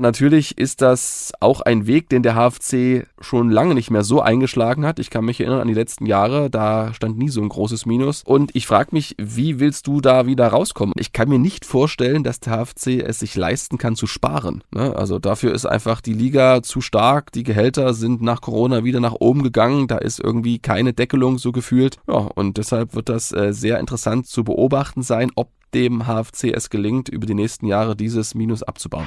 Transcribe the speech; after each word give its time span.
Natürlich 0.00 0.58
ist 0.58 0.82
das 0.82 1.32
auch 1.38 1.60
ein 1.60 1.86
Weg, 1.86 2.08
den 2.08 2.24
der 2.24 2.34
HFC 2.34 3.06
schon 3.20 3.48
lange 3.48 3.74
nicht 3.74 3.92
mehr 3.92 4.02
so 4.02 4.20
eingeschlagen 4.20 4.84
hat. 4.84 4.98
Ich 4.98 5.08
kann 5.08 5.24
mich 5.24 5.40
erinnern 5.40 5.60
an 5.60 5.68
die 5.68 5.74
letzten 5.74 6.06
Jahre, 6.06 6.50
da 6.50 6.92
stand 6.92 7.16
nie 7.16 7.28
so 7.28 7.40
ein 7.40 7.48
großes 7.48 7.86
Minus. 7.86 8.24
Und 8.24 8.56
ich 8.56 8.66
frage 8.66 8.88
mich, 8.90 9.14
wie 9.18 9.60
willst 9.60 9.86
du 9.86 10.00
da 10.00 10.26
wieder 10.26 10.48
rauskommen? 10.48 10.94
Ich 10.98 11.12
kann 11.12 11.28
mir 11.28 11.38
nicht 11.38 11.64
vorstellen, 11.64 12.24
dass 12.24 12.40
der 12.40 12.54
HFC 12.54 13.04
es 13.06 13.20
sich 13.20 13.36
leisten 13.36 13.78
kann 13.78 13.94
zu 13.94 14.08
sparen. 14.08 14.64
Ne? 14.72 14.96
Also 14.96 15.20
dafür 15.20 15.54
ist 15.54 15.64
einfach 15.64 16.00
die 16.00 16.12
Liga 16.12 16.62
zu 16.64 16.80
stark. 16.80 17.30
Die 17.30 17.44
Gehälter 17.44 17.94
sind 17.94 18.20
nach 18.20 18.40
Corona 18.40 18.82
wieder 18.82 18.98
nach 18.98 19.14
oben 19.20 19.44
gegangen. 19.44 19.86
Da 19.86 19.98
ist 19.98 20.18
irgendwie 20.18 20.58
keine 20.58 20.92
Deckelung 20.92 21.38
so 21.38 21.52
gefühlt. 21.52 21.98
Ja, 22.08 22.16
und 22.16 22.58
deshalb 22.58 22.96
wird 22.96 23.08
das 23.08 23.30
äh, 23.30 23.52
sehr 23.52 23.78
interessant 23.78 24.26
zu 24.26 24.42
beobachten 24.42 25.02
sein, 25.02 25.30
ob 25.36 25.50
dem 25.72 26.06
HFC 26.06 26.52
es 26.52 26.68
gelingt, 26.68 27.08
über 27.08 27.26
die 27.26 27.34
nächsten 27.34 27.66
Jahre 27.66 27.94
dieses 27.94 28.34
Minus 28.34 28.64
abzubauen. 28.64 29.06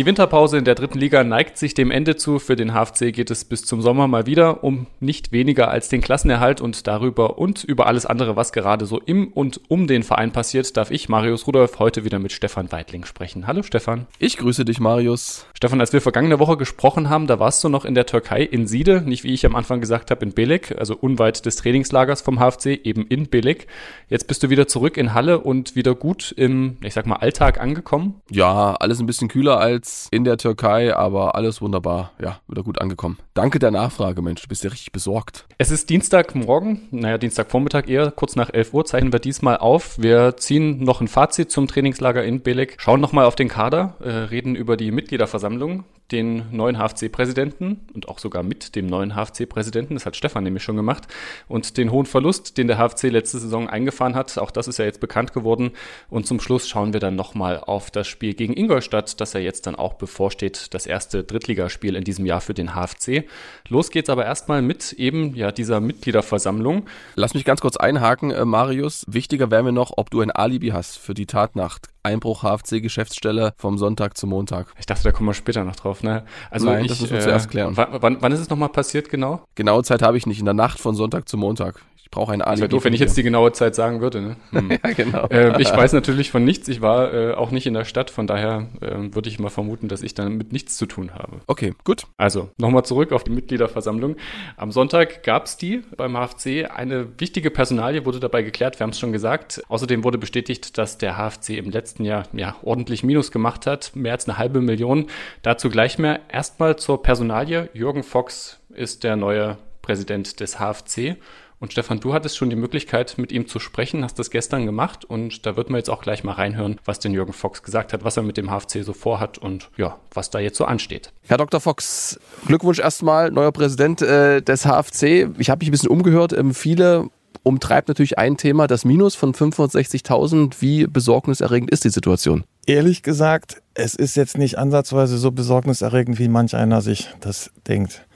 Die 0.00 0.06
Winterpause 0.06 0.56
in 0.56 0.64
der 0.64 0.76
dritten 0.76 0.98
Liga 0.98 1.22
neigt 1.24 1.58
sich 1.58 1.74
dem 1.74 1.90
Ende 1.90 2.16
zu. 2.16 2.38
Für 2.38 2.56
den 2.56 2.72
HFC 2.72 3.12
geht 3.12 3.30
es 3.30 3.44
bis 3.44 3.66
zum 3.66 3.82
Sommer 3.82 4.08
mal 4.08 4.24
wieder 4.24 4.64
um 4.64 4.86
nicht 4.98 5.30
weniger 5.30 5.70
als 5.70 5.90
den 5.90 6.00
Klassenerhalt 6.00 6.62
und 6.62 6.86
darüber 6.86 7.38
und 7.38 7.64
über 7.64 7.86
alles 7.86 8.06
andere, 8.06 8.34
was 8.34 8.52
gerade 8.52 8.86
so 8.86 8.98
im 8.98 9.28
und 9.28 9.60
um 9.68 9.86
den 9.86 10.02
Verein 10.02 10.32
passiert, 10.32 10.74
darf 10.78 10.90
ich, 10.90 11.10
Marius 11.10 11.46
Rudolf, 11.46 11.78
heute 11.78 12.02
wieder 12.02 12.18
mit 12.18 12.32
Stefan 12.32 12.72
Weidling 12.72 13.04
sprechen. 13.04 13.46
Hallo 13.46 13.62
Stefan. 13.62 14.06
Ich 14.18 14.38
grüße 14.38 14.64
dich, 14.64 14.80
Marius. 14.80 15.44
Stefan, 15.52 15.82
als 15.82 15.92
wir 15.92 16.00
vergangene 16.00 16.38
Woche 16.38 16.56
gesprochen 16.56 17.10
haben, 17.10 17.26
da 17.26 17.38
warst 17.38 17.62
du 17.62 17.68
noch 17.68 17.84
in 17.84 17.94
der 17.94 18.06
Türkei 18.06 18.42
in 18.42 18.66
Side, 18.66 19.02
nicht 19.02 19.22
wie 19.22 19.34
ich 19.34 19.44
am 19.44 19.54
Anfang 19.54 19.82
gesagt 19.82 20.10
habe, 20.10 20.24
in 20.24 20.32
Belek, 20.32 20.76
also 20.78 20.96
unweit 20.96 21.44
des 21.44 21.56
Trainingslagers 21.56 22.22
vom 22.22 22.38
HFC, 22.38 22.68
eben 22.84 23.06
in 23.06 23.28
Belek. 23.28 23.66
Jetzt 24.08 24.28
bist 24.28 24.42
du 24.42 24.48
wieder 24.48 24.66
zurück 24.66 24.96
in 24.96 25.12
Halle 25.12 25.40
und 25.40 25.76
wieder 25.76 25.94
gut 25.94 26.32
im, 26.38 26.78
ich 26.82 26.94
sag 26.94 27.04
mal, 27.04 27.16
Alltag 27.16 27.60
angekommen. 27.60 28.22
Ja, 28.30 28.76
alles 28.76 28.98
ein 28.98 29.04
bisschen 29.04 29.28
kühler 29.28 29.60
als 29.60 29.89
in 30.10 30.24
der 30.24 30.36
Türkei, 30.36 30.94
aber 30.94 31.34
alles 31.34 31.60
wunderbar. 31.60 32.12
Ja, 32.20 32.40
wieder 32.48 32.62
gut 32.62 32.80
angekommen. 32.80 33.18
Danke 33.34 33.58
der 33.58 33.70
Nachfrage, 33.70 34.22
Mensch. 34.22 34.42
Du 34.42 34.48
bist 34.48 34.64
ja 34.64 34.70
richtig 34.70 34.92
besorgt. 34.92 35.46
Es 35.58 35.70
ist 35.70 35.90
Dienstagmorgen, 35.90 36.88
naja, 36.90 37.18
Dienstagvormittag 37.18 37.88
eher, 37.88 38.10
kurz 38.10 38.36
nach 38.36 38.50
11 38.52 38.74
Uhr 38.74 38.84
zeichnen 38.84 39.12
wir 39.12 39.20
diesmal 39.20 39.58
auf. 39.58 39.98
Wir 39.98 40.36
ziehen 40.36 40.84
noch 40.84 41.00
ein 41.00 41.08
Fazit 41.08 41.50
zum 41.50 41.66
Trainingslager 41.66 42.24
in 42.24 42.40
Belek, 42.40 42.76
schauen 42.78 43.00
nochmal 43.00 43.24
auf 43.24 43.36
den 43.36 43.48
Kader, 43.48 43.94
äh, 44.00 44.08
reden 44.08 44.54
über 44.54 44.76
die 44.76 44.90
Mitgliederversammlung, 44.90 45.84
den 46.12 46.44
neuen 46.50 46.76
HFC-Präsidenten 46.76 47.80
und 47.94 48.08
auch 48.08 48.18
sogar 48.18 48.42
mit 48.42 48.74
dem 48.76 48.86
neuen 48.86 49.14
HFC-Präsidenten, 49.14 49.94
das 49.94 50.06
hat 50.06 50.16
Stefan 50.16 50.44
nämlich 50.44 50.62
schon 50.62 50.76
gemacht, 50.76 51.06
und 51.48 51.76
den 51.76 51.90
hohen 51.90 52.06
Verlust, 52.06 52.58
den 52.58 52.66
der 52.66 52.78
HFC 52.78 53.04
letzte 53.04 53.38
Saison 53.38 53.68
eingefahren 53.68 54.14
hat, 54.14 54.38
auch 54.38 54.50
das 54.50 54.68
ist 54.68 54.78
ja 54.78 54.84
jetzt 54.84 55.00
bekannt 55.00 55.32
geworden. 55.32 55.72
Und 56.08 56.26
zum 56.26 56.40
Schluss 56.40 56.68
schauen 56.68 56.92
wir 56.92 57.00
dann 57.00 57.16
nochmal 57.16 57.58
auf 57.58 57.90
das 57.90 58.08
Spiel 58.08 58.34
gegen 58.34 58.56
Ingolstadt, 58.56 59.20
das 59.20 59.32
ja 59.32 59.40
jetzt 59.40 59.66
dann 59.66 59.76
auch 59.76 59.94
bevorsteht, 59.94 60.74
das 60.74 60.86
erste 60.86 61.24
Drittligaspiel 61.24 61.96
in 61.96 62.04
diesem 62.04 62.26
Jahr 62.26 62.40
für 62.40 62.54
den 62.54 62.74
HFC. 62.74 63.24
Los 63.68 63.90
geht's 63.90 64.10
aber 64.10 64.24
erstmal 64.24 64.62
mit 64.62 64.92
eben 64.94 65.34
ja 65.34 65.52
dieser 65.52 65.80
Mitgliederversammlung. 65.80 66.86
Lass 67.14 67.34
mich 67.34 67.44
ganz 67.44 67.60
kurz 67.60 67.76
einhaken, 67.76 68.30
äh, 68.30 68.44
Marius. 68.44 69.04
Wichtiger 69.08 69.50
wäre 69.50 69.62
mir 69.62 69.72
noch, 69.72 69.92
ob 69.96 70.10
du 70.10 70.20
ein 70.20 70.30
Alibi 70.30 70.68
hast 70.68 70.98
für 70.98 71.14
die 71.14 71.26
Tatnacht. 71.26 71.88
Einbruch 72.02 72.42
HFC-Geschäftsstelle 72.42 73.52
vom 73.56 73.76
Sonntag 73.76 74.16
zum 74.16 74.30
Montag. 74.30 74.72
Ich 74.78 74.86
dachte, 74.86 75.04
da 75.04 75.12
kommen 75.12 75.28
wir 75.28 75.34
später 75.34 75.64
noch 75.64 75.76
drauf. 75.76 75.99
Ne? 76.02 76.24
Also 76.50 76.66
Nein, 76.66 76.82
ich, 76.82 76.88
das 76.88 77.00
müssen 77.00 77.12
wir 77.12 77.20
äh, 77.20 77.24
zuerst 77.24 77.50
klären. 77.50 77.76
Wann, 77.76 78.16
wann 78.20 78.32
ist 78.32 78.40
es 78.40 78.50
nochmal 78.50 78.68
passiert 78.68 79.08
genau? 79.08 79.42
Genaue 79.54 79.82
Zeit 79.82 80.02
habe 80.02 80.16
ich 80.16 80.26
nicht. 80.26 80.38
In 80.38 80.44
der 80.44 80.54
Nacht 80.54 80.78
von 80.80 80.94
Sonntag 80.94 81.28
zu 81.28 81.36
Montag. 81.36 81.80
Ich 82.10 82.16
brauche 82.16 82.32
ein 82.32 82.42
Alibi. 82.42 82.62
Das 82.62 82.70
doof, 82.70 82.84
wenn 82.84 82.92
ich 82.92 82.98
jetzt 82.98 83.16
die 83.16 83.22
genaue 83.22 83.52
Zeit 83.52 83.76
sagen 83.76 84.00
würde. 84.00 84.20
Ne? 84.20 84.36
Hm. 84.50 84.70
ja, 84.72 84.92
genau. 84.94 85.26
Äh, 85.26 85.62
ich 85.62 85.70
weiß 85.70 85.92
natürlich 85.92 86.32
von 86.32 86.44
nichts. 86.44 86.66
Ich 86.66 86.80
war 86.80 87.14
äh, 87.14 87.34
auch 87.34 87.52
nicht 87.52 87.68
in 87.68 87.74
der 87.74 87.84
Stadt. 87.84 88.10
Von 88.10 88.26
daher 88.26 88.66
äh, 88.80 89.14
würde 89.14 89.28
ich 89.28 89.38
mal 89.38 89.48
vermuten, 89.48 89.86
dass 89.86 90.02
ich 90.02 90.14
damit 90.14 90.52
nichts 90.52 90.76
zu 90.76 90.86
tun 90.86 91.14
habe. 91.14 91.36
Okay, 91.46 91.72
gut. 91.84 92.08
Also, 92.16 92.50
nochmal 92.58 92.84
zurück 92.84 93.12
auf 93.12 93.22
die 93.22 93.30
Mitgliederversammlung. 93.30 94.16
Am 94.56 94.72
Sonntag 94.72 95.22
gab 95.22 95.44
es 95.44 95.56
die 95.56 95.84
beim 95.96 96.16
HFC. 96.16 96.68
Eine 96.74 97.06
wichtige 97.20 97.52
Personalie 97.52 98.04
wurde 98.04 98.18
dabei 98.18 98.42
geklärt. 98.42 98.80
Wir 98.80 98.82
haben 98.82 98.90
es 98.90 98.98
schon 98.98 99.12
gesagt. 99.12 99.62
Außerdem 99.68 100.02
wurde 100.02 100.18
bestätigt, 100.18 100.78
dass 100.78 100.98
der 100.98 101.16
HFC 101.16 101.50
im 101.50 101.70
letzten 101.70 102.04
Jahr 102.04 102.24
ja, 102.32 102.56
ordentlich 102.64 103.04
Minus 103.04 103.30
gemacht 103.30 103.66
hat. 103.66 103.92
Mehr 103.94 104.14
als 104.14 104.28
eine 104.28 104.36
halbe 104.36 104.60
Million. 104.60 105.06
Dazu 105.42 105.70
gleich 105.70 105.96
mehr. 105.96 106.18
Erstmal 106.28 106.74
zur 106.74 107.04
Personalie. 107.04 107.68
Jürgen 107.72 108.02
Fox 108.02 108.58
ist 108.74 109.04
der 109.04 109.14
neue 109.14 109.58
Präsident 109.80 110.40
des 110.40 110.58
HFC. 110.58 111.16
Und 111.62 111.72
Stefan, 111.72 112.00
du 112.00 112.14
hattest 112.14 112.38
schon 112.38 112.48
die 112.48 112.56
Möglichkeit, 112.56 113.18
mit 113.18 113.32
ihm 113.32 113.46
zu 113.46 113.60
sprechen, 113.60 114.02
hast 114.02 114.18
das 114.18 114.30
gestern 114.30 114.64
gemacht 114.64 115.04
und 115.04 115.44
da 115.44 115.56
wird 115.56 115.68
man 115.68 115.76
jetzt 115.76 115.90
auch 115.90 116.00
gleich 116.00 116.24
mal 116.24 116.32
reinhören, 116.32 116.80
was 116.86 117.00
den 117.00 117.12
Jürgen 117.12 117.34
Fox 117.34 117.62
gesagt 117.62 117.92
hat, 117.92 118.02
was 118.02 118.16
er 118.16 118.22
mit 118.22 118.38
dem 118.38 118.50
HFC 118.50 118.82
so 118.82 118.94
vorhat 118.94 119.36
und 119.36 119.68
ja, 119.76 119.98
was 120.14 120.30
da 120.30 120.38
jetzt 120.38 120.56
so 120.56 120.64
ansteht. 120.64 121.12
Herr 121.26 121.36
Dr. 121.36 121.60
Fox, 121.60 122.18
Glückwunsch 122.46 122.78
erstmal, 122.78 123.30
neuer 123.30 123.52
Präsident 123.52 124.00
äh, 124.00 124.40
des 124.40 124.64
HFC. 124.64 125.28
Ich 125.36 125.50
habe 125.50 125.58
mich 125.58 125.68
ein 125.68 125.72
bisschen 125.72 125.90
umgehört. 125.90 126.32
Ähm, 126.32 126.54
viele 126.54 127.10
umtreibt 127.42 127.88
natürlich 127.88 128.16
ein 128.16 128.38
Thema, 128.38 128.66
das 128.66 128.86
Minus 128.86 129.14
von 129.14 129.34
560.000. 129.34 130.54
Wie 130.60 130.86
besorgniserregend 130.86 131.70
ist 131.70 131.84
die 131.84 131.90
Situation? 131.90 132.44
Ehrlich 132.64 133.02
gesagt, 133.02 133.60
es 133.74 133.94
ist 133.94 134.16
jetzt 134.16 134.38
nicht 134.38 134.56
ansatzweise 134.56 135.18
so 135.18 135.30
besorgniserregend, 135.30 136.18
wie 136.18 136.28
manch 136.28 136.56
einer 136.56 136.80
sich 136.80 137.10
das 137.20 137.50
denkt. 137.68 138.06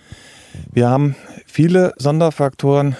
Wir 0.72 0.88
haben 0.88 1.14
viele 1.46 1.92
Sonderfaktoren 1.98 2.96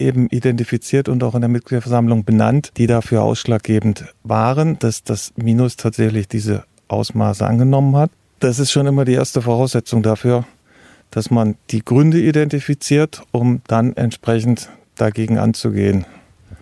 eben 0.00 0.28
identifiziert 0.28 1.08
und 1.08 1.22
auch 1.22 1.34
in 1.34 1.40
der 1.40 1.50
Mitgliederversammlung 1.50 2.24
benannt, 2.24 2.72
die 2.76 2.86
dafür 2.86 3.22
ausschlaggebend 3.22 4.06
waren, 4.22 4.78
dass 4.78 5.04
das 5.04 5.32
Minus 5.36 5.76
tatsächlich 5.76 6.28
diese 6.28 6.64
Ausmaße 6.88 7.46
angenommen 7.46 7.96
hat. 7.96 8.10
Das 8.40 8.58
ist 8.58 8.70
schon 8.70 8.86
immer 8.86 9.04
die 9.04 9.12
erste 9.12 9.42
Voraussetzung 9.42 10.02
dafür, 10.02 10.44
dass 11.10 11.30
man 11.30 11.56
die 11.70 11.84
Gründe 11.84 12.20
identifiziert, 12.20 13.22
um 13.32 13.60
dann 13.66 13.96
entsprechend 13.96 14.70
dagegen 14.96 15.38
anzugehen. 15.38 16.06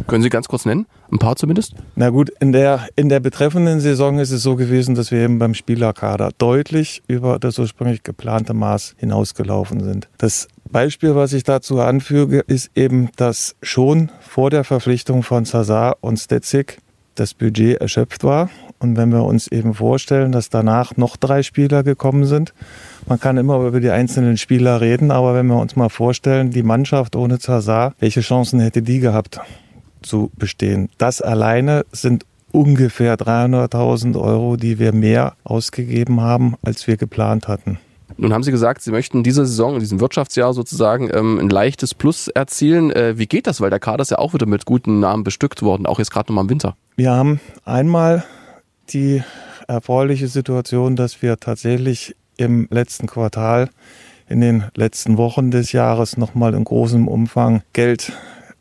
Können 0.06 0.22
Sie 0.22 0.30
ganz 0.30 0.48
kurz 0.48 0.64
nennen? 0.64 0.86
Ein 1.10 1.18
paar 1.18 1.36
zumindest? 1.36 1.74
Na 1.96 2.10
gut, 2.10 2.30
in 2.40 2.52
der, 2.52 2.86
in 2.94 3.08
der 3.08 3.20
betreffenden 3.20 3.80
Saison 3.80 4.18
ist 4.18 4.30
es 4.30 4.42
so 4.42 4.56
gewesen, 4.56 4.94
dass 4.94 5.10
wir 5.10 5.20
eben 5.20 5.38
beim 5.38 5.54
Spielerkader 5.54 6.30
deutlich 6.36 7.02
über 7.06 7.38
das 7.38 7.58
ursprünglich 7.58 8.02
geplante 8.02 8.52
Maß 8.52 8.94
hinausgelaufen 8.98 9.82
sind. 9.82 10.08
Das 10.18 10.48
Beispiel, 10.70 11.14
was 11.14 11.32
ich 11.32 11.44
dazu 11.44 11.80
anfüge, 11.80 12.40
ist 12.40 12.70
eben, 12.74 13.08
dass 13.16 13.56
schon 13.62 14.10
vor 14.20 14.50
der 14.50 14.64
Verpflichtung 14.64 15.22
von 15.22 15.46
Sazar 15.46 15.96
und 16.00 16.18
Stetzig 16.18 16.78
das 17.14 17.32
Budget 17.32 17.80
erschöpft 17.80 18.22
war. 18.22 18.50
Und 18.78 18.96
wenn 18.96 19.10
wir 19.10 19.24
uns 19.24 19.48
eben 19.48 19.74
vorstellen, 19.74 20.30
dass 20.30 20.50
danach 20.50 20.96
noch 20.96 21.16
drei 21.16 21.42
Spieler 21.42 21.82
gekommen 21.82 22.26
sind, 22.26 22.52
man 23.06 23.18
kann 23.18 23.38
immer 23.38 23.58
über 23.66 23.80
die 23.80 23.90
einzelnen 23.90 24.36
Spieler 24.36 24.80
reden, 24.80 25.10
aber 25.10 25.34
wenn 25.34 25.46
wir 25.46 25.58
uns 25.58 25.74
mal 25.74 25.88
vorstellen, 25.88 26.50
die 26.50 26.62
Mannschaft 26.62 27.16
ohne 27.16 27.38
Zazar, 27.38 27.94
welche 27.98 28.20
Chancen 28.20 28.60
hätte 28.60 28.82
die 28.82 29.00
gehabt 29.00 29.40
zu 30.08 30.30
bestehen? 30.36 30.88
Das 30.98 31.22
alleine 31.22 31.84
sind 31.92 32.24
ungefähr 32.50 33.16
300.000 33.16 34.20
Euro, 34.20 34.56
die 34.56 34.78
wir 34.78 34.92
mehr 34.92 35.34
ausgegeben 35.44 36.20
haben, 36.20 36.54
als 36.62 36.86
wir 36.86 36.96
geplant 36.96 37.46
hatten. 37.46 37.78
Nun 38.16 38.32
haben 38.32 38.42
Sie 38.42 38.50
gesagt, 38.50 38.82
Sie 38.82 38.90
möchten 38.90 39.22
diese 39.22 39.46
Saison, 39.46 39.74
in 39.74 39.80
diesem 39.80 40.00
Wirtschaftsjahr 40.00 40.52
sozusagen, 40.52 41.10
ähm, 41.12 41.38
ein 41.38 41.50
leichtes 41.50 41.94
Plus 41.94 42.28
erzielen. 42.28 42.90
Äh, 42.90 43.18
wie 43.18 43.26
geht 43.26 43.46
das? 43.46 43.60
Weil 43.60 43.70
der 43.70 43.78
Kader 43.78 44.02
ist 44.02 44.10
ja 44.10 44.18
auch 44.18 44.34
wieder 44.34 44.46
mit 44.46 44.64
guten 44.64 44.98
Namen 44.98 45.22
bestückt 45.22 45.62
worden, 45.62 45.86
auch 45.86 45.98
jetzt 45.98 46.10
gerade 46.10 46.32
nochmal 46.32 46.44
im 46.44 46.50
Winter. 46.50 46.76
Wir 46.96 47.12
haben 47.12 47.38
einmal 47.64 48.24
die 48.90 49.22
erfreuliche 49.68 50.26
Situation, 50.26 50.96
dass 50.96 51.22
wir 51.22 51.36
tatsächlich 51.38 52.16
im 52.38 52.66
letzten 52.70 53.06
Quartal 53.06 53.68
in 54.28 54.40
den 54.40 54.64
letzten 54.74 55.16
Wochen 55.16 55.50
des 55.50 55.72
Jahres 55.72 56.16
nochmal 56.16 56.54
in 56.54 56.64
großem 56.64 57.08
Umfang 57.08 57.62
Geld 57.72 58.12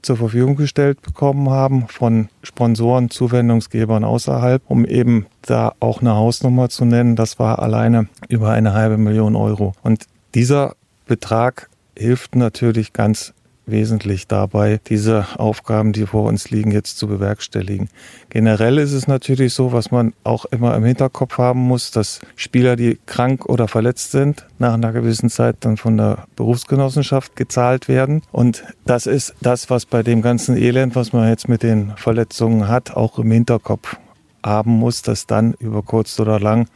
zur 0.08 0.16
Verfügung 0.16 0.56
gestellt 0.56 1.02
bekommen 1.02 1.50
haben 1.50 1.90
von 1.90 2.30
Sponsoren, 2.42 3.10
Zuwendungsgebern 3.10 4.06
außerhalb, 4.06 4.62
um 4.68 4.86
eben 4.86 5.26
da 5.42 5.74
auch 5.82 6.00
eine 6.00 6.16
Hausnummer 6.16 6.70
zu 6.70 6.86
nennen. 6.86 7.18
Das 7.18 7.40
war 7.40 7.60
alleine 7.60 8.08
über 8.30 8.52
eine 8.52 8.74
halbe 8.74 8.98
Million 8.98 9.36
Euro. 9.36 9.74
Und 9.84 10.06
dieser 10.34 10.76
Betrag 11.08 11.70
hilft 11.98 12.38
natürlich 12.38 12.94
ganz 12.94 13.34
wesentlich 13.68 14.28
dabei, 14.28 14.80
diese 14.88 15.28
Aufgaben, 15.38 15.94
die 15.94 16.06
vor 16.06 16.24
uns 16.24 16.50
liegen, 16.50 16.72
jetzt 16.72 16.98
zu 16.98 17.08
bewerkstelligen. 17.08 17.90
Generell 18.30 18.78
ist 18.78 18.94
es 18.94 19.08
natürlich 19.08 19.54
so, 19.54 19.74
was 19.74 19.92
man 19.92 20.14
auch 20.24 20.46
immer 20.46 20.76
im 20.76 20.86
Hinterkopf 20.86 21.38
haben 21.38 21.60
muss, 21.60 21.92
dass 21.92 22.22
Spieler, 22.36 22.76
die 22.76 22.98
krank 23.06 23.46
oder 23.46 23.68
verletzt 23.68 24.12
sind, 24.12 24.48
nach 24.58 24.74
einer 24.74 24.94
gewissen 24.94 25.30
Zeit 25.30 25.58
dann 25.60 25.78
von 25.78 25.98
der 25.98 26.26
Berufsgenossenschaft 26.36 27.36
gezahlt 27.36 27.88
werden. 27.88 28.24
Und 28.32 28.64
das 28.86 29.06
ist 29.06 29.36
das, 29.42 29.70
was 29.70 29.86
bei 29.86 30.02
dem 30.02 30.22
ganzen 30.22 30.58
Elend, 30.58 30.96
was 30.96 31.14
man 31.14 31.30
jetzt 31.30 31.50
mit 31.50 31.62
den 31.62 31.94
Verletzungen 31.98 32.68
hat, 32.68 32.96
auch 32.96 33.20
im 33.20 33.32
Hinterkopf 33.32 33.98
haben 34.44 34.72
muss, 34.72 35.02
dass 35.02 35.28
dann 35.28 35.54
über 35.60 35.84
kurz 35.84 36.20
oder 36.20 36.40
lang 36.40 36.68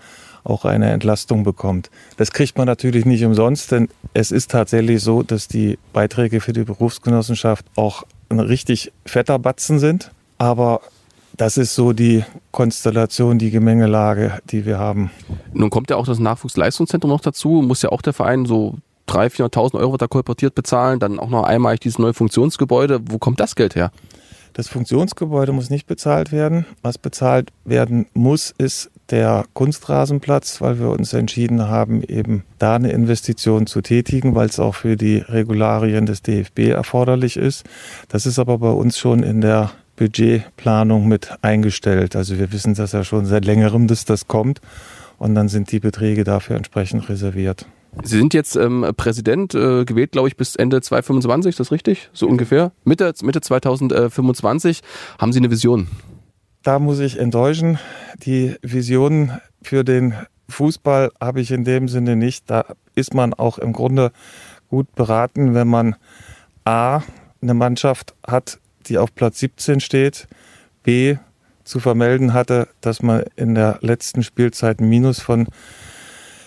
auch 0.44 0.66
eine 0.66 0.92
Entlastung 0.92 1.44
bekommt. 1.44 1.90
Das 2.18 2.32
kriegt 2.32 2.58
man 2.58 2.68
natürlich 2.68 3.06
nicht 3.06 3.24
umsonst, 3.24 3.72
denn 3.72 3.90
es 4.14 4.32
ist 4.32 4.52
tatsächlich 4.52 5.02
so, 5.02 5.24
dass 5.24 5.48
die 5.48 5.78
Beiträge 5.94 6.42
für 6.42 6.54
die 6.54 6.64
Berufsgenossenschaft 6.64 7.66
auch 7.76 8.04
ein 8.30 8.40
richtig 8.40 8.92
fetter 9.06 9.40
Batzen 9.40 9.80
sind. 9.80 10.12
Aber 10.38 10.82
das 11.38 11.58
ist 11.58 11.76
so 11.76 11.94
die 11.94 12.24
Konstellation, 12.52 13.40
die 13.40 13.52
Gemengelage, 13.52 14.40
die 14.50 14.66
wir 14.66 14.80
haben. 14.80 15.12
Nun 15.54 15.70
kommt 15.70 15.90
ja 15.90 15.96
auch 15.96 16.06
das 16.06 16.20
Nachwuchsleistungszentrum 16.20 17.10
noch 17.10 17.22
dazu, 17.22 17.64
muss 17.66 17.82
ja 17.82 17.90
auch 17.90 18.02
der 18.02 18.14
Verein 18.14 18.46
so 18.46 18.76
300.000, 19.08 19.50
400.000 19.50 19.80
Euro 19.80 19.98
da 19.98 20.08
kolportiert 20.08 20.56
bezahlen, 20.56 21.00
dann 21.00 21.20
auch 21.20 21.30
noch 21.30 21.44
einmal 21.44 21.78
dieses 21.78 22.00
neue 22.00 22.14
Funktionsgebäude. 22.14 23.00
Wo 23.06 23.18
kommt 23.18 23.40
das 23.40 23.56
Geld 23.56 23.76
her? 23.76 23.92
Das 24.54 24.68
Funktionsgebäude 24.68 25.54
muss 25.54 25.70
nicht 25.70 25.88
bezahlt 25.88 26.32
werden. 26.32 26.66
Was 26.82 26.98
bezahlt 26.98 27.52
werden 27.64 28.06
muss, 28.14 28.54
ist 28.58 28.91
der 29.12 29.46
Kunstrasenplatz, 29.54 30.62
weil 30.62 30.80
wir 30.80 30.90
uns 30.90 31.14
entschieden 31.14 31.68
haben, 31.68 32.04
eben 32.04 32.44
da 32.58 32.76
eine 32.76 32.92
Investition 32.92 33.68
zu 33.68 33.82
tätigen, 33.82 34.36
weil 34.36 34.48
es 34.48 34.60
auch 34.60 34.76
für 34.76 34.96
die 34.96 35.18
Regularien 35.18 36.06
des 36.06 36.22
DFB 36.22 36.70
erforderlich 36.70 37.38
ist. 37.38 37.66
Das 38.10 38.26
ist 38.26 38.40
aber 38.40 38.58
bei 38.58 38.70
uns 38.70 38.98
schon 38.98 39.24
in 39.24 39.42
der 39.42 39.72
Budgetplanung 39.98 41.08
mit 41.08 41.32
eingestellt. 41.42 42.16
Also 42.16 42.40
wir 42.40 42.52
wissen 42.52 42.74
das 42.74 42.94
ja 42.94 43.04
schon 43.04 43.26
seit 43.26 43.46
längerem, 43.46 43.88
dass 43.88 44.06
das 44.06 44.28
kommt. 44.28 44.62
Und 45.18 45.36
dann 45.36 45.50
sind 45.50 45.72
die 45.72 45.80
Beträge 45.80 46.24
dafür 46.24 46.56
entsprechend 46.56 47.08
reserviert. 47.08 47.68
Sie 48.04 48.18
sind 48.18 48.34
jetzt 48.34 48.56
ähm, 48.56 48.86
Präsident 48.96 49.54
äh, 49.54 49.86
gewählt, 49.86 50.14
glaube 50.14 50.30
ich, 50.30 50.38
bis 50.38 50.56
Ende 50.56 50.82
2025, 50.82 51.52
ist 51.52 51.60
das 51.60 51.72
richtig? 51.72 52.10
So 52.14 52.28
ungefähr? 52.28 52.72
Mitte, 52.86 53.14
Mitte 53.22 53.42
2025. 53.42 54.82
Haben 55.20 55.34
Sie 55.34 55.40
eine 55.40 55.52
Vision? 55.52 55.88
Da 56.64 56.78
muss 56.78 57.00
ich 57.00 57.18
enttäuschen. 57.18 57.80
Die 58.24 58.56
Vision 58.62 59.32
für 59.64 59.84
den 59.84 60.14
Fußball 60.48 61.12
habe 61.20 61.42
ich 61.42 61.50
in 61.52 61.64
dem 61.64 61.88
Sinne 61.88 62.16
nicht. 62.16 62.50
Da 62.52 62.66
ist 62.94 63.16
man 63.16 63.34
auch 63.34 63.58
im 63.58 63.74
Grunde 63.74 64.12
gut 64.70 64.94
beraten, 64.94 65.56
wenn 65.56 65.68
man 65.68 65.96
A, 66.64 67.02
eine 67.42 67.56
Mannschaft 67.56 68.14
hat, 68.28 68.60
die 68.86 69.00
auf 69.00 69.16
Platz 69.16 69.40
17 69.40 69.80
steht, 69.80 70.28
B, 70.84 71.18
zu 71.64 71.80
vermelden 71.80 72.34
hatte, 72.34 72.68
dass 72.80 73.02
man 73.02 73.24
in 73.36 73.56
der 73.56 73.80
letzten 73.82 74.22
Spielzeit 74.22 74.80
ein 74.80 74.90
Minus 74.90 75.20
von 75.20 75.48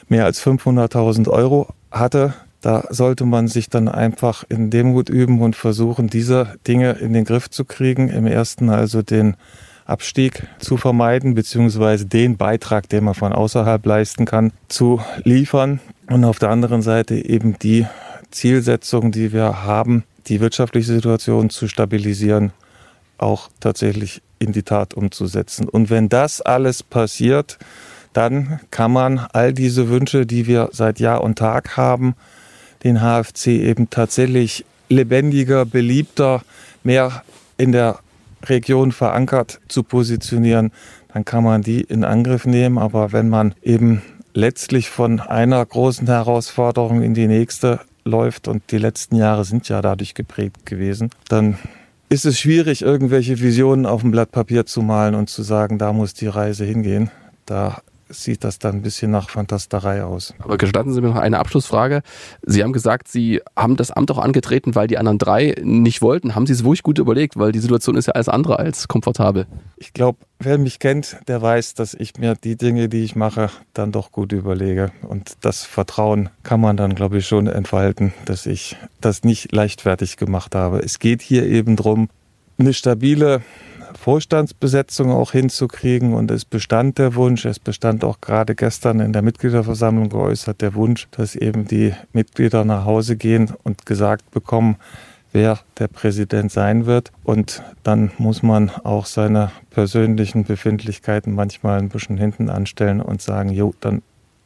mehr 0.08 0.26
als 0.26 0.40
500.000 0.44 1.28
Euro 1.28 1.74
hatte. 1.90 2.34
Da 2.60 2.84
sollte 2.90 3.24
man 3.24 3.48
sich 3.48 3.68
dann 3.68 3.88
einfach 3.88 4.44
in 4.48 4.70
Demut 4.70 5.08
üben 5.08 5.40
und 5.40 5.56
versuchen, 5.56 6.06
diese 6.06 6.54
Dinge 6.68 6.92
in 6.92 7.12
den 7.12 7.24
Griff 7.24 7.50
zu 7.50 7.64
kriegen. 7.64 8.08
Im 8.10 8.26
ersten 8.26 8.70
also 8.70 9.02
den 9.02 9.36
Abstieg 9.84 10.46
zu 10.58 10.76
vermeiden, 10.76 11.34
beziehungsweise 11.34 12.06
den 12.06 12.36
Beitrag, 12.36 12.88
den 12.88 13.04
man 13.04 13.14
von 13.14 13.32
außerhalb 13.32 13.84
leisten 13.84 14.24
kann, 14.24 14.52
zu 14.68 15.00
liefern. 15.24 15.80
Und 16.08 16.24
auf 16.24 16.38
der 16.38 16.50
anderen 16.50 16.82
Seite 16.82 17.14
eben 17.16 17.58
die 17.58 17.86
Zielsetzung, 18.30 19.12
die 19.12 19.32
wir 19.32 19.64
haben, 19.64 20.04
die 20.26 20.40
wirtschaftliche 20.40 20.92
Situation 20.92 21.50
zu 21.50 21.68
stabilisieren, 21.68 22.52
auch 23.18 23.48
tatsächlich 23.60 24.22
in 24.38 24.52
die 24.52 24.62
Tat 24.62 24.94
umzusetzen. 24.94 25.68
Und 25.68 25.90
wenn 25.90 26.08
das 26.08 26.40
alles 26.40 26.82
passiert, 26.82 27.58
dann 28.12 28.60
kann 28.70 28.92
man 28.92 29.18
all 29.32 29.52
diese 29.52 29.88
Wünsche, 29.88 30.26
die 30.26 30.46
wir 30.46 30.70
seit 30.72 31.00
Jahr 31.00 31.22
und 31.22 31.38
Tag 31.38 31.76
haben, 31.76 32.14
den 32.84 33.00
HFC 33.00 33.48
eben 33.48 33.90
tatsächlich 33.90 34.64
lebendiger, 34.88 35.64
beliebter, 35.64 36.42
mehr 36.82 37.22
in 37.56 37.72
der 37.72 37.98
Region 38.48 38.92
verankert 38.92 39.60
zu 39.68 39.82
positionieren, 39.82 40.70
dann 41.12 41.24
kann 41.24 41.44
man 41.44 41.62
die 41.62 41.80
in 41.80 42.04
Angriff 42.04 42.46
nehmen. 42.46 42.78
Aber 42.78 43.12
wenn 43.12 43.28
man 43.28 43.54
eben 43.62 44.02
letztlich 44.32 44.90
von 44.90 45.20
einer 45.20 45.64
großen 45.64 46.06
Herausforderung 46.06 47.02
in 47.02 47.14
die 47.14 47.26
nächste 47.26 47.80
läuft 48.04 48.48
und 48.48 48.70
die 48.70 48.78
letzten 48.78 49.16
Jahre 49.16 49.44
sind 49.44 49.68
ja 49.68 49.80
dadurch 49.80 50.14
geprägt 50.14 50.66
gewesen, 50.66 51.10
dann 51.28 51.58
ist 52.08 52.26
es 52.26 52.38
schwierig, 52.38 52.82
irgendwelche 52.82 53.40
Visionen 53.40 53.86
auf 53.86 54.02
dem 54.02 54.10
Blatt 54.10 54.30
Papier 54.30 54.66
zu 54.66 54.82
malen 54.82 55.14
und 55.14 55.30
zu 55.30 55.42
sagen, 55.42 55.78
da 55.78 55.92
muss 55.92 56.14
die 56.14 56.26
Reise 56.26 56.64
hingehen. 56.64 57.10
Da 57.46 57.80
sieht 58.22 58.44
das 58.44 58.58
dann 58.58 58.76
ein 58.76 58.82
bisschen 58.82 59.10
nach 59.10 59.30
Fantasterei 59.30 60.04
aus. 60.04 60.34
Aber 60.38 60.56
gestatten 60.56 60.92
Sie 60.92 61.00
mir 61.00 61.08
noch 61.08 61.16
eine 61.16 61.38
Abschlussfrage. 61.38 62.02
Sie 62.42 62.62
haben 62.62 62.72
gesagt, 62.72 63.08
Sie 63.08 63.40
haben 63.56 63.76
das 63.76 63.90
Amt 63.90 64.10
auch 64.10 64.18
angetreten, 64.18 64.74
weil 64.74 64.86
die 64.86 64.98
anderen 64.98 65.18
drei 65.18 65.54
nicht 65.62 66.02
wollten. 66.02 66.34
Haben 66.34 66.46
Sie 66.46 66.52
es 66.52 66.64
wirklich 66.64 66.82
gut 66.82 66.98
überlegt? 66.98 67.36
Weil 67.36 67.52
die 67.52 67.58
Situation 67.58 67.96
ist 67.96 68.06
ja 68.06 68.14
alles 68.14 68.28
andere 68.28 68.58
als 68.58 68.88
komfortabel. 68.88 69.46
Ich 69.76 69.92
glaube, 69.92 70.18
wer 70.38 70.58
mich 70.58 70.78
kennt, 70.78 71.16
der 71.28 71.42
weiß, 71.42 71.74
dass 71.74 71.94
ich 71.94 72.16
mir 72.18 72.34
die 72.34 72.56
Dinge, 72.56 72.88
die 72.88 73.04
ich 73.04 73.16
mache, 73.16 73.50
dann 73.72 73.92
doch 73.92 74.12
gut 74.12 74.32
überlege. 74.32 74.92
Und 75.02 75.32
das 75.40 75.64
Vertrauen 75.64 76.28
kann 76.42 76.60
man 76.60 76.76
dann, 76.76 76.94
glaube 76.94 77.18
ich, 77.18 77.26
schon 77.26 77.46
entfalten, 77.46 78.12
dass 78.24 78.46
ich 78.46 78.76
das 79.00 79.24
nicht 79.24 79.52
leichtfertig 79.52 80.16
gemacht 80.16 80.54
habe. 80.54 80.78
Es 80.78 80.98
geht 80.98 81.22
hier 81.22 81.44
eben 81.44 81.76
darum, 81.76 82.08
eine 82.58 82.72
stabile 82.72 83.42
Vorstandsbesetzung 83.96 85.10
auch 85.12 85.32
hinzukriegen. 85.32 86.14
Und 86.14 86.30
es 86.30 86.44
bestand 86.44 86.98
der 86.98 87.14
Wunsch, 87.14 87.44
es 87.44 87.58
bestand 87.58 88.04
auch 88.04 88.20
gerade 88.20 88.54
gestern 88.54 89.00
in 89.00 89.12
der 89.12 89.22
Mitgliederversammlung 89.22 90.08
geäußert 90.08 90.60
der 90.60 90.74
Wunsch, 90.74 91.08
dass 91.12 91.36
eben 91.36 91.66
die 91.66 91.94
Mitglieder 92.12 92.64
nach 92.64 92.84
Hause 92.84 93.16
gehen 93.16 93.52
und 93.62 93.86
gesagt 93.86 94.30
bekommen, 94.30 94.76
wer 95.32 95.58
der 95.78 95.88
Präsident 95.88 96.52
sein 96.52 96.86
wird. 96.86 97.12
Und 97.24 97.62
dann 97.82 98.10
muss 98.18 98.42
man 98.42 98.70
auch 98.70 99.06
seine 99.06 99.50
persönlichen 99.70 100.44
Befindlichkeiten 100.44 101.34
manchmal 101.34 101.78
ein 101.78 101.88
bisschen 101.90 102.16
hinten 102.16 102.48
anstellen 102.48 103.00
und 103.00 103.20
sagen, 103.20 103.50
jo, 103.50 103.74
dann 103.80 104.02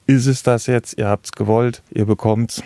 ist 0.07 0.27
es 0.27 0.43
das 0.43 0.67
jetzt, 0.67 0.99
ihr 0.99 1.07
habt 1.07 1.27
es 1.27 1.33
gewollt, 1.33 1.83
ihr 1.91 2.07
bekommt's. 2.07 2.63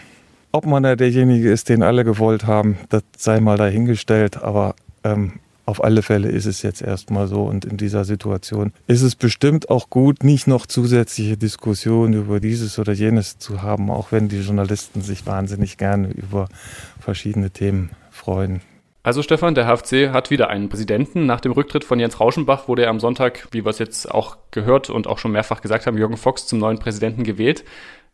Ob 0.52 0.66
man 0.66 0.82
da 0.84 0.94
derjenige 0.96 1.50
ist, 1.50 1.68
den 1.68 1.82
alle 1.82 2.04
gewollt 2.04 2.46
haben, 2.46 2.78
das 2.90 3.02
sei 3.16 3.40
mal 3.40 3.56
dahingestellt, 3.56 4.42
aber 4.42 4.76
ähm, 5.02 5.40
auf 5.64 5.82
alle 5.82 6.02
Fälle 6.02 6.28
ist 6.28 6.46
es 6.46 6.62
jetzt 6.62 6.82
erstmal 6.82 7.28
so 7.28 7.42
und 7.42 7.64
in 7.64 7.76
dieser 7.76 8.04
Situation 8.04 8.72
ist 8.86 9.02
es 9.02 9.14
bestimmt 9.14 9.70
auch 9.70 9.90
gut, 9.90 10.24
nicht 10.24 10.46
noch 10.46 10.66
zusätzliche 10.66 11.36
Diskussionen 11.36 12.14
über 12.14 12.40
dieses 12.40 12.78
oder 12.78 12.92
jenes 12.92 13.38
zu 13.38 13.62
haben, 13.62 13.90
auch 13.90 14.12
wenn 14.12 14.28
die 14.28 14.40
Journalisten 14.40 15.02
sich 15.02 15.26
wahnsinnig 15.26 15.78
gerne 15.78 16.08
über 16.08 16.48
verschiedene 17.00 17.50
Themen 17.50 17.90
freuen. 18.10 18.60
Also 19.04 19.22
Stefan, 19.22 19.56
der 19.56 19.66
HFC 19.66 20.10
hat 20.12 20.30
wieder 20.30 20.48
einen 20.48 20.68
Präsidenten. 20.68 21.26
Nach 21.26 21.40
dem 21.40 21.50
Rücktritt 21.50 21.82
von 21.82 21.98
Jens 21.98 22.20
Rauschenbach 22.20 22.68
wurde 22.68 22.84
er 22.84 22.90
am 22.90 23.00
Sonntag, 23.00 23.48
wie 23.50 23.64
wir 23.64 23.70
es 23.70 23.80
jetzt 23.80 24.08
auch 24.08 24.36
gehört 24.52 24.90
und 24.90 25.08
auch 25.08 25.18
schon 25.18 25.32
mehrfach 25.32 25.60
gesagt 25.60 25.86
haben, 25.86 25.98
Jürgen 25.98 26.16
Fox 26.16 26.46
zum 26.46 26.60
neuen 26.60 26.78
Präsidenten 26.78 27.24
gewählt. 27.24 27.64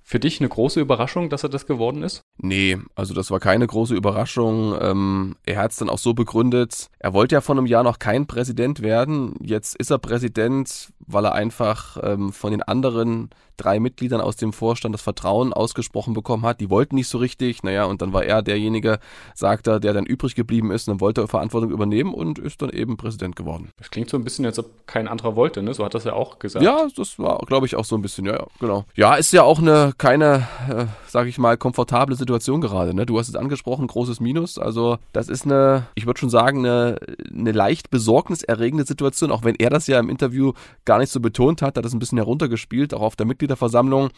Für 0.03 0.19
dich 0.19 0.41
eine 0.41 0.49
große 0.49 0.81
Überraschung, 0.81 1.29
dass 1.29 1.43
er 1.43 1.51
das 1.51 1.67
geworden 1.67 2.03
ist? 2.03 2.23
Nee, 2.41 2.79
also 2.95 3.15
das 3.15 3.31
war 3.31 3.41
keine 3.41 3.67
große 3.67 3.95
Überraschung. 3.95 4.77
Ähm, 4.81 5.37
er 5.45 5.61
hat 5.61 5.73
es 5.73 5.79
dann 5.79 5.89
auch 5.89 5.99
so 5.99 6.15
begründet, 6.15 6.89
er 7.01 7.13
wollte 7.13 7.35
ja 7.35 7.41
vor 7.41 7.57
einem 7.57 7.67
Jahr 7.67 7.83
noch 7.83 7.99
kein 7.99 8.27
Präsident 8.27 8.83
werden. 8.83 9.35
Jetzt 9.41 9.77
ist 9.77 9.91
er 9.91 9.99
Präsident, 9.99 10.93
weil 11.07 11.25
er 11.25 11.35
einfach 11.35 11.97
ähm, 12.03 12.33
von 12.33 12.51
den 12.51 12.63
anderen 12.63 13.31
drei 13.57 13.81
Mitgliedern 13.81 14.21
aus 14.21 14.37
dem 14.37 14.53
Vorstand 14.53 14.95
das 14.95 15.03
Vertrauen 15.03 15.53
ausgesprochen 15.53 16.15
bekommen 16.15 16.45
hat. 16.45 16.61
Die 16.61 16.71
wollten 16.71 16.95
nicht 16.95 17.09
so 17.09 17.19
richtig. 17.19 17.63
Naja, 17.63 17.85
und 17.85 18.01
dann 18.01 18.13
war 18.13 18.25
er 18.25 18.41
derjenige, 18.41 19.01
sagt 19.35 19.67
er, 19.67 19.81
der 19.81 19.93
dann 19.93 20.07
übrig 20.07 20.35
geblieben 20.35 20.71
ist 20.71 20.89
und 20.89 20.95
dann 20.95 21.01
wollte 21.01 21.21
er 21.21 21.29
Verantwortung 21.29 21.71
übernehmen 21.71 22.15
und 22.15 22.39
ist 22.39 22.63
dann 22.63 22.71
eben 22.71 22.97
Präsident 22.97 23.37
geworden. 23.37 23.71
Das 23.79 23.91
klingt 23.91 24.09
so 24.09 24.17
ein 24.17 24.25
bisschen, 24.25 24.47
als 24.47 24.59
ob 24.59 24.87
kein 24.87 25.09
anderer 25.09 25.37
wollte, 25.37 25.63
ne? 25.63 25.75
So 25.75 25.85
hat 25.85 25.95
das 25.95 26.05
ja 26.05 26.13
auch 26.13 26.39
gesagt. 26.39 26.65
Ja, 26.65 26.87
das 26.97 27.19
war, 27.19 27.39
glaube 27.47 27.67
ich, 27.67 27.75
auch 27.75 27.85
so 27.85 27.97
ein 27.97 28.03
bisschen, 28.03 28.27
ja, 28.27 28.35
ja, 28.35 28.47
genau. 28.61 28.85
Ja, 28.95 29.15
ist 29.17 29.33
ja 29.33 29.43
auch 29.43 29.59
eine, 29.59 29.93
keine, 29.99 30.47
äh, 30.69 30.87
sage 31.09 31.29
ich 31.29 31.39
mal, 31.39 31.57
komfortable 31.57 32.15
Situation 32.15 32.28
gerade, 32.29 32.95
ne? 32.95 33.07
Du 33.07 33.19
hast 33.19 33.29
es 33.29 33.35
angesprochen, 33.35 33.87
großes 33.87 34.21
Minus. 34.21 34.59
Also, 34.59 34.99
das 35.13 35.29
ist 35.29 35.47
eine, 35.47 35.87
ich 35.95 36.07
würde 36.07 36.21
schon 36.21 36.31
sagen, 36.31 36.59
eine, 36.59 36.99
eine 37.33 37.53
leicht 37.53 37.91
besorgniserregende 37.91 38.85
Situation, 38.85 39.33
auch 39.33 39.43
wenn 39.43 39.57
er 39.57 39.71
das 39.71 39.87
ja 39.87 39.99
im 39.99 40.11
Interview 40.11 40.53
gar 40.85 40.99
nicht 40.99 41.11
so 41.11 41.21
betont 41.21 41.63
hat, 41.63 41.77
hat 41.77 41.85
das 41.85 41.93
ein 41.93 41.99
bisschen 41.99 42.19
heruntergespielt, 42.19 42.95
auch 42.95 43.03
auf 43.03 43.17
der 43.17 43.27
Mitglied 43.27 43.49
Mitgliederversammlung. 43.49 44.11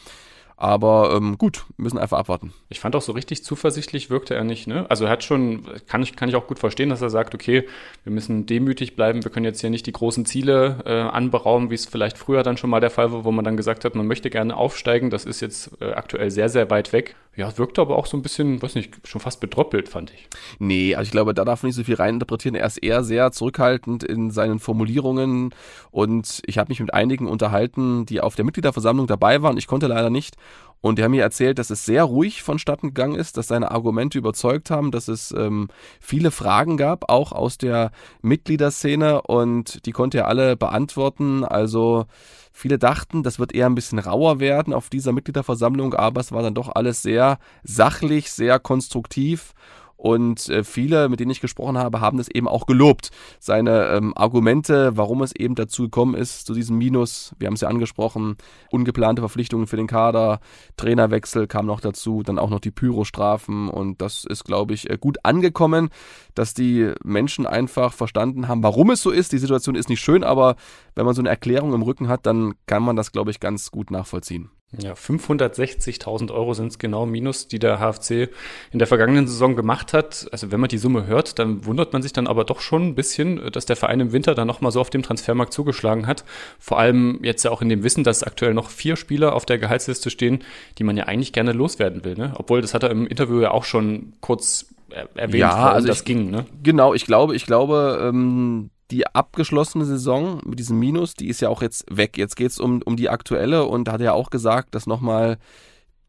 Aber 0.56 1.14
ähm, 1.16 1.38
gut, 1.38 1.64
müssen 1.78 1.96
einfach 1.96 2.18
abwarten. 2.18 2.52
Ich 2.68 2.80
fand 2.80 2.94
auch 2.94 3.00
so 3.00 3.12
richtig 3.12 3.42
zuversichtlich 3.42 4.10
wirkte 4.10 4.34
er 4.34 4.44
nicht. 4.44 4.66
Ne? 4.66 4.84
Also 4.90 5.06
er 5.06 5.10
hat 5.10 5.24
schon, 5.24 5.64
kann 5.86 6.02
ich, 6.02 6.16
kann 6.16 6.28
ich 6.28 6.36
auch 6.36 6.46
gut 6.46 6.58
verstehen, 6.58 6.90
dass 6.90 7.00
er 7.00 7.08
sagt, 7.08 7.34
okay, 7.34 7.66
wir 8.04 8.12
müssen 8.12 8.44
demütig 8.44 8.94
bleiben, 8.94 9.24
wir 9.24 9.30
können 9.30 9.46
jetzt 9.46 9.62
hier 9.62 9.70
nicht 9.70 9.86
die 9.86 9.92
großen 9.92 10.26
Ziele 10.26 10.82
äh, 10.84 10.90
anberaumen, 10.90 11.70
wie 11.70 11.76
es 11.76 11.86
vielleicht 11.86 12.18
früher 12.18 12.42
dann 12.42 12.58
schon 12.58 12.68
mal 12.68 12.80
der 12.80 12.90
Fall 12.90 13.10
war, 13.10 13.24
wo 13.24 13.32
man 13.32 13.46
dann 13.46 13.56
gesagt 13.56 13.86
hat, 13.86 13.94
man 13.94 14.06
möchte 14.06 14.28
gerne 14.28 14.54
aufsteigen. 14.54 15.08
Das 15.08 15.24
ist 15.24 15.40
jetzt 15.40 15.80
äh, 15.80 15.92
aktuell 15.92 16.30
sehr, 16.30 16.50
sehr 16.50 16.68
weit 16.68 16.92
weg. 16.92 17.16
Ja, 17.36 17.56
wirkte 17.56 17.80
aber 17.80 17.96
auch 17.96 18.06
so 18.06 18.16
ein 18.16 18.22
bisschen, 18.22 18.60
weiß 18.60 18.74
nicht, 18.74 19.06
schon 19.06 19.20
fast 19.20 19.40
bedroppelt, 19.40 19.88
fand 19.88 20.12
ich. 20.12 20.28
Nee, 20.58 20.96
also 20.96 21.06
ich 21.08 21.12
glaube, 21.12 21.32
da 21.32 21.44
darf 21.44 21.62
man 21.62 21.68
nicht 21.68 21.76
so 21.76 21.84
viel 21.84 21.94
reininterpretieren. 21.94 22.56
Er 22.56 22.66
ist 22.66 22.78
eher 22.78 23.04
sehr 23.04 23.30
zurückhaltend 23.30 24.02
in 24.02 24.30
seinen 24.30 24.58
Formulierungen 24.58 25.54
und 25.92 26.42
ich 26.46 26.58
habe 26.58 26.70
mich 26.70 26.80
mit 26.80 26.92
einigen 26.92 27.28
unterhalten, 27.28 28.04
die 28.04 28.20
auf 28.20 28.34
der 28.34 28.44
Mitgliederversammlung 28.44 29.06
dabei 29.06 29.42
waren. 29.42 29.56
Ich 29.56 29.68
konnte 29.68 29.86
leider 29.86 30.10
nicht. 30.10 30.36
Und 30.82 30.98
die 30.98 31.04
haben 31.04 31.10
mir 31.10 31.22
erzählt, 31.22 31.58
dass 31.58 31.70
es 31.70 31.84
sehr 31.84 32.04
ruhig 32.04 32.42
vonstatten 32.42 32.88
gegangen 32.88 33.14
ist, 33.14 33.36
dass 33.36 33.48
seine 33.48 33.70
Argumente 33.70 34.16
überzeugt 34.18 34.70
haben, 34.70 34.90
dass 34.90 35.08
es 35.08 35.32
ähm, 35.32 35.68
viele 36.00 36.30
Fragen 36.30 36.78
gab, 36.78 37.10
auch 37.10 37.32
aus 37.32 37.58
der 37.58 37.90
Mitgliederszene. 38.22 39.22
Und 39.22 39.84
die 39.84 39.92
konnte 39.92 40.18
er 40.18 40.28
alle 40.28 40.56
beantworten. 40.56 41.44
Also 41.44 42.06
viele 42.52 42.78
dachten, 42.78 43.22
das 43.22 43.38
wird 43.38 43.54
eher 43.54 43.66
ein 43.66 43.74
bisschen 43.74 43.98
rauer 43.98 44.40
werden 44.40 44.72
auf 44.72 44.88
dieser 44.88 45.12
Mitgliederversammlung, 45.12 45.94
aber 45.94 46.20
es 46.20 46.32
war 46.32 46.42
dann 46.42 46.54
doch 46.54 46.74
alles 46.74 47.02
sehr 47.02 47.38
sachlich, 47.62 48.32
sehr 48.32 48.58
konstruktiv 48.58 49.52
Und 50.00 50.48
äh, 50.48 50.64
viele, 50.64 51.10
mit 51.10 51.20
denen 51.20 51.30
ich 51.30 51.42
gesprochen 51.42 51.76
habe, 51.76 52.00
haben 52.00 52.16
das 52.16 52.28
eben 52.28 52.48
auch 52.48 52.64
gelobt. 52.64 53.10
Seine 53.38 53.88
ähm, 53.88 54.16
Argumente, 54.16 54.96
warum 54.96 55.20
es 55.20 55.36
eben 55.36 55.54
dazu 55.54 55.82
gekommen 55.82 56.14
ist, 56.14 56.46
zu 56.46 56.54
diesem 56.54 56.78
Minus, 56.78 57.34
wir 57.38 57.48
haben 57.48 57.54
es 57.54 57.60
ja 57.60 57.68
angesprochen, 57.68 58.38
ungeplante 58.70 59.20
Verpflichtungen 59.20 59.66
für 59.66 59.76
den 59.76 59.86
Kader, 59.86 60.40
Trainerwechsel 60.78 61.46
kam 61.46 61.66
noch 61.66 61.82
dazu, 61.82 62.22
dann 62.22 62.38
auch 62.38 62.48
noch 62.48 62.60
die 62.60 62.70
Pyrostrafen 62.70 63.68
und 63.68 64.00
das 64.00 64.24
ist, 64.24 64.44
glaube 64.44 64.72
ich, 64.72 64.88
äh, 64.88 64.96
gut 64.98 65.18
angekommen, 65.22 65.90
dass 66.34 66.54
die 66.54 66.94
Menschen 67.04 67.46
einfach 67.46 67.92
verstanden 67.92 68.48
haben, 68.48 68.62
warum 68.62 68.88
es 68.88 69.02
so 69.02 69.10
ist. 69.10 69.32
Die 69.32 69.38
Situation 69.38 69.74
ist 69.74 69.90
nicht 69.90 70.00
schön, 70.00 70.24
aber 70.24 70.56
wenn 70.94 71.04
man 71.04 71.14
so 71.14 71.20
eine 71.20 71.28
Erklärung 71.28 71.74
im 71.74 71.82
Rücken 71.82 72.08
hat, 72.08 72.24
dann 72.24 72.54
kann 72.64 72.82
man 72.82 72.96
das, 72.96 73.12
glaube 73.12 73.32
ich, 73.32 73.38
ganz 73.38 73.70
gut 73.70 73.90
nachvollziehen. 73.90 74.48
Ja, 74.78 74.92
560.000 74.92 76.32
Euro 76.32 76.54
sind 76.54 76.68
es 76.68 76.78
genau 76.78 77.04
minus, 77.04 77.48
die 77.48 77.58
der 77.58 77.80
HFC 77.80 78.30
in 78.70 78.78
der 78.78 78.86
vergangenen 78.86 79.26
Saison 79.26 79.56
gemacht 79.56 79.92
hat. 79.92 80.28
Also 80.30 80.52
wenn 80.52 80.60
man 80.60 80.68
die 80.68 80.78
Summe 80.78 81.06
hört, 81.06 81.40
dann 81.40 81.64
wundert 81.66 81.92
man 81.92 82.02
sich 82.02 82.12
dann 82.12 82.28
aber 82.28 82.44
doch 82.44 82.60
schon 82.60 82.86
ein 82.86 82.94
bisschen, 82.94 83.50
dass 83.50 83.66
der 83.66 83.74
Verein 83.74 83.98
im 83.98 84.12
Winter 84.12 84.36
dann 84.36 84.46
nochmal 84.46 84.70
so 84.70 84.80
auf 84.80 84.90
dem 84.90 85.02
Transfermarkt 85.02 85.52
zugeschlagen 85.52 86.06
hat. 86.06 86.24
Vor 86.60 86.78
allem 86.78 87.18
jetzt 87.22 87.42
ja 87.44 87.50
auch 87.50 87.62
in 87.62 87.68
dem 87.68 87.82
Wissen, 87.82 88.04
dass 88.04 88.22
aktuell 88.22 88.54
noch 88.54 88.70
vier 88.70 88.94
Spieler 88.94 89.34
auf 89.34 89.44
der 89.44 89.58
Gehaltsliste 89.58 90.08
stehen, 90.08 90.44
die 90.78 90.84
man 90.84 90.96
ja 90.96 91.04
eigentlich 91.04 91.32
gerne 91.32 91.52
loswerden 91.52 92.04
will. 92.04 92.14
Ne? 92.14 92.34
Obwohl, 92.36 92.60
das 92.60 92.72
hat 92.72 92.84
er 92.84 92.90
im 92.90 93.08
Interview 93.08 93.40
ja 93.40 93.50
auch 93.50 93.64
schon 93.64 94.12
kurz 94.20 94.66
erwähnt, 94.90 95.34
ja, 95.34 95.72
also 95.72 95.88
das 95.88 96.00
ich, 96.00 96.04
ging. 96.04 96.30
Ne? 96.30 96.46
Genau, 96.62 96.94
ich 96.94 97.06
glaube, 97.06 97.34
ich 97.34 97.46
glaube, 97.46 98.00
ähm, 98.02 98.70
die 98.90 99.06
abgeschlossene 99.06 99.84
Saison 99.84 100.40
mit 100.44 100.58
diesem 100.58 100.78
Minus, 100.78 101.14
die 101.14 101.28
ist 101.28 101.40
ja 101.40 101.48
auch 101.48 101.62
jetzt 101.62 101.84
weg. 101.90 102.18
Jetzt 102.18 102.36
geht 102.36 102.50
es 102.50 102.58
um, 102.58 102.82
um 102.82 102.96
die 102.96 103.08
aktuelle 103.08 103.64
und 103.64 103.84
da 103.84 103.92
hat 103.92 104.00
er 104.00 104.06
ja 104.06 104.12
auch 104.12 104.30
gesagt, 104.30 104.74
dass 104.74 104.86
nochmal 104.86 105.38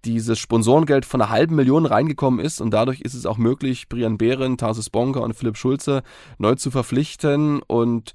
dieses 0.05 0.39
Sponsorengeld 0.39 1.05
von 1.05 1.21
einer 1.21 1.29
halben 1.29 1.55
Million 1.55 1.85
reingekommen 1.85 2.39
ist 2.39 2.59
und 2.59 2.71
dadurch 2.71 3.01
ist 3.01 3.13
es 3.13 3.25
auch 3.25 3.37
möglich, 3.37 3.87
Brian 3.87 4.17
Behren, 4.17 4.57
Tarsis 4.57 4.89
Bonker 4.89 5.21
und 5.21 5.35
Philipp 5.35 5.57
Schulze 5.57 6.01
neu 6.39 6.55
zu 6.55 6.71
verpflichten 6.71 7.61
und 7.61 8.13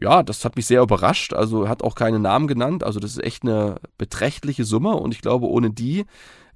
ja, 0.00 0.22
das 0.22 0.44
hat 0.44 0.54
mich 0.54 0.66
sehr 0.66 0.82
überrascht. 0.82 1.32
Also 1.32 1.68
hat 1.68 1.82
auch 1.82 1.96
keine 1.96 2.20
Namen 2.20 2.46
genannt. 2.46 2.84
Also 2.84 3.00
das 3.00 3.12
ist 3.12 3.24
echt 3.24 3.42
eine 3.42 3.80
beträchtliche 3.98 4.64
Summe 4.64 4.94
und 4.94 5.12
ich 5.12 5.20
glaube, 5.20 5.46
ohne 5.46 5.70
die 5.70 6.04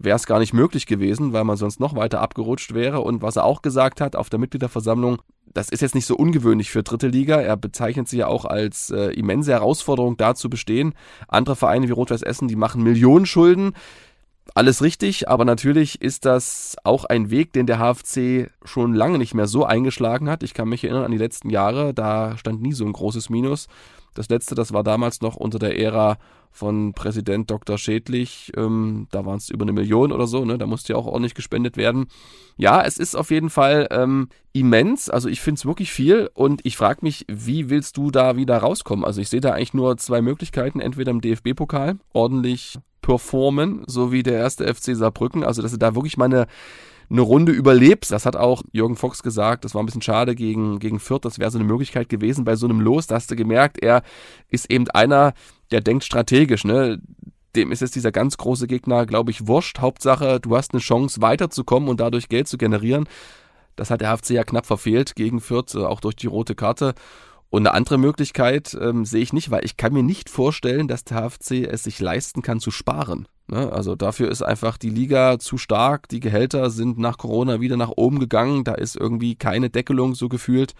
wäre 0.04 0.16
es 0.16 0.26
gar 0.26 0.38
nicht 0.38 0.52
möglich 0.52 0.86
gewesen, 0.86 1.32
weil 1.32 1.44
man 1.44 1.56
sonst 1.56 1.80
noch 1.80 1.94
weiter 1.94 2.20
abgerutscht 2.20 2.74
wäre. 2.74 3.00
Und 3.00 3.22
was 3.22 3.36
er 3.36 3.44
auch 3.44 3.62
gesagt 3.62 4.00
hat 4.00 4.16
auf 4.16 4.30
der 4.30 4.38
Mitgliederversammlung, 4.38 5.18
das 5.54 5.68
ist 5.68 5.82
jetzt 5.82 5.94
nicht 5.94 6.06
so 6.06 6.16
ungewöhnlich 6.16 6.70
für 6.70 6.82
dritte 6.82 7.08
Liga. 7.08 7.40
Er 7.40 7.56
bezeichnet 7.56 8.08
sie 8.08 8.18
ja 8.18 8.26
auch 8.26 8.44
als 8.44 8.90
äh, 8.90 9.08
immense 9.08 9.52
Herausforderung, 9.52 10.16
da 10.16 10.34
zu 10.34 10.48
bestehen. 10.48 10.94
Andere 11.28 11.56
Vereine 11.56 11.88
wie 11.88 11.92
Rot-Weiß 11.92 12.22
Essen, 12.22 12.48
die 12.48 12.56
machen 12.56 12.82
Millionen 12.82 13.26
Schulden. 13.26 13.74
Alles 14.54 14.82
richtig, 14.82 15.28
aber 15.28 15.44
natürlich 15.44 16.02
ist 16.02 16.24
das 16.24 16.76
auch 16.84 17.04
ein 17.04 17.30
Weg, 17.30 17.52
den 17.52 17.66
der 17.66 17.78
HFC 17.78 18.50
schon 18.64 18.92
lange 18.92 19.18
nicht 19.18 19.34
mehr 19.34 19.46
so 19.46 19.64
eingeschlagen 19.64 20.28
hat. 20.28 20.42
Ich 20.42 20.52
kann 20.52 20.68
mich 20.68 20.84
erinnern 20.84 21.04
an 21.04 21.12
die 21.12 21.18
letzten 21.18 21.48
Jahre, 21.48 21.94
da 21.94 22.36
stand 22.36 22.60
nie 22.60 22.72
so 22.72 22.84
ein 22.84 22.92
großes 22.92 23.30
Minus. 23.30 23.68
Das 24.14 24.28
letzte, 24.28 24.54
das 24.54 24.72
war 24.72 24.82
damals 24.82 25.22
noch 25.22 25.36
unter 25.36 25.58
der 25.58 25.78
Ära 25.78 26.18
von 26.50 26.92
Präsident 26.92 27.50
Dr. 27.50 27.78
Schädlich. 27.78 28.52
Ähm, 28.56 29.06
da 29.10 29.24
waren 29.24 29.38
es 29.38 29.48
über 29.48 29.64
eine 29.64 29.72
Million 29.72 30.12
oder 30.12 30.26
so, 30.26 30.44
ne? 30.44 30.58
Da 30.58 30.66
musste 30.66 30.92
ja 30.92 30.98
auch 30.98 31.06
ordentlich 31.06 31.34
gespendet 31.34 31.78
werden. 31.78 32.08
Ja, 32.58 32.82
es 32.82 32.98
ist 32.98 33.14
auf 33.14 33.30
jeden 33.30 33.48
Fall 33.48 33.88
ähm, 33.90 34.28
immens. 34.52 35.08
Also 35.08 35.30
ich 35.30 35.40
finde 35.40 35.60
es 35.60 35.64
wirklich 35.64 35.92
viel 35.92 36.28
und 36.34 36.60
ich 36.64 36.76
frage 36.76 37.00
mich, 37.02 37.24
wie 37.28 37.70
willst 37.70 37.96
du 37.96 38.10
da 38.10 38.36
wieder 38.36 38.58
rauskommen? 38.58 39.04
Also 39.06 39.22
ich 39.22 39.30
sehe 39.30 39.40
da 39.40 39.52
eigentlich 39.52 39.72
nur 39.72 39.96
zwei 39.96 40.20
Möglichkeiten. 40.20 40.80
Entweder 40.80 41.10
im 41.10 41.22
DFB-Pokal 41.22 41.96
ordentlich 42.12 42.78
performen, 43.02 43.84
so 43.86 44.12
wie 44.12 44.22
der 44.22 44.38
erste 44.38 44.72
FC 44.72 44.96
Saarbrücken. 44.96 45.44
Also 45.44 45.60
dass 45.60 45.72
du 45.72 45.78
da 45.78 45.94
wirklich 45.94 46.16
mal 46.16 46.26
eine 46.26 46.46
eine 47.12 47.20
Runde 47.20 47.52
überlebst. 47.52 48.10
Das 48.10 48.24
hat 48.24 48.36
auch 48.36 48.62
Jürgen 48.72 48.96
Fox 48.96 49.22
gesagt. 49.22 49.64
Das 49.64 49.74
war 49.74 49.82
ein 49.82 49.86
bisschen 49.86 50.02
schade 50.02 50.34
gegen, 50.34 50.78
gegen 50.78 50.98
Fürth. 50.98 51.24
Das 51.24 51.38
wäre 51.38 51.50
so 51.50 51.58
eine 51.58 51.66
Möglichkeit 51.66 52.08
gewesen 52.08 52.44
bei 52.44 52.56
so 52.56 52.66
einem 52.66 52.80
Los. 52.80 53.06
Da 53.06 53.16
hast 53.16 53.30
du 53.30 53.36
gemerkt, 53.36 53.82
er 53.82 54.02
ist 54.48 54.70
eben 54.70 54.88
einer, 54.88 55.34
der 55.70 55.82
denkt 55.82 56.04
strategisch. 56.04 56.64
Ne? 56.64 57.00
Dem 57.54 57.70
ist 57.70 57.80
jetzt 57.80 57.94
dieser 57.94 58.12
ganz 58.12 58.38
große 58.38 58.66
Gegner, 58.66 59.04
glaube 59.04 59.30
ich, 59.30 59.46
wurscht. 59.46 59.80
Hauptsache, 59.80 60.40
du 60.40 60.56
hast 60.56 60.72
eine 60.72 60.80
Chance, 60.80 61.20
weiterzukommen 61.20 61.90
und 61.90 62.00
dadurch 62.00 62.30
Geld 62.30 62.48
zu 62.48 62.56
generieren. 62.56 63.06
Das 63.76 63.90
hat 63.90 64.00
der 64.00 64.16
HFC 64.16 64.30
ja 64.30 64.44
knapp 64.44 64.64
verfehlt 64.64 65.14
gegen 65.14 65.40
Fürth, 65.40 65.74
äh, 65.74 65.84
auch 65.84 66.00
durch 66.00 66.16
die 66.16 66.26
rote 66.26 66.54
Karte. 66.54 66.94
Und 67.52 67.66
eine 67.66 67.74
andere 67.74 67.98
Möglichkeit 67.98 68.74
ähm, 68.80 69.04
sehe 69.04 69.20
ich 69.20 69.34
nicht, 69.34 69.50
weil 69.50 69.62
ich 69.66 69.76
kann 69.76 69.92
mir 69.92 70.02
nicht 70.02 70.30
vorstellen, 70.30 70.88
dass 70.88 71.04
der 71.04 71.18
HFC 71.18 71.66
es 71.70 71.84
sich 71.84 72.00
leisten 72.00 72.40
kann 72.40 72.60
zu 72.60 72.70
sparen. 72.70 73.28
Ne? 73.46 73.70
Also 73.70 73.94
dafür 73.94 74.30
ist 74.30 74.40
einfach 74.40 74.78
die 74.78 74.88
Liga 74.88 75.38
zu 75.38 75.58
stark. 75.58 76.08
Die 76.08 76.20
Gehälter 76.20 76.70
sind 76.70 76.98
nach 76.98 77.18
Corona 77.18 77.60
wieder 77.60 77.76
nach 77.76 77.92
oben 77.94 78.20
gegangen. 78.20 78.64
Da 78.64 78.72
ist 78.72 78.96
irgendwie 78.96 79.34
keine 79.34 79.68
Deckelung 79.68 80.14
so 80.14 80.30
gefühlt. 80.30 80.72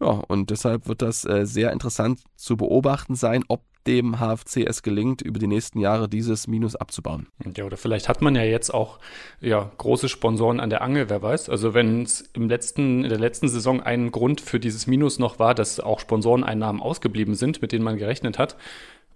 Ja, 0.00 0.08
und 0.08 0.50
deshalb 0.50 0.88
wird 0.88 1.02
das 1.02 1.24
äh, 1.24 1.46
sehr 1.46 1.70
interessant 1.70 2.18
zu 2.34 2.56
beobachten 2.56 3.14
sein, 3.14 3.44
ob 3.46 3.62
dem 3.86 4.20
HFC 4.20 4.66
es 4.66 4.82
gelingt, 4.82 5.22
über 5.22 5.38
die 5.38 5.46
nächsten 5.46 5.78
Jahre 5.78 6.08
dieses 6.08 6.46
Minus 6.46 6.76
abzubauen. 6.76 7.28
Ja, 7.56 7.64
oder 7.64 7.76
vielleicht 7.76 8.08
hat 8.08 8.22
man 8.22 8.34
ja 8.34 8.42
jetzt 8.42 8.72
auch 8.72 8.98
ja, 9.40 9.70
große 9.78 10.08
Sponsoren 10.08 10.60
an 10.60 10.70
der 10.70 10.82
Angel, 10.82 11.10
wer 11.10 11.22
weiß. 11.22 11.48
Also 11.48 11.74
wenn 11.74 12.02
es 12.02 12.30
im 12.32 12.48
letzten, 12.48 13.04
in 13.04 13.10
der 13.10 13.18
letzten 13.18 13.48
Saison 13.48 13.80
ein 13.80 14.12
Grund 14.12 14.40
für 14.40 14.60
dieses 14.60 14.86
Minus 14.86 15.18
noch 15.18 15.38
war, 15.38 15.54
dass 15.54 15.80
auch 15.80 16.00
Sponsoreneinnahmen 16.00 16.80
ausgeblieben 16.80 17.34
sind, 17.34 17.62
mit 17.62 17.72
denen 17.72 17.84
man 17.84 17.98
gerechnet 17.98 18.38
hat, 18.38 18.56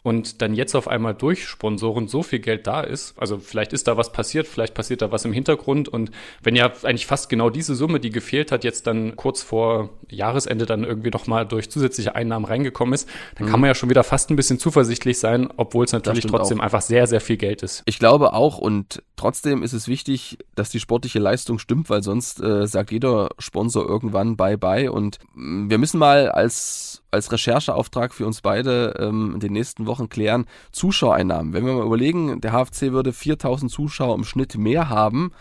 und 0.07 0.41
dann 0.41 0.55
jetzt 0.55 0.77
auf 0.77 0.87
einmal 0.87 1.15
durch 1.15 1.49
Sponsoren 1.49 2.07
so 2.07 2.23
viel 2.23 2.39
Geld 2.39 2.69
da 2.69 2.81
ist, 2.81 3.19
also 3.19 3.39
vielleicht 3.39 3.73
ist 3.73 3.89
da 3.89 3.97
was 3.97 4.13
passiert, 4.13 4.47
vielleicht 4.47 4.73
passiert 4.73 5.03
da 5.03 5.11
was 5.11 5.25
im 5.25 5.33
Hintergrund 5.33 5.89
und 5.89 6.13
wenn 6.45 6.55
ja 6.55 6.71
eigentlich 6.85 7.07
fast 7.07 7.29
genau 7.29 7.51
diese 7.51 7.75
Summe, 7.75 7.99
die 7.99 8.11
gefehlt 8.11 8.53
hat, 8.53 8.63
jetzt 8.63 8.87
dann 8.87 9.17
kurz 9.17 9.43
vor 9.43 9.91
Jahresende 10.09 10.65
dann 10.65 10.85
irgendwie 10.85 11.11
nochmal 11.11 11.45
durch 11.45 11.71
zusätzliche 11.71 12.15
Einnahmen 12.15 12.45
reingekommen 12.45 12.95
ist, 12.95 13.09
dann 13.35 13.49
mhm. 13.49 13.51
kann 13.51 13.61
man 13.61 13.67
ja 13.67 13.75
schon 13.75 13.91
wieder 13.91 14.05
fast 14.05 14.31
ein 14.31 14.37
bisschen 14.37 14.61
zuversichtlich 14.61 15.19
sein, 15.19 15.49
obwohl 15.57 15.85
es 15.85 15.93
natürlich 15.93 16.25
trotzdem 16.25 16.61
auch. 16.61 16.65
einfach 16.65 16.83
sehr, 16.83 17.09
sehr 17.09 17.21
viel 17.21 17.37
Geld 17.37 17.65
ist. 17.65 17.83
Ich 17.87 17.99
glaube 17.99 18.33
auch 18.33 18.59
und 18.59 19.03
trotzdem 19.17 19.65
ist 19.65 19.73
es 19.73 19.89
wichtig, 19.89 20.39
dass 20.55 20.71
die 20.71 20.79
sportliche 20.79 21.19
Leistung 21.19 21.59
stimmt, 21.59 21.91
weil 21.91 22.05
sonst 22.05 22.41
äh, 22.41 22.69
sagt 22.69 22.93
jeder 22.93 23.31
Sponsor 23.41 23.85
irgendwann 23.85 24.37
bye 24.37 24.57
bye 24.57 24.93
und 24.93 25.19
mm, 25.35 25.69
wir 25.69 25.79
müssen 25.79 25.99
mal 25.99 26.31
als 26.31 27.03
als 27.11 27.33
Rechercheauftrag 27.33 28.15
für 28.15 28.27
uns 28.27 28.41
beide 28.41 28.95
ähm, 28.99 29.33
in 29.35 29.41
den 29.41 29.53
nächsten 29.53 29.87
Wochen 29.87 30.09
klären. 30.09 30.47
Zuschauereinnahmen. 30.73 31.53
Wenn 31.53 31.67
wir 31.67 31.75
mal 31.75 31.87
überlegen, 31.87 32.41
der 32.41 32.53
HFC 32.53 32.93
würde 32.93 33.13
4000 33.13 33.71
Zuschauer 33.71 34.15
im 34.15 34.25
Schnitt 34.25 34.57
mehr 34.57 34.89
haben. 34.89 35.33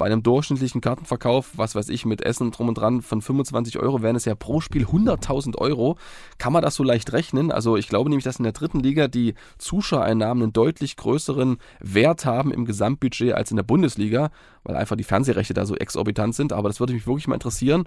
Bei 0.00 0.06
einem 0.06 0.22
durchschnittlichen 0.22 0.80
Kartenverkauf, 0.80 1.58
was 1.58 1.74
weiß 1.74 1.90
ich, 1.90 2.06
mit 2.06 2.22
Essen 2.22 2.52
drum 2.52 2.68
und 2.68 2.76
dran 2.76 3.02
von 3.02 3.20
25 3.20 3.78
Euro 3.78 4.00
wären 4.00 4.16
es 4.16 4.24
ja 4.24 4.34
pro 4.34 4.62
Spiel 4.62 4.86
100.000 4.86 5.58
Euro. 5.58 5.98
Kann 6.38 6.54
man 6.54 6.62
das 6.62 6.74
so 6.74 6.82
leicht 6.82 7.12
rechnen? 7.12 7.52
Also 7.52 7.76
ich 7.76 7.86
glaube 7.86 8.08
nämlich, 8.08 8.24
dass 8.24 8.38
in 8.38 8.44
der 8.44 8.54
dritten 8.54 8.80
Liga 8.80 9.08
die 9.08 9.34
Zuschauereinnahmen 9.58 10.42
einen 10.42 10.52
deutlich 10.54 10.96
größeren 10.96 11.58
Wert 11.80 12.24
haben 12.24 12.50
im 12.50 12.64
Gesamtbudget 12.64 13.34
als 13.34 13.50
in 13.50 13.58
der 13.58 13.62
Bundesliga, 13.62 14.30
weil 14.64 14.76
einfach 14.76 14.96
die 14.96 15.04
Fernsehrechte 15.04 15.52
da 15.52 15.66
so 15.66 15.76
exorbitant 15.76 16.34
sind. 16.34 16.54
Aber 16.54 16.70
das 16.70 16.80
würde 16.80 16.94
mich 16.94 17.06
wirklich 17.06 17.28
mal 17.28 17.34
interessieren 17.34 17.84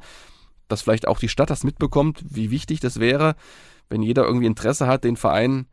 dass 0.67 0.81
vielleicht 0.81 1.07
auch 1.07 1.19
die 1.19 1.29
Stadt 1.29 1.49
das 1.49 1.63
mitbekommt, 1.63 2.23
wie 2.27 2.51
wichtig 2.51 2.79
das 2.79 2.99
wäre, 2.99 3.35
wenn 3.89 4.01
jeder 4.01 4.23
irgendwie 4.23 4.47
Interesse 4.47 4.87
hat, 4.87 5.03
den 5.03 5.17
Verein 5.17 5.67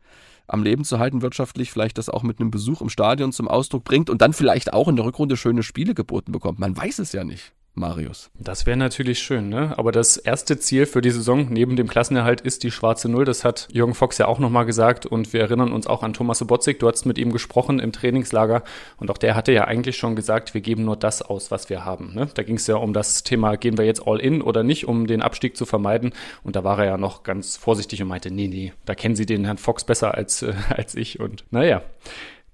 am 0.47 0.63
Leben 0.63 0.83
zu 0.83 0.99
halten 0.99 1.21
wirtschaftlich, 1.21 1.71
vielleicht 1.71 1.97
das 1.97 2.09
auch 2.09 2.23
mit 2.23 2.39
einem 2.39 2.51
Besuch 2.51 2.81
im 2.81 2.89
Stadion 2.89 3.31
zum 3.31 3.47
Ausdruck 3.47 3.83
bringt 3.83 4.09
und 4.09 4.21
dann 4.21 4.33
vielleicht 4.33 4.73
auch 4.73 4.87
in 4.87 4.97
der 4.97 5.05
Rückrunde 5.05 5.37
schöne 5.37 5.63
Spiele 5.63 5.93
geboten 5.93 6.31
bekommt. 6.31 6.59
Man 6.59 6.75
weiß 6.75 6.99
es 6.99 7.13
ja 7.13 7.23
nicht. 7.23 7.53
Marius. 7.73 8.29
Das 8.37 8.65
wäre 8.65 8.75
natürlich 8.75 9.19
schön, 9.19 9.47
ne? 9.47 9.73
Aber 9.77 9.93
das 9.93 10.17
erste 10.17 10.59
Ziel 10.59 10.85
für 10.85 11.01
die 11.01 11.09
Saison 11.09 11.47
neben 11.49 11.77
dem 11.77 11.87
Klassenerhalt 11.87 12.41
ist 12.41 12.63
die 12.63 12.71
schwarze 12.71 13.07
Null. 13.07 13.23
Das 13.23 13.45
hat 13.45 13.69
Jürgen 13.71 13.93
Fox 13.93 14.17
ja 14.17 14.27
auch 14.27 14.39
nochmal 14.39 14.65
gesagt 14.65 15.05
und 15.05 15.31
wir 15.31 15.39
erinnern 15.39 15.71
uns 15.71 15.87
auch 15.87 16.03
an 16.03 16.11
Thomas 16.11 16.39
Sobotzig. 16.39 16.79
Du 16.79 16.89
hast 16.89 17.05
mit 17.05 17.17
ihm 17.17 17.31
gesprochen 17.31 17.79
im 17.79 17.93
Trainingslager 17.93 18.63
und 18.97 19.09
auch 19.09 19.17
der 19.17 19.35
hatte 19.35 19.53
ja 19.53 19.63
eigentlich 19.63 19.95
schon 19.95 20.17
gesagt, 20.17 20.53
wir 20.53 20.59
geben 20.59 20.83
nur 20.83 20.97
das 20.97 21.21
aus, 21.21 21.49
was 21.49 21.69
wir 21.69 21.85
haben. 21.85 22.13
Ne? 22.13 22.27
Da 22.33 22.43
ging 22.43 22.57
es 22.57 22.67
ja 22.67 22.75
um 22.75 22.91
das 22.91 23.23
Thema, 23.23 23.55
gehen 23.55 23.77
wir 23.77 23.85
jetzt 23.85 24.05
all 24.05 24.19
in 24.19 24.41
oder 24.41 24.63
nicht, 24.63 24.87
um 24.87 25.07
den 25.07 25.21
Abstieg 25.21 25.55
zu 25.55 25.65
vermeiden. 25.65 26.11
Und 26.43 26.57
da 26.57 26.65
war 26.65 26.79
er 26.79 26.85
ja 26.85 26.97
noch 26.97 27.23
ganz 27.23 27.55
vorsichtig 27.55 28.01
und 28.01 28.09
meinte, 28.09 28.31
nee, 28.31 28.47
nee, 28.47 28.73
da 28.85 28.95
kennen 28.95 29.15
Sie 29.15 29.25
den 29.25 29.45
Herrn 29.45 29.57
Fox 29.57 29.85
besser 29.85 30.13
als, 30.15 30.41
äh, 30.41 30.53
als 30.69 30.95
ich. 30.95 31.21
Und 31.21 31.45
naja. 31.51 31.81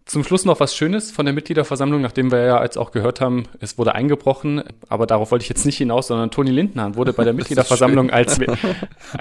Zum 0.08 0.24
Schluss 0.24 0.46
noch 0.46 0.62
was 0.62 0.74
Schönes 0.74 1.12
von 1.12 1.26
der 1.26 1.34
Mitgliederversammlung, 1.34 2.02
nachdem 2.02 2.32
wir 2.32 2.40
ja 2.40 2.64
jetzt 2.64 2.78
auch 2.78 2.92
gehört 2.92 3.20
haben, 3.20 3.44
es 3.60 3.78
wurde 3.78 3.94
eingebrochen, 3.94 4.64
aber 4.88 5.06
darauf 5.06 5.32
wollte 5.32 5.44
ich 5.44 5.50
jetzt 5.50 5.66
nicht 5.66 5.78
hinaus, 5.78 6.08
sondern 6.08 6.32
Toni 6.32 6.50
Lindenhahn 6.50 6.96
wurde 6.96 7.12
bei 7.12 7.26
der 7.26 7.34
Mitgliederversammlung 7.34 8.10
als, 8.10 8.40
als 8.40 8.58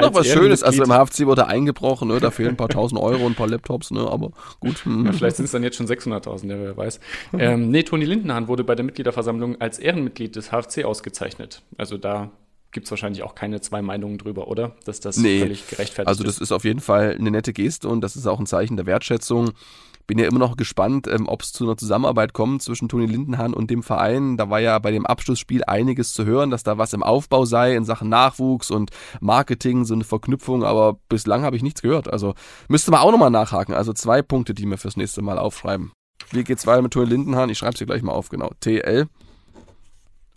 Noch 0.01 0.15
was 0.15 0.29
Schönes, 0.29 0.63
also 0.63 0.85
im 0.85 0.91
HFC 0.91 1.27
wurde 1.27 1.49
eingebrochen, 1.49 2.07
ne? 2.07 2.21
da 2.21 2.31
fehlen 2.31 2.51
ein 2.51 2.57
paar 2.57 2.69
tausend 2.69 3.01
Euro 3.01 3.27
und 3.27 3.33
ein 3.33 3.35
paar 3.35 3.49
Laptops, 3.49 3.91
ne? 3.91 4.01
aber 4.09 4.31
gut. 4.61 4.85
Ja, 4.87 5.13
vielleicht 5.13 5.37
sind 5.37 5.47
es 5.47 5.51
dann 5.51 5.65
jetzt 5.65 5.77
schon 5.77 5.89
600.000, 5.89 6.49
ja, 6.49 6.57
wer 6.57 6.77
weiß. 6.77 7.01
Ähm, 7.37 7.71
nee, 7.73 7.83
Toni 7.83 8.05
Lindenhahn 8.05 8.47
wurde 8.47 8.63
bei 8.63 8.77
der 8.77 8.85
Mitgliederversammlung 8.85 9.61
als 9.61 9.81
Ehrenmitglied 9.81 10.37
des 10.37 10.53
HFC 10.53 10.85
ausgezeichnet. 10.85 11.63
Also 11.77 11.99
da 11.99 12.31
gibt 12.71 12.87
es 12.87 12.91
wahrscheinlich 12.93 13.25
auch 13.25 13.35
keine 13.35 13.61
zwei 13.61 13.83
Meinungen 13.83 14.19
drüber, 14.19 14.47
oder? 14.47 14.77
Dass 14.85 15.01
das 15.01 15.17
nee, 15.17 15.41
völlig 15.41 15.67
gerechtfertigt 15.67 16.03
ist. 16.03 16.07
Also 16.07 16.25
das 16.25 16.39
ist 16.39 16.53
auf 16.53 16.65
jeden 16.65 16.81
Fall 16.81 17.17
eine 17.19 17.33
nette 17.33 17.53
Geste 17.53 17.89
und 17.89 18.03
das 18.03 18.15
ist 18.15 18.27
auch 18.27 18.39
ein 18.39 18.47
Zeichen 18.47 18.77
der 18.77 18.87
Wertschätzung 18.87 19.53
bin 20.07 20.19
ja 20.19 20.27
immer 20.27 20.39
noch 20.39 20.57
gespannt, 20.57 21.07
ähm, 21.09 21.27
ob 21.29 21.43
es 21.43 21.53
zu 21.53 21.65
einer 21.65 21.77
Zusammenarbeit 21.77 22.33
kommt 22.33 22.63
zwischen 22.63 22.89
Toni 22.89 23.07
Lindenhahn 23.07 23.55
und 23.55 23.71
dem 23.71 23.83
Verein. 23.83 24.37
Da 24.37 24.51
war 24.51 24.61
ja 24.61 24.79
bei 24.79 24.91
dem 24.91 25.07
Abschlussspiel 25.07 25.65
einiges 25.65 26.13
zu 26.13 26.25
hören, 26.25 26.51
dass 26.51 26.63
da 26.63 26.79
was 26.79 26.93
im 26.93 27.03
Aufbau 27.03 27.45
sei 27.45 27.75
in 27.75 27.85
Sachen 27.85 28.09
Nachwuchs 28.09 28.71
und 28.71 28.91
Marketing, 29.21 29.85
so 29.85 29.95
eine 29.95 30.05
Verknüpfung, 30.05 30.65
aber 30.65 30.99
bislang 31.09 31.43
habe 31.43 31.57
ich 31.57 31.63
nichts 31.63 31.83
gehört. 31.83 32.13
Also 32.13 32.35
müsste 32.69 32.91
man 32.91 33.01
auch 33.01 33.11
nochmal 33.11 33.31
nachhaken. 33.31 33.75
Also 33.75 33.93
zwei 33.93 34.23
Punkte, 34.23 34.55
die 34.55 34.67
mir 34.67 34.79
fürs 34.79 34.97
nächste 34.97 35.23
Mal 35.23 35.39
aufschreiben. 35.39 35.93
Wie 36.31 36.45
geht's 36.45 36.67
weiter 36.67 36.83
mit 36.83 36.93
Toni 36.93 37.07
Lindenhahn? 37.07 37.51
Ich 37.51 37.59
schreibe 37.59 37.73
es 37.73 37.79
dir 37.79 37.87
gleich 37.87 38.03
mal 38.03 38.13
auf, 38.13 38.29
genau. 38.29 38.51
TL 38.61 39.09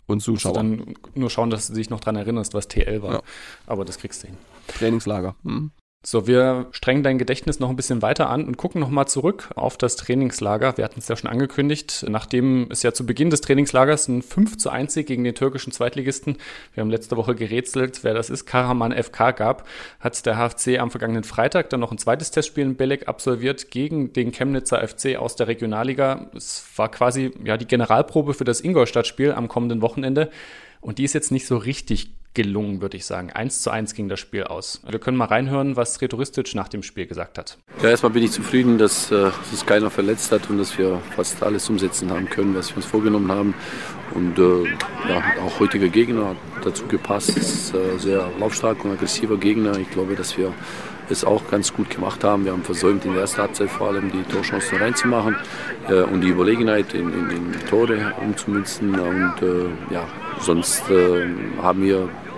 und 0.06 0.20
Zuschauer. 0.20 0.54
Dann 0.54 0.94
nur 1.14 1.30
schauen, 1.30 1.50
dass 1.50 1.68
du 1.68 1.74
dich 1.74 1.90
noch 1.90 2.00
dran 2.00 2.16
erinnerst, 2.16 2.54
was 2.54 2.68
TL 2.68 3.02
war. 3.02 3.12
Ja. 3.12 3.22
Aber 3.66 3.84
das 3.84 3.98
kriegst 3.98 4.22
du 4.22 4.28
hin. 4.28 4.36
Trainingslager. 4.66 5.34
Hm. 5.44 5.70
So, 6.02 6.26
wir 6.26 6.68
strengen 6.70 7.02
dein 7.02 7.18
Gedächtnis 7.18 7.60
noch 7.60 7.68
ein 7.68 7.76
bisschen 7.76 8.00
weiter 8.00 8.30
an 8.30 8.46
und 8.46 8.56
gucken 8.56 8.80
nochmal 8.80 9.06
zurück 9.06 9.50
auf 9.54 9.76
das 9.76 9.96
Trainingslager. 9.96 10.78
Wir 10.78 10.84
hatten 10.86 10.98
es 10.98 11.08
ja 11.08 11.16
schon 11.16 11.28
angekündigt, 11.28 12.06
nachdem 12.08 12.68
es 12.70 12.82
ja 12.82 12.94
zu 12.94 13.04
Beginn 13.04 13.28
des 13.28 13.42
Trainingslagers 13.42 14.08
ein 14.08 14.22
5 14.22 14.56
zu 14.56 14.70
1 14.70 14.94
gegen 14.94 15.24
den 15.24 15.34
türkischen 15.34 15.74
Zweitligisten, 15.74 16.38
wir 16.72 16.80
haben 16.80 16.88
letzte 16.88 17.18
Woche 17.18 17.34
gerätselt, 17.34 18.02
wer 18.02 18.14
das 18.14 18.30
ist, 18.30 18.46
Karaman 18.46 18.92
FK 18.92 19.32
gab, 19.32 19.68
hat 20.00 20.24
der 20.24 20.38
HFC 20.38 20.78
am 20.78 20.90
vergangenen 20.90 21.22
Freitag 21.24 21.68
dann 21.68 21.80
noch 21.80 21.92
ein 21.92 21.98
zweites 21.98 22.30
Testspiel 22.30 22.64
in 22.64 22.76
Belek 22.76 23.06
absolviert 23.06 23.70
gegen 23.70 24.14
den 24.14 24.32
Chemnitzer 24.32 24.80
FC 24.88 25.16
aus 25.16 25.36
der 25.36 25.48
Regionalliga. 25.48 26.30
Es 26.34 26.64
war 26.76 26.90
quasi 26.90 27.30
ja 27.44 27.58
die 27.58 27.68
Generalprobe 27.68 28.32
für 28.32 28.44
das 28.44 28.62
Ingolstadt-Spiel 28.62 29.32
am 29.32 29.48
kommenden 29.48 29.82
Wochenende. 29.82 30.30
Und 30.80 30.96
die 30.96 31.04
ist 31.04 31.12
jetzt 31.12 31.30
nicht 31.30 31.46
so 31.46 31.58
richtig 31.58 32.14
gelungen, 32.34 32.80
würde 32.80 32.96
ich 32.96 33.06
sagen. 33.06 33.30
Eins 33.32 33.62
zu 33.62 33.70
eins 33.70 33.94
ging 33.94 34.08
das 34.08 34.20
Spiel 34.20 34.44
aus. 34.44 34.80
Wir 34.88 34.98
können 34.98 35.16
mal 35.16 35.26
reinhören, 35.26 35.76
was 35.76 36.00
Retoristic 36.00 36.54
nach 36.54 36.68
dem 36.68 36.82
Spiel 36.82 37.06
gesagt 37.06 37.38
hat. 37.38 37.58
Ja, 37.82 37.90
erstmal 37.90 38.12
bin 38.12 38.22
ich 38.22 38.30
zufrieden, 38.30 38.78
dass 38.78 39.10
äh, 39.10 39.30
sich 39.50 39.66
keiner 39.66 39.90
verletzt 39.90 40.30
hat 40.30 40.48
und 40.48 40.58
dass 40.58 40.78
wir 40.78 41.00
fast 41.16 41.42
alles 41.42 41.68
umsetzen 41.68 42.10
haben 42.10 42.30
können, 42.30 42.54
was 42.54 42.70
wir 42.70 42.76
uns 42.76 42.86
vorgenommen 42.86 43.30
haben. 43.32 43.54
Und 44.14 44.38
äh, 44.38 44.64
ja, 45.08 45.22
auch 45.44 45.60
heutiger 45.60 45.88
Gegner 45.88 46.30
hat 46.30 46.36
dazu 46.66 46.86
gepasst. 46.86 47.36
Ist 47.36 47.74
äh, 47.74 47.98
sehr 47.98 48.30
laufstark 48.38 48.84
und 48.84 48.92
aggressiver 48.92 49.36
Gegner. 49.36 49.76
Ich 49.78 49.90
glaube, 49.90 50.14
dass 50.14 50.36
wir 50.38 50.52
es 51.08 51.24
auch 51.24 51.48
ganz 51.50 51.72
gut 51.72 51.90
gemacht 51.90 52.22
haben. 52.22 52.44
Wir 52.44 52.52
haben 52.52 52.62
versäumt, 52.62 53.04
in 53.04 53.12
der 53.12 53.22
ersten 53.22 53.42
Halbzeit 53.42 53.70
vor 53.70 53.88
allem 53.88 54.10
die 54.12 54.22
Torchancen 54.32 54.78
reinzumachen 54.78 55.36
äh, 55.88 56.02
und 56.02 56.20
die 56.20 56.28
Überlegenheit 56.28 56.94
in, 56.94 57.12
in, 57.12 57.30
in 57.30 57.52
Tore 57.68 58.12
umzumünzen. 58.20 58.98
Und 58.98 59.34
äh, 59.42 59.92
ja, 59.92 60.06
sonst 60.38 60.88
äh, 60.90 61.26
haben 61.60 61.82
wir 61.82 62.08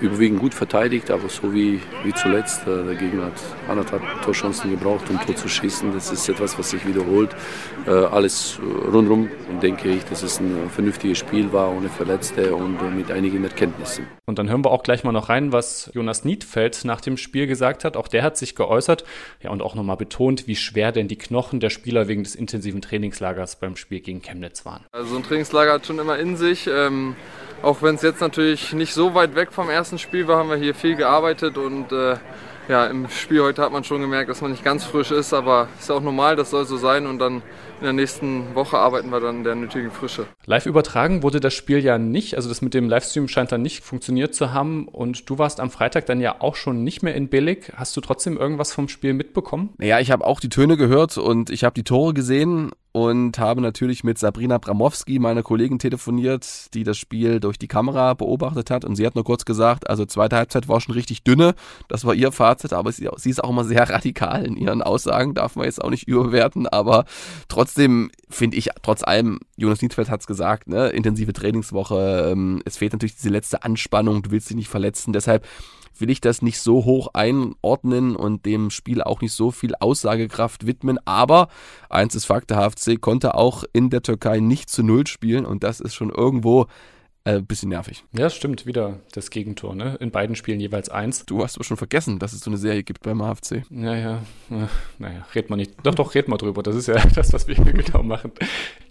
überwiegend 0.00 0.40
gut 0.40 0.54
verteidigt, 0.54 1.10
aber 1.10 1.28
so 1.28 1.52
wie, 1.52 1.80
wie 2.04 2.12
zuletzt. 2.12 2.66
Äh, 2.66 2.84
der 2.84 2.94
Gegner 2.94 3.26
hat 3.26 3.40
anderthalb 3.68 4.02
Torchancen 4.22 4.70
gebraucht, 4.70 5.08
um 5.10 5.20
Tor 5.20 5.36
zu 5.36 5.48
schießen. 5.48 5.92
Das 5.92 6.10
ist 6.10 6.28
etwas, 6.28 6.58
was 6.58 6.70
sich 6.70 6.86
wiederholt. 6.86 7.34
Äh, 7.86 7.90
alles 7.90 8.58
rundherum 8.92 9.28
denke 9.62 9.88
ich, 9.88 10.04
dass 10.04 10.22
es 10.22 10.40
ein 10.40 10.70
vernünftiges 10.70 11.18
Spiel 11.18 11.52
war, 11.52 11.74
ohne 11.74 11.88
Verletzte 11.88 12.54
und 12.54 12.96
mit 12.96 13.10
einigen 13.10 13.42
Erkenntnissen. 13.44 14.06
Und 14.26 14.38
dann 14.38 14.48
hören 14.48 14.64
wir 14.64 14.70
auch 14.70 14.82
gleich 14.82 15.04
mal 15.04 15.12
noch 15.12 15.28
rein, 15.28 15.52
was 15.52 15.90
Jonas 15.94 16.24
Niedfeld 16.24 16.84
nach 16.84 17.00
dem 17.00 17.16
Spiel 17.16 17.46
gesagt 17.46 17.84
hat. 17.84 17.96
Auch 17.96 18.08
der 18.08 18.22
hat 18.22 18.36
sich 18.36 18.54
geäußert 18.54 19.04
ja, 19.42 19.50
und 19.50 19.62
auch 19.62 19.74
nochmal 19.74 19.96
betont, 19.96 20.46
wie 20.46 20.56
schwer 20.56 20.92
denn 20.92 21.08
die 21.08 21.16
Knochen 21.16 21.60
der 21.60 21.70
Spieler 21.70 22.08
wegen 22.08 22.24
des 22.24 22.34
intensiven 22.34 22.82
Trainingslagers 22.82 23.56
beim 23.56 23.76
Spiel 23.76 24.00
gegen 24.00 24.20
Chemnitz 24.20 24.64
waren. 24.66 24.84
Also 24.92 25.16
ein 25.16 25.22
Trainingslager 25.22 25.72
hat 25.72 25.86
schon 25.86 25.98
immer 25.98 26.18
in 26.18 26.36
sich. 26.36 26.66
Ähm 26.66 27.16
auch 27.62 27.82
wenn 27.82 27.94
es 27.94 28.02
jetzt 28.02 28.20
natürlich 28.20 28.72
nicht 28.72 28.92
so 28.92 29.14
weit 29.14 29.34
weg 29.34 29.52
vom 29.52 29.70
ersten 29.70 29.85
Spiel 29.98 30.26
war, 30.26 30.38
haben 30.38 30.50
wir 30.50 30.56
hier 30.56 30.74
viel 30.74 30.96
gearbeitet 30.96 31.56
und 31.58 31.92
äh, 31.92 32.16
ja, 32.68 32.86
im 32.86 33.08
Spiel 33.08 33.42
heute 33.42 33.62
hat 33.62 33.70
man 33.70 33.84
schon 33.84 34.00
gemerkt, 34.00 34.28
dass 34.28 34.40
man 34.40 34.50
nicht 34.50 34.64
ganz 34.64 34.84
frisch 34.84 35.12
ist, 35.12 35.32
aber 35.32 35.68
ist 35.78 35.90
auch 35.90 36.00
normal, 36.00 36.34
das 36.34 36.50
soll 36.50 36.66
so 36.66 36.76
sein 36.76 37.06
und 37.06 37.18
dann 37.18 37.42
in 37.78 37.84
der 37.84 37.92
nächsten 37.92 38.54
Woche 38.54 38.78
arbeiten 38.78 39.10
wir 39.10 39.20
dann 39.20 39.38
in 39.38 39.44
der 39.44 39.54
nötigen 39.54 39.90
Frische. 39.90 40.26
Live 40.46 40.66
übertragen 40.66 41.22
wurde 41.22 41.40
das 41.40 41.54
Spiel 41.54 41.78
ja 41.78 41.98
nicht, 41.98 42.34
also 42.34 42.48
das 42.48 42.62
mit 42.62 42.74
dem 42.74 42.88
Livestream 42.88 43.28
scheint 43.28 43.52
dann 43.52 43.62
nicht 43.62 43.84
funktioniert 43.84 44.34
zu 44.34 44.52
haben 44.52 44.88
und 44.88 45.28
du 45.30 45.38
warst 45.38 45.60
am 45.60 45.70
Freitag 45.70 46.06
dann 46.06 46.20
ja 46.20 46.36
auch 46.40 46.56
schon 46.56 46.82
nicht 46.82 47.02
mehr 47.02 47.14
in 47.14 47.28
Billig. 47.28 47.72
Hast 47.76 47.96
du 47.96 48.00
trotzdem 48.00 48.36
irgendwas 48.36 48.72
vom 48.72 48.88
Spiel 48.88 49.14
mitbekommen? 49.14 49.74
Naja, 49.78 50.00
ich 50.00 50.10
habe 50.10 50.24
auch 50.26 50.40
die 50.40 50.48
Töne 50.48 50.76
gehört 50.76 51.18
und 51.18 51.50
ich 51.50 51.62
habe 51.62 51.74
die 51.74 51.84
Tore 51.84 52.14
gesehen 52.14 52.72
und 52.96 53.38
habe 53.38 53.60
natürlich 53.60 54.04
mit 54.04 54.16
Sabrina 54.16 54.56
Bramowski, 54.56 55.18
meiner 55.18 55.42
Kollegin, 55.42 55.78
telefoniert, 55.78 56.72
die 56.72 56.82
das 56.82 56.96
Spiel 56.96 57.40
durch 57.40 57.58
die 57.58 57.68
Kamera 57.68 58.14
beobachtet 58.14 58.70
hat. 58.70 58.86
Und 58.86 58.96
sie 58.96 59.06
hat 59.06 59.14
nur 59.14 59.24
kurz 59.24 59.44
gesagt, 59.44 59.90
also 59.90 60.06
zweite 60.06 60.36
Halbzeit 60.36 60.66
war 60.66 60.80
schon 60.80 60.94
richtig 60.94 61.22
dünne. 61.22 61.54
Das 61.88 62.06
war 62.06 62.14
ihr 62.14 62.32
Fazit, 62.32 62.72
aber 62.72 62.90
sie, 62.90 63.06
sie 63.16 63.28
ist 63.28 63.44
auch 63.44 63.50
immer 63.50 63.64
sehr 63.64 63.86
radikal 63.90 64.46
in 64.46 64.56
ihren 64.56 64.80
Aussagen, 64.80 65.34
darf 65.34 65.56
man 65.56 65.66
jetzt 65.66 65.84
auch 65.84 65.90
nicht 65.90 66.08
überwerten. 66.08 66.66
Aber 66.66 67.04
trotzdem 67.48 68.10
finde 68.30 68.56
ich, 68.56 68.70
trotz 68.80 69.02
allem, 69.02 69.40
Jonas 69.58 69.82
Niedfeld 69.82 70.08
hat 70.08 70.20
es 70.20 70.26
gesagt, 70.26 70.66
ne, 70.66 70.88
intensive 70.88 71.34
Trainingswoche. 71.34 72.30
Ähm, 72.32 72.62
es 72.64 72.78
fehlt 72.78 72.94
natürlich 72.94 73.16
diese 73.16 73.28
letzte 73.28 73.62
Anspannung, 73.62 74.22
du 74.22 74.30
willst 74.30 74.48
dich 74.48 74.56
nicht 74.56 74.70
verletzen. 74.70 75.12
Deshalb 75.12 75.44
will 76.00 76.10
ich 76.10 76.20
das 76.20 76.42
nicht 76.42 76.60
so 76.60 76.84
hoch 76.84 77.08
einordnen 77.14 78.16
und 78.16 78.46
dem 78.46 78.70
Spiel 78.70 79.02
auch 79.02 79.20
nicht 79.20 79.32
so 79.32 79.50
viel 79.50 79.74
Aussagekraft 79.74 80.66
widmen. 80.66 80.98
Aber 81.04 81.48
eins 81.88 82.14
ist 82.14 82.26
Fakt, 82.26 82.50
der 82.50 82.58
HFC 82.58 83.00
konnte 83.00 83.34
auch 83.34 83.64
in 83.72 83.90
der 83.90 84.02
Türkei 84.02 84.40
nicht 84.40 84.70
zu 84.70 84.82
Null 84.82 85.06
spielen 85.06 85.46
und 85.46 85.62
das 85.62 85.80
ist 85.80 85.94
schon 85.94 86.10
irgendwo 86.10 86.66
ein 87.26 87.38
äh, 87.38 87.42
bisschen 87.42 87.70
nervig. 87.70 88.04
Ja, 88.16 88.30
stimmt, 88.30 88.66
wieder 88.66 89.00
das 89.12 89.30
Gegentor, 89.30 89.74
ne? 89.74 89.96
In 89.98 90.12
beiden 90.12 90.36
Spielen 90.36 90.60
jeweils 90.60 90.88
eins. 90.88 91.26
Du 91.26 91.42
hast 91.42 91.56
aber 91.56 91.64
schon 91.64 91.76
vergessen, 91.76 92.20
dass 92.20 92.32
es 92.32 92.40
so 92.40 92.50
eine 92.50 92.56
Serie 92.56 92.84
gibt 92.84 93.02
beim 93.02 93.20
HFC. 93.20 93.64
Naja, 93.68 94.22
naja, 94.98 95.26
red 95.34 95.50
mal 95.50 95.56
nicht. 95.56 95.72
Doch, 95.82 95.96
doch, 95.96 96.14
red 96.14 96.28
mal 96.28 96.36
drüber. 96.36 96.62
Das 96.62 96.76
ist 96.76 96.86
ja 96.86 96.94
das, 97.14 97.32
was 97.32 97.48
wir 97.48 97.56
hier 97.56 97.64
genau 97.72 98.04
machen. 98.04 98.30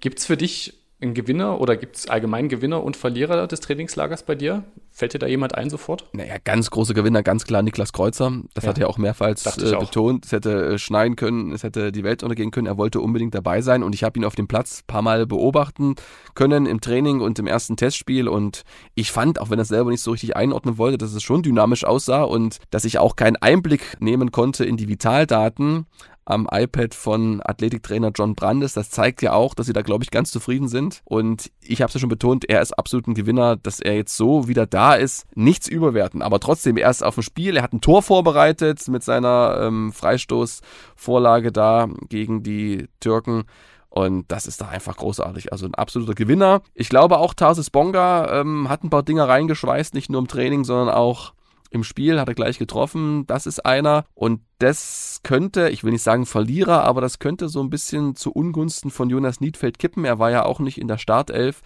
Gibt 0.01 0.19
es 0.19 0.25
für 0.25 0.35
dich 0.35 0.73
ein 1.01 1.13
Gewinner 1.13 1.59
oder 1.59 1.75
gibt 1.75 1.97
es 1.97 2.07
allgemein 2.07 2.47
Gewinner 2.47 2.81
und 2.81 2.95
Verlierer 2.95 3.47
des 3.47 3.59
Trainingslagers 3.59 4.23
bei 4.23 4.35
dir? 4.35 4.63
Fällt 4.91 5.13
dir 5.13 5.19
da 5.19 5.27
jemand 5.27 5.55
ein 5.55 5.69
sofort? 5.69 6.07
Naja, 6.13 6.35
ganz 6.41 6.69
große 6.69 6.93
Gewinner, 6.93 7.21
ganz 7.21 7.43
klar 7.43 7.61
Niklas 7.61 7.91
Kreuzer. 7.91 8.31
Das 8.53 8.63
ja. 8.63 8.69
hat 8.69 8.77
er 8.77 8.89
auch 8.89 8.97
mehrfach 8.97 9.27
äh, 9.27 9.75
betont. 9.77 10.25
Es 10.25 10.31
hätte 10.31 10.73
äh, 10.73 10.77
schneien 10.77 11.17
können, 11.17 11.51
es 11.51 11.63
hätte 11.63 11.91
die 11.91 12.05
Welt 12.05 12.23
untergehen 12.23 12.51
können. 12.51 12.67
Er 12.67 12.77
wollte 12.77 13.01
unbedingt 13.01 13.35
dabei 13.35 13.61
sein 13.61 13.83
und 13.83 13.93
ich 13.93 14.05
habe 14.05 14.17
ihn 14.17 14.23
auf 14.23 14.35
dem 14.35 14.47
Platz 14.47 14.81
ein 14.81 14.87
paar 14.87 15.01
Mal 15.01 15.25
beobachten 15.25 15.95
können 16.33 16.65
im 16.65 16.79
Training 16.79 17.19
und 17.19 17.39
im 17.39 17.47
ersten 17.47 17.75
Testspiel 17.75 18.29
und 18.29 18.63
ich 18.93 19.11
fand, 19.11 19.41
auch 19.41 19.49
wenn 19.49 19.59
er 19.59 19.65
selber 19.65 19.89
nicht 19.89 20.01
so 20.01 20.11
richtig 20.11 20.37
einordnen 20.37 20.77
wollte, 20.77 20.97
dass 20.97 21.13
es 21.13 21.23
schon 21.23 21.43
dynamisch 21.43 21.83
aussah 21.83 22.23
und 22.23 22.59
dass 22.71 22.85
ich 22.85 22.99
auch 22.99 23.17
keinen 23.17 23.35
Einblick 23.35 23.97
nehmen 23.99 24.31
konnte 24.31 24.63
in 24.63 24.77
die 24.77 24.87
Vitaldaten 24.87 25.87
am 26.25 26.47
iPad 26.51 26.93
von 26.93 27.41
Athletiktrainer 27.43 28.11
John 28.13 28.35
Brandes. 28.35 28.73
Das 28.73 28.89
zeigt 28.89 29.21
ja 29.21 29.33
auch, 29.33 29.53
dass 29.53 29.67
sie 29.67 29.73
da, 29.73 29.83
glaube 29.83 30.03
ich, 30.03 30.11
ganz 30.11 30.31
zufrieden 30.31 30.67
sind. 30.67 31.01
Und 31.05 31.51
ich 31.61 31.81
habe 31.81 31.89
es 31.89 31.93
ja 31.93 31.99
schon 31.99 32.09
betont, 32.09 32.49
er 32.49 32.61
ist 32.61 32.73
absolut 32.73 33.07
ein 33.07 33.13
Gewinner, 33.13 33.55
dass 33.55 33.79
er 33.79 33.95
jetzt 33.95 34.17
so 34.17 34.47
wieder 34.47 34.65
da 34.65 34.95
ist. 34.95 35.25
Nichts 35.35 35.67
überwerten, 35.67 36.21
aber 36.21 36.39
trotzdem, 36.39 36.77
er 36.77 36.89
ist 36.89 37.03
auf 37.03 37.15
dem 37.15 37.23
Spiel. 37.23 37.57
Er 37.57 37.63
hat 37.63 37.73
ein 37.73 37.81
Tor 37.81 38.01
vorbereitet 38.01 38.87
mit 38.87 39.03
seiner 39.03 39.59
ähm, 39.61 39.93
Freistoßvorlage 39.93 41.51
da 41.51 41.87
gegen 42.09 42.43
die 42.43 42.87
Türken. 42.99 43.43
Und 43.89 44.29
das 44.29 44.45
ist 44.45 44.59
da 44.59 44.67
einfach 44.67 44.97
großartig. 44.97 45.53
Also 45.53 45.65
ein 45.65 45.75
absoluter 45.75 46.15
Gewinner. 46.15 46.61
Ich 46.73 46.89
glaube 46.89 47.17
auch 47.17 47.33
Tarsis 47.33 47.69
Bonga 47.69 48.41
ähm, 48.41 48.67
hat 48.67 48.83
ein 48.83 48.89
paar 48.89 49.03
Dinge 49.03 49.25
reingeschweißt, 49.25 49.93
nicht 49.93 50.09
nur 50.09 50.19
im 50.19 50.27
Training, 50.27 50.65
sondern 50.65 50.93
auch 50.93 51.34
im 51.75 51.83
Spiel, 51.83 52.19
hat 52.19 52.27
er 52.27 52.33
gleich 52.33 52.57
getroffen. 52.57 53.27
Das 53.27 53.45
ist 53.45 53.65
einer. 53.65 54.05
Und 54.15 54.41
das 54.57 55.19
könnte, 55.23 55.69
ich 55.69 55.83
will 55.83 55.91
nicht 55.91 56.01
sagen 56.01 56.25
Verlierer, 56.25 56.83
aber 56.83 57.01
das 57.01 57.19
könnte 57.19 57.49
so 57.49 57.61
ein 57.61 57.69
bisschen 57.69 58.15
zu 58.15 58.31
Ungunsten 58.31 58.89
von 58.89 59.09
Jonas 59.09 59.41
Niedfeld 59.41 59.77
kippen. 59.77 60.05
Er 60.05 60.17
war 60.17 60.31
ja 60.31 60.43
auch 60.43 60.59
nicht 60.59 60.79
in 60.79 60.87
der 60.87 60.97
Startelf 60.97 61.61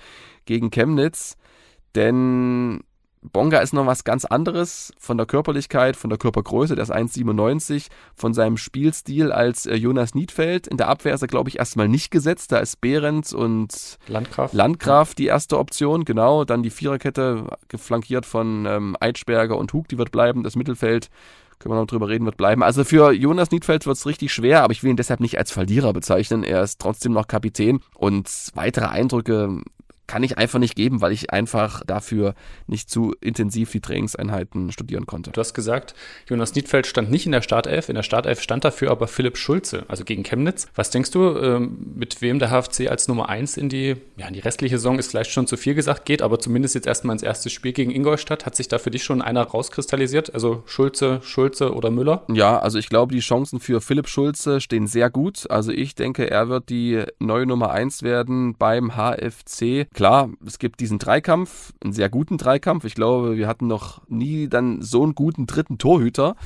gegen 0.46 0.72
Chemnitz. 0.72 1.38
Denn 1.96 2.82
Bonga 3.22 3.60
ist 3.60 3.74
noch 3.74 3.86
was 3.86 4.06
ganz 4.06 4.24
anderes 4.24 4.94
von 4.98 5.18
der 5.18 5.26
Körperlichkeit, 5.26 5.98
von 5.98 6.10
der 6.10 6.18
Körpergröße, 6.18 6.76
der 6.76 6.84
ist 6.84 6.94
1,97, 6.94 7.88
von 8.16 8.34
seinem 8.34 8.56
Spielstil 8.56 9.32
als 9.32 9.66
äh, 9.66 9.76
Jonas 9.76 10.16
Niedfeld. 10.16 10.68
In 10.68 10.78
der 10.78 10.88
Abwehr 10.88 11.14
ist 11.14 11.22
er, 11.22 11.28
glaube 11.28 11.50
ich, 11.50 11.60
erstmal 11.60 11.90
nicht 11.90 12.12
gesetzt. 12.12 12.52
Da 12.54 12.60
ist 12.60 12.80
Behrens 12.80 13.34
und 13.34 13.98
Landgraf. 14.08 14.54
Landgraf 14.54 15.16
die 15.16 15.26
erste 15.26 15.58
Option, 15.58 16.06
genau. 16.06 16.46
Dann 16.46 16.64
die 16.64 16.70
Viererkette, 16.70 17.46
geflankiert 17.68 18.26
von 18.26 18.66
ähm, 18.66 18.96
Eitschberger 19.00 19.58
und 19.58 19.74
Hug, 19.74 19.90
die 19.90 19.98
wird 19.98 20.12
bleiben. 20.12 20.44
Das 20.44 20.56
Mittelfeld 20.56 21.10
können 21.60 21.76
wir 21.76 21.80
noch 21.80 21.88
drüber 21.88 22.08
reden, 22.08 22.24
wird 22.24 22.38
bleiben. 22.38 22.64
Also 22.64 22.86
für 22.86 23.12
Jonas 23.12 23.52
Niedfeld 23.52 23.86
wird 23.86 23.98
es 23.98 24.06
richtig 24.06 24.32
schwer, 24.32 24.64
aber 24.64 24.72
ich 24.72 24.82
will 24.82 24.92
ihn 24.92 24.96
deshalb 24.96 25.20
nicht 25.20 25.38
als 25.38 25.52
Verlierer 25.52 25.92
bezeichnen. 25.92 26.44
Er 26.44 26.64
ist 26.64 26.80
trotzdem 26.80 27.12
noch 27.12 27.28
Kapitän 27.28 27.82
und 27.96 28.30
weitere 28.54 28.86
Eindrücke 28.86 29.62
kann 30.10 30.24
ich 30.24 30.40
einfach 30.40 30.58
nicht 30.58 30.76
geben, 30.76 31.02
weil 31.02 31.12
ich 31.12 31.32
einfach 31.32 31.84
dafür 31.86 32.34
nicht 32.66 32.90
zu 32.90 33.14
intensiv 33.22 33.72
die 33.72 33.80
Trainingseinheiten 33.80 34.72
studieren 34.72 35.06
konnte. 35.06 35.30
Du 35.30 35.40
hast 35.40 35.54
gesagt, 35.54 35.94
Jonas 36.28 36.56
Niedfeld 36.56 36.88
stand 36.88 37.12
nicht 37.12 37.28
in 37.28 37.32
der 37.32 37.44
Startelf. 37.44 37.90
In 37.90 37.96
der 37.96 38.02
Startelf 38.02 38.42
stand 38.42 38.66
dafür 38.66 38.90
aber 38.90 39.08
Philipp 39.08 39.38
Schulze, 39.38 39.86
also 39.88 40.04
gegen 40.04 40.24
Chemnitz. 40.24 40.68
Was 40.74 40.90
denkst 40.90 41.12
du, 41.12 41.38
ähm, 41.38 41.94
mit 41.96 42.24
wem 42.24 42.40
der 42.40 42.50
HFC 42.50 42.90
als 42.90 43.08
Nummer 43.08 43.30
1 43.30 43.58
in 43.58 43.70
die, 43.70 43.98
ja, 44.18 44.28
in 44.28 44.34
die 44.34 44.40
restliche 44.40 44.80
Saison 44.80 44.98
ist 44.98 45.12
vielleicht 45.12 45.30
schon 45.30 45.46
zu 45.46 45.58
viel 45.58 45.76
gesagt 45.76 46.06
geht, 46.06 46.24
aber 46.24 46.40
zumindest 46.40 46.74
jetzt 46.74 46.88
erstmal 46.88 47.14
ins 47.14 47.22
erste 47.22 47.52
Spiel 47.52 47.74
gegen 47.74 47.92
Ingolstadt. 47.92 48.48
Hat 48.48 48.56
sich 48.56 48.68
da 48.68 48.80
für 48.80 48.90
dich 48.90 49.04
schon 49.04 49.22
einer 49.22 49.44
rauskristallisiert? 49.44 50.34
Also 50.34 50.64
Schulze, 50.66 51.20
Schulze 51.22 51.76
oder 51.76 51.92
Müller? 51.92 52.24
Ja, 52.34 52.58
also 52.58 52.80
ich 52.80 52.90
glaube, 52.90 53.14
die 53.14 53.22
Chancen 53.22 53.60
für 53.60 53.80
Philipp 53.80 54.08
Schulze 54.08 54.60
stehen 54.60 54.88
sehr 54.88 55.12
gut. 55.12 55.46
Also 55.52 55.72
ich 55.72 55.94
denke, 55.94 56.32
er 56.32 56.50
wird 56.50 56.70
die 56.70 57.04
neue 57.20 57.46
Nummer 57.46 57.70
1 57.70 58.02
werden 58.02 58.56
beim 58.58 58.96
HFC 58.96 59.88
klar, 60.00 60.30
es 60.48 60.60
gibt 60.60 60.80
diesen 60.80 60.98
Dreikampf, 60.98 61.74
einen 61.84 61.92
sehr 61.92 62.08
guten 62.08 62.38
Dreikampf. 62.38 62.86
Ich 62.86 62.96
glaube, 62.96 63.36
wir 63.36 63.50
hatten 63.50 63.68
noch 63.68 64.02
nie 64.08 64.48
dann 64.48 64.82
so 64.82 65.04
einen 65.04 65.14
guten 65.14 65.46
dritten 65.46 65.78
Torhüter. 65.78 66.38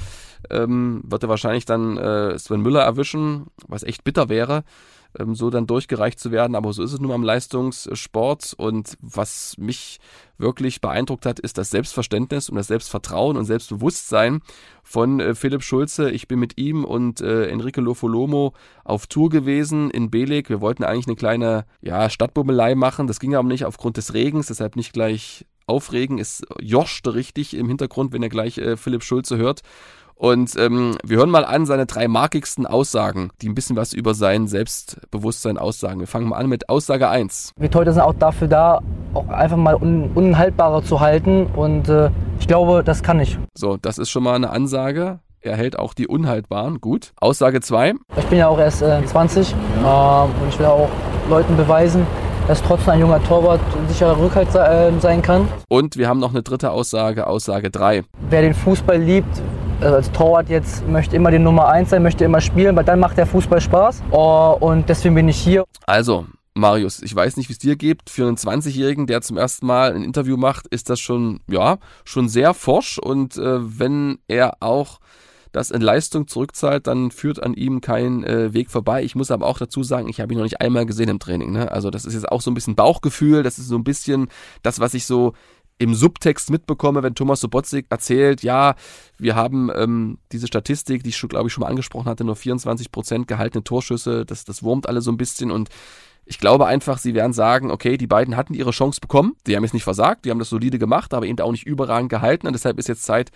Ähm, 0.50 1.04
wird 1.06 1.22
er 1.22 1.30
wahrscheinlich 1.30 1.66
dann 1.66 1.96
äh, 1.98 2.40
Sven 2.40 2.62
Müller 2.62 2.82
erwischen, 2.82 3.46
was 3.68 3.84
echt 3.84 4.04
bitter 4.04 4.28
wäre 4.28 4.64
ähm, 5.20 5.36
so 5.36 5.50
dann 5.50 5.68
durchgereicht 5.68 6.20
zu 6.20 6.32
werden. 6.32 6.56
Aber 6.56 6.74
so 6.74 6.84
ist 6.84 6.94
es 6.94 7.00
nun 7.00 7.12
am 7.12 7.24
Leistungssport. 7.24 8.54
Und 8.58 8.98
was 9.02 9.56
mich 9.58 10.00
wirklich 10.38 10.82
beeindruckt 10.82 11.26
hat, 11.26 11.40
ist 11.40 11.58
das 11.58 11.70
Selbstverständnis 11.70 12.50
und 12.50 12.56
das 12.56 12.68
Selbstvertrauen 12.68 13.38
und 13.38 13.46
Selbstbewusstsein 13.46 14.42
von 14.84 15.20
äh, 15.20 15.36
Philipp 15.36 15.64
Schulze. 15.64 16.12
Ich 16.12 16.28
bin 16.28 16.40
mit 16.40 16.58
ihm 16.58 16.84
und 16.84 17.22
äh, 17.22 17.48
Enrique 17.48 17.82
Lofolomo 17.82 18.54
auf 18.84 19.08
Tour 19.08 19.30
gewesen 19.30 19.90
in 19.92 20.10
Belek. 20.10 20.50
Wir 20.50 20.62
wollten 20.62 20.84
eigentlich 20.84 21.08
eine 21.08 21.16
kleine 21.16 21.66
ja, 21.82 22.10
Stadtbummelei 22.10 22.76
machen. 22.76 23.08
Das 23.08 23.20
ging 23.20 23.36
aber 23.36 23.48
nicht 23.48 23.66
aufgrund 23.66 23.98
des 23.98 24.14
Regens, 24.14 24.48
deshalb 24.48 24.76
nicht 24.76 24.94
gleich 24.94 25.46
aufregen. 25.66 26.20
Es 26.20 26.44
joschte 26.60 27.14
richtig 27.14 27.56
im 27.56 27.68
Hintergrund, 27.68 28.14
wenn 28.14 28.24
er 28.24 28.30
gleich 28.30 28.58
äh, 28.58 28.78
Philipp 28.78 29.04
Schulze 29.04 29.38
hört. 29.38 29.62
Und 30.16 30.56
ähm, 30.58 30.96
wir 31.04 31.18
hören 31.18 31.30
mal 31.30 31.46
an 31.46 31.66
seine 31.66 31.86
drei 31.86 32.08
markigsten 32.08 32.66
Aussagen, 32.66 33.30
die 33.42 33.50
ein 33.50 33.56
bisschen 33.56 33.76
was 33.76 33.94
über 33.94 34.14
sein 34.14 34.48
Selbstbewusstsein 34.48 35.58
aussagen. 35.58 36.00
Wir 36.00 36.08
fangen 36.08 36.30
mal 36.30 36.38
an 36.38 36.48
mit 36.48 36.70
Aussage 36.70 37.10
1. 37.10 37.52
Wir 37.58 37.70
Torhüter 37.70 37.94
sind 37.94 38.04
auch 38.04 38.14
dafür 38.14 38.48
da, 38.48 38.80
auch 39.14 39.28
einfach 39.28 39.58
mal 39.58 39.76
un 39.76 40.12
unhaltbarer 40.16 40.84
zu 40.84 41.00
halten. 41.00 41.48
Und 41.48 41.90
äh, 41.90 42.10
ich 42.40 42.48
glaube, 42.48 42.84
das 42.84 43.04
kann 43.04 43.20
ich. 43.20 43.38
So, 43.54 43.78
das 43.78 43.98
ist 43.98 44.10
schon 44.10 44.24
mal 44.24 44.36
eine 44.36 44.50
Ansage. 44.50 45.20
Er 45.42 45.58
hält 45.58 45.78
auch 45.78 45.94
die 45.94 46.08
Unhaltbaren. 46.08 46.80
Gut. 46.80 47.12
Aussage 47.20 47.60
2. 47.60 47.96
Ich 48.18 48.26
bin 48.28 48.40
ja 48.40 48.48
auch 48.48 48.60
erst 48.60 48.82
äh, 48.82 49.06
20 49.06 49.54
ja. 49.82 50.24
äh, 50.24 50.28
und 50.28 50.50
ich 50.50 50.58
will 50.58 50.68
auch 50.68 50.88
Leuten 51.30 51.58
beweisen, 51.58 52.08
dass 52.48 52.62
trotzdem 52.62 52.94
ein 52.94 53.00
junger 53.02 53.22
Torwart 53.26 53.60
sicherer 53.90 54.18
Rückhalt 54.18 54.56
äh, 54.56 54.92
sein 55.00 55.22
kann. 55.22 55.48
Und 55.68 55.98
wir 55.98 56.08
haben 56.08 56.20
noch 56.20 56.32
eine 56.32 56.44
dritte 56.44 56.72
Aussage, 56.72 57.28
Aussage 57.28 57.70
3. 57.70 58.04
Wer 58.30 58.42
den 58.42 58.54
Fußball 58.54 58.98
liebt, 58.98 59.42
also 59.84 59.98
als 59.98 60.12
Torwart 60.12 60.50
jetzt 60.50 60.88
möchte 60.88 61.16
immer 61.16 61.30
die 61.30 61.40
Nummer 61.40 61.68
1 61.68 61.90
sein, 61.90 62.04
möchte 62.04 62.24
immer 62.24 62.42
spielen, 62.42 62.76
weil 62.76 62.86
dann 62.86 63.00
macht 63.00 63.18
der 63.18 63.26
Fußball 63.26 63.60
Spaß. 63.60 64.04
Oh, 64.12 64.56
und 64.60 64.88
deswegen 64.88 65.16
bin 65.16 65.28
ich 65.28 65.38
hier. 65.38 65.66
Also, 65.86 66.26
Marius, 66.54 67.02
ich 67.02 67.14
weiß 67.14 67.38
nicht, 67.38 67.50
wie 67.50 67.54
es 67.54 67.60
dir 67.60 67.76
geht. 67.76 68.02
Für 68.08 68.28
einen 68.28 68.38
20-Jährigen, 68.38 69.08
der 69.08 69.22
zum 69.22 69.38
ersten 69.38 69.66
Mal 69.66 69.94
ein 69.94 70.04
Interview 70.04 70.38
macht, 70.38 70.68
ist 70.68 70.90
das 70.90 71.00
schon, 71.00 71.42
ja, 71.50 71.78
schon 72.06 72.30
sehr 72.30 72.54
forsch. 72.54 72.98
Und 72.98 73.38
äh, 73.38 73.80
wenn 73.80 74.20
er 74.28 74.58
auch 74.62 75.00
das 75.52 75.70
in 75.70 75.82
Leistung 75.82 76.28
zurückzahlt, 76.28 76.88
dann 76.88 77.12
führt 77.12 77.42
an 77.44 77.54
ihm 77.54 77.82
kein 77.82 78.24
äh, 78.24 78.54
Weg 78.54 78.72
vorbei. 78.72 79.04
Ich 79.04 79.16
muss 79.16 79.32
aber 79.32 79.46
auch 79.48 79.60
dazu 79.60 79.84
sagen, 79.84 80.10
ich 80.10 80.20
habe 80.20 80.34
ihn 80.34 80.38
noch 80.38 80.46
nicht 80.46 80.62
einmal 80.62 80.86
gesehen 80.86 81.10
im 81.10 81.20
Training. 81.20 81.52
Ne? 81.52 81.72
Also 81.72 81.92
das 81.92 82.06
ist 82.06 82.14
jetzt 82.14 82.32
auch 82.32 82.42
so 82.42 82.50
ein 82.50 82.56
bisschen 82.56 82.76
Bauchgefühl, 82.76 83.44
das 83.44 83.60
ist 83.60 83.68
so 83.68 83.76
ein 83.76 83.84
bisschen 83.84 84.30
das, 84.64 84.80
was 84.80 84.96
ich 84.96 85.06
so 85.06 85.34
im 85.80 85.96
Subtext 85.96 86.50
mitbekomme, 86.50 87.04
wenn 87.04 87.16
Thomas 87.16 87.42
Sobotzig 87.42 87.88
erzählt, 87.90 88.44
ja, 88.44 88.76
wir 89.18 89.36
haben 89.36 89.70
ähm, 89.76 90.18
diese 90.32 90.48
Statistik, 90.48 91.04
die 91.04 91.10
ich, 91.10 91.22
glaube 91.22 91.48
ich, 91.48 91.54
schon 91.54 91.62
mal 91.62 91.70
angesprochen 91.70 92.06
hatte, 92.06 92.24
nur 92.24 92.36
24 92.36 92.92
Prozent 92.92 93.28
gehaltene 93.28 93.64
Torschüsse, 93.64 94.26
das, 94.26 94.46
das 94.46 94.64
wurmt 94.64 94.88
alle 94.88 95.02
so 95.02 95.12
ein 95.12 95.18
bisschen 95.18 95.52
und 95.52 95.70
ich 96.26 96.40
glaube 96.40 96.68
einfach, 96.68 97.00
sie 97.00 97.14
werden 97.14 97.34
sagen, 97.34 97.70
okay, 97.70 97.98
die 97.98 98.08
beiden 98.08 98.38
hatten 98.38 98.54
ihre 98.54 98.72
Chance 98.72 99.02
bekommen, 99.02 99.36
die 99.46 99.56
haben 99.56 99.64
es 99.64 99.74
nicht 99.74 99.84
versagt, 99.84 100.26
die 100.26 100.32
haben 100.32 100.40
das 100.40 100.50
solide 100.50 100.80
gemacht, 100.80 101.14
aber 101.14 101.26
eben 101.26 101.40
auch 101.40 101.52
nicht 101.52 101.66
überragend 101.66 102.10
gehalten 102.10 102.48
und 102.48 102.54
deshalb 102.54 102.80
ist 102.80 102.88
jetzt 102.88 103.04
Zeit 103.04 103.32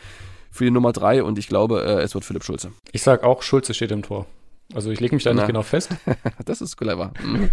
für 0.52 0.64
die 0.64 0.72
Nummer 0.72 0.94
drei 0.94 1.24
und 1.24 1.38
ich 1.38 1.48
glaube, 1.48 1.84
äh, 1.84 2.02
es 2.02 2.14
wird 2.14 2.24
Philipp 2.24 2.44
Schulze. 2.44 2.72
Ich 2.94 3.04
sage 3.04 3.26
auch, 3.26 3.42
Schulze 3.42 3.74
steht 3.74 3.92
im 3.92 4.04
Tor. 4.04 4.26
Also 4.74 4.92
ich 4.92 5.00
lege 5.00 5.16
mich 5.16 5.24
da 5.24 5.34
nicht 5.34 5.48
genau 5.48 5.62
fest. 5.62 5.92
das 6.46 6.60
ist 6.60 6.76
clever. 6.76 7.14
Mhm. 7.24 7.50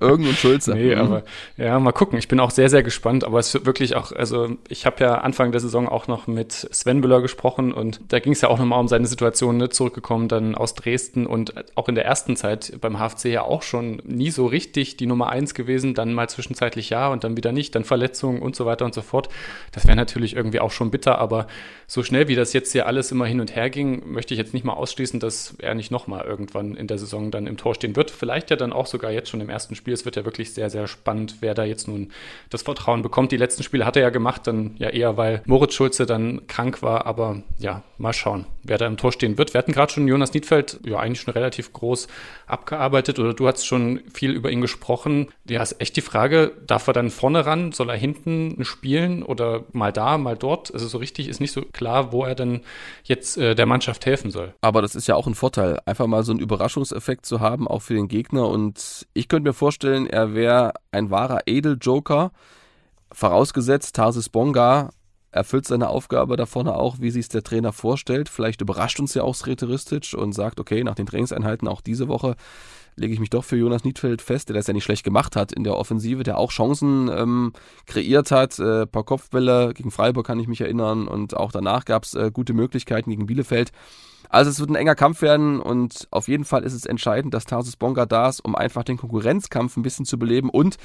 Irgendein 0.00 0.34
Schulze. 0.34 0.74
nee, 0.74 0.94
mhm. 0.94 1.00
aber 1.00 1.22
ja, 1.58 1.78
mal 1.78 1.92
gucken. 1.92 2.18
Ich 2.18 2.26
bin 2.26 2.40
auch 2.40 2.50
sehr, 2.50 2.70
sehr 2.70 2.82
gespannt. 2.82 3.24
Aber 3.24 3.38
es 3.38 3.52
wird 3.52 3.66
wirklich 3.66 3.96
auch, 3.96 4.12
also 4.12 4.56
ich 4.68 4.86
habe 4.86 5.04
ja 5.04 5.18
Anfang 5.18 5.52
der 5.52 5.60
Saison 5.60 5.88
auch 5.88 6.08
noch 6.08 6.26
mit 6.26 6.52
Sven 6.52 7.00
Müller 7.00 7.20
gesprochen 7.20 7.72
und 7.72 8.00
da 8.08 8.18
ging 8.18 8.32
es 8.32 8.40
ja 8.40 8.48
auch 8.48 8.58
nochmal 8.58 8.80
um 8.80 8.88
seine 8.88 9.06
Situation, 9.06 9.58
ne, 9.58 9.68
zurückgekommen 9.68 10.28
dann 10.28 10.54
aus 10.54 10.74
Dresden 10.74 11.26
und 11.26 11.52
auch 11.74 11.88
in 11.88 11.96
der 11.96 12.06
ersten 12.06 12.34
Zeit 12.34 12.78
beim 12.80 12.98
HFC 12.98 13.26
ja 13.26 13.42
auch 13.42 13.62
schon 13.62 14.00
nie 14.04 14.30
so 14.30 14.46
richtig 14.46 14.96
die 14.96 15.06
Nummer 15.06 15.28
eins 15.28 15.52
gewesen, 15.52 15.92
dann 15.92 16.14
mal 16.14 16.30
zwischenzeitlich 16.30 16.88
ja 16.88 17.08
und 17.08 17.24
dann 17.24 17.36
wieder 17.36 17.52
nicht, 17.52 17.74
dann 17.74 17.84
Verletzungen 17.84 18.40
und 18.40 18.56
so 18.56 18.64
weiter 18.64 18.86
und 18.86 18.94
so 18.94 19.02
fort. 19.02 19.28
Das 19.72 19.86
wäre 19.86 19.96
natürlich 19.96 20.34
irgendwie 20.34 20.60
auch 20.60 20.70
schon 20.70 20.90
bitter, 20.90 21.18
aber 21.18 21.46
so 21.86 22.02
schnell 22.02 22.28
wie 22.28 22.34
das 22.34 22.54
jetzt 22.54 22.72
hier 22.72 22.86
alles 22.86 23.12
immer 23.12 23.26
hin 23.26 23.40
und 23.40 23.54
her 23.54 23.68
ging, 23.68 24.10
möchte 24.10 24.32
ich 24.32 24.38
jetzt 24.38 24.54
nicht 24.54 24.64
mal 24.64 24.72
ausschließen, 24.72 25.20
dass 25.20 25.56
er 25.58 25.74
nicht 25.74 25.90
nochmal 25.90 26.24
irgendwann 26.24 26.53
irgendwann 26.54 26.76
in 26.76 26.86
der 26.86 26.98
Saison 26.98 27.30
dann 27.30 27.46
im 27.46 27.56
Tor 27.56 27.74
stehen 27.74 27.96
wird. 27.96 28.10
Vielleicht 28.10 28.50
ja 28.50 28.56
dann 28.56 28.72
auch 28.72 28.86
sogar 28.86 29.10
jetzt 29.10 29.28
schon 29.28 29.40
im 29.40 29.50
ersten 29.50 29.74
Spiel. 29.74 29.94
Es 29.94 30.04
wird 30.04 30.16
ja 30.16 30.24
wirklich 30.24 30.54
sehr, 30.54 30.70
sehr 30.70 30.86
spannend, 30.86 31.36
wer 31.40 31.54
da 31.54 31.64
jetzt 31.64 31.88
nun 31.88 32.12
das 32.50 32.62
Vertrauen 32.62 33.02
bekommt. 33.02 33.32
Die 33.32 33.36
letzten 33.36 33.62
Spiele 33.62 33.84
hat 33.84 33.96
er 33.96 34.02
ja 34.02 34.10
gemacht, 34.10 34.46
dann 34.46 34.74
ja 34.78 34.88
eher, 34.88 35.16
weil 35.16 35.42
Moritz 35.46 35.74
Schulze 35.74 36.06
dann 36.06 36.46
krank 36.46 36.82
war. 36.82 37.06
Aber 37.06 37.42
ja, 37.58 37.82
mal 37.98 38.12
schauen, 38.12 38.46
wer 38.62 38.78
da 38.78 38.86
im 38.86 38.96
Tor 38.96 39.12
stehen 39.12 39.38
wird. 39.38 39.54
Wir 39.54 39.58
hatten 39.58 39.72
gerade 39.72 39.92
schon 39.92 40.08
Jonas 40.08 40.32
Niedfeld 40.32 40.80
ja 40.84 40.98
eigentlich 40.98 41.20
schon 41.20 41.34
relativ 41.34 41.72
groß 41.72 42.08
abgearbeitet 42.46 43.18
oder 43.18 43.34
du 43.34 43.46
hast 43.46 43.66
schon 43.66 44.00
viel 44.12 44.32
über 44.32 44.50
ihn 44.50 44.60
gesprochen. 44.60 45.28
Ja, 45.48 45.62
ist 45.62 45.80
echt 45.80 45.96
die 45.96 46.00
Frage, 46.00 46.52
darf 46.66 46.86
er 46.86 46.92
dann 46.92 47.10
vorne 47.10 47.46
ran? 47.46 47.72
Soll 47.72 47.90
er 47.90 47.96
hinten 47.96 48.64
spielen 48.64 49.22
oder 49.22 49.64
mal 49.72 49.92
da, 49.92 50.18
mal 50.18 50.36
dort? 50.36 50.72
Also 50.72 50.86
so 50.88 50.98
richtig 50.98 51.28
ist 51.28 51.40
nicht 51.40 51.52
so 51.52 51.62
klar, 51.62 52.12
wo 52.12 52.24
er 52.24 52.34
dann 52.34 52.60
jetzt 53.04 53.36
äh, 53.38 53.54
der 53.54 53.66
Mannschaft 53.66 54.06
helfen 54.06 54.30
soll. 54.30 54.54
Aber 54.60 54.82
das 54.82 54.94
ist 54.94 55.06
ja 55.06 55.14
auch 55.14 55.26
ein 55.26 55.34
Vorteil, 55.34 55.80
einfach 55.86 56.06
mal 56.06 56.22
so 56.22 56.32
ein 56.32 56.38
Überraschungseffekt 56.44 57.26
zu 57.26 57.40
haben, 57.40 57.66
auch 57.66 57.82
für 57.82 57.94
den 57.94 58.08
Gegner. 58.08 58.48
Und 58.48 59.06
ich 59.14 59.28
könnte 59.28 59.50
mir 59.50 59.54
vorstellen, 59.54 60.06
er 60.06 60.34
wäre 60.34 60.74
ein 60.92 61.10
wahrer 61.10 61.40
Edeljoker. 61.46 62.30
Vorausgesetzt, 63.12 63.96
Tarsis 63.96 64.28
Bonga 64.28 64.90
erfüllt 65.34 65.66
seine 65.66 65.88
Aufgabe 65.88 66.36
da 66.36 66.46
vorne 66.46 66.74
auch, 66.74 67.00
wie 67.00 67.10
sich 67.10 67.22
es 67.22 67.28
der 67.28 67.42
Trainer 67.42 67.72
vorstellt. 67.72 68.28
Vielleicht 68.28 68.60
überrascht 68.60 69.00
uns 69.00 69.14
ja 69.14 69.24
auch 69.24 69.34
Sretiristic 69.34 70.14
und 70.16 70.32
sagt, 70.32 70.60
okay, 70.60 70.84
nach 70.84 70.94
den 70.94 71.06
Trainingseinheiten 71.06 71.66
auch 71.66 71.80
diese 71.80 72.06
Woche 72.08 72.36
lege 72.96 73.12
ich 73.12 73.18
mich 73.18 73.30
doch 73.30 73.44
für 73.44 73.56
Jonas 73.56 73.82
Niedfeld 73.82 74.22
fest, 74.22 74.48
der 74.48 74.54
das 74.54 74.68
ja 74.68 74.72
nicht 74.72 74.84
schlecht 74.84 75.04
gemacht 75.04 75.34
hat 75.34 75.52
in 75.52 75.64
der 75.64 75.76
Offensive, 75.76 76.22
der 76.22 76.38
auch 76.38 76.52
Chancen 76.52 77.08
ähm, 77.08 77.52
kreiert 77.86 78.30
hat. 78.30 78.58
Äh, 78.60 78.86
paar 78.86 79.04
Kopfbälle 79.04 79.74
gegen 79.74 79.90
Freiburg 79.90 80.26
kann 80.26 80.38
ich 80.38 80.46
mich 80.46 80.60
erinnern 80.60 81.08
und 81.08 81.36
auch 81.36 81.50
danach 81.50 81.84
gab 81.84 82.04
es 82.04 82.14
äh, 82.14 82.30
gute 82.32 82.52
Möglichkeiten 82.52 83.10
gegen 83.10 83.26
Bielefeld. 83.26 83.72
Also 84.34 84.50
es 84.50 84.58
wird 84.58 84.68
ein 84.68 84.74
enger 84.74 84.96
Kampf 84.96 85.22
werden 85.22 85.60
und 85.60 86.08
auf 86.10 86.26
jeden 86.26 86.44
Fall 86.44 86.64
ist 86.64 86.72
es 86.72 86.86
entscheidend, 86.86 87.32
dass 87.34 87.44
Tarsus 87.44 87.76
Bonga 87.76 88.04
da 88.04 88.28
ist, 88.28 88.40
um 88.40 88.56
einfach 88.56 88.82
den 88.82 88.96
Konkurrenzkampf 88.96 89.76
ein 89.76 89.84
bisschen 89.84 90.06
zu 90.06 90.18
beleben 90.18 90.50
und 90.50 90.76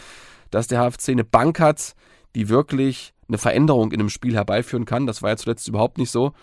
dass 0.52 0.68
der 0.68 0.80
HFC 0.80 1.10
eine 1.10 1.24
Bank 1.24 1.60
hat, 1.60 1.96
die 2.36 2.48
wirklich 2.48 3.12
eine 3.28 3.40
Veränderung 3.40 3.92
in 3.92 4.02
einem 4.02 4.12
Spiel 4.12 4.36
herbeiführen 4.36 4.86
kann. 4.86 5.08
Das 5.08 5.24
war 5.24 5.32
ja 5.32 5.38
zuletzt 5.38 5.68
überhaupt 5.68 5.98
nicht 5.98 6.12
so. 6.12 6.34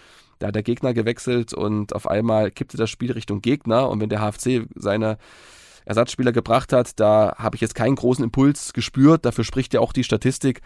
Da 0.40 0.48
hat 0.48 0.56
der 0.56 0.64
Gegner 0.64 0.94
gewechselt 0.94 1.54
und 1.54 1.94
auf 1.94 2.08
einmal 2.08 2.50
kippte 2.50 2.76
das 2.76 2.90
Spiel 2.90 3.12
Richtung 3.12 3.40
Gegner. 3.40 3.88
Und 3.88 4.00
wenn 4.00 4.08
der 4.08 4.20
HFC 4.20 4.66
seine 4.74 5.16
Ersatzspieler 5.84 6.32
gebracht 6.32 6.72
hat, 6.72 6.98
da 6.98 7.36
habe 7.38 7.54
ich 7.54 7.60
jetzt 7.60 7.76
keinen 7.76 7.94
großen 7.94 8.24
Impuls 8.24 8.72
gespürt. 8.72 9.24
Dafür 9.24 9.44
spricht 9.44 9.74
ja 9.74 9.78
auch 9.80 9.92
die 9.92 10.02
Statistik, 10.02 10.60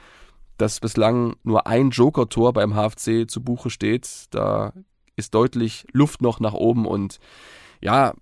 dass 0.56 0.80
bislang 0.80 1.36
nur 1.42 1.66
ein 1.66 1.90
Joker-Tor 1.90 2.54
beim 2.54 2.72
HFC 2.72 3.30
zu 3.30 3.42
Buche 3.42 3.68
steht. 3.68 4.24
Da 4.30 4.72
ist 5.20 5.34
deutlich 5.34 5.86
Luft 5.92 6.22
noch 6.22 6.40
nach 6.40 6.54
oben 6.54 6.86
und 6.86 7.20
ja, 7.80 8.14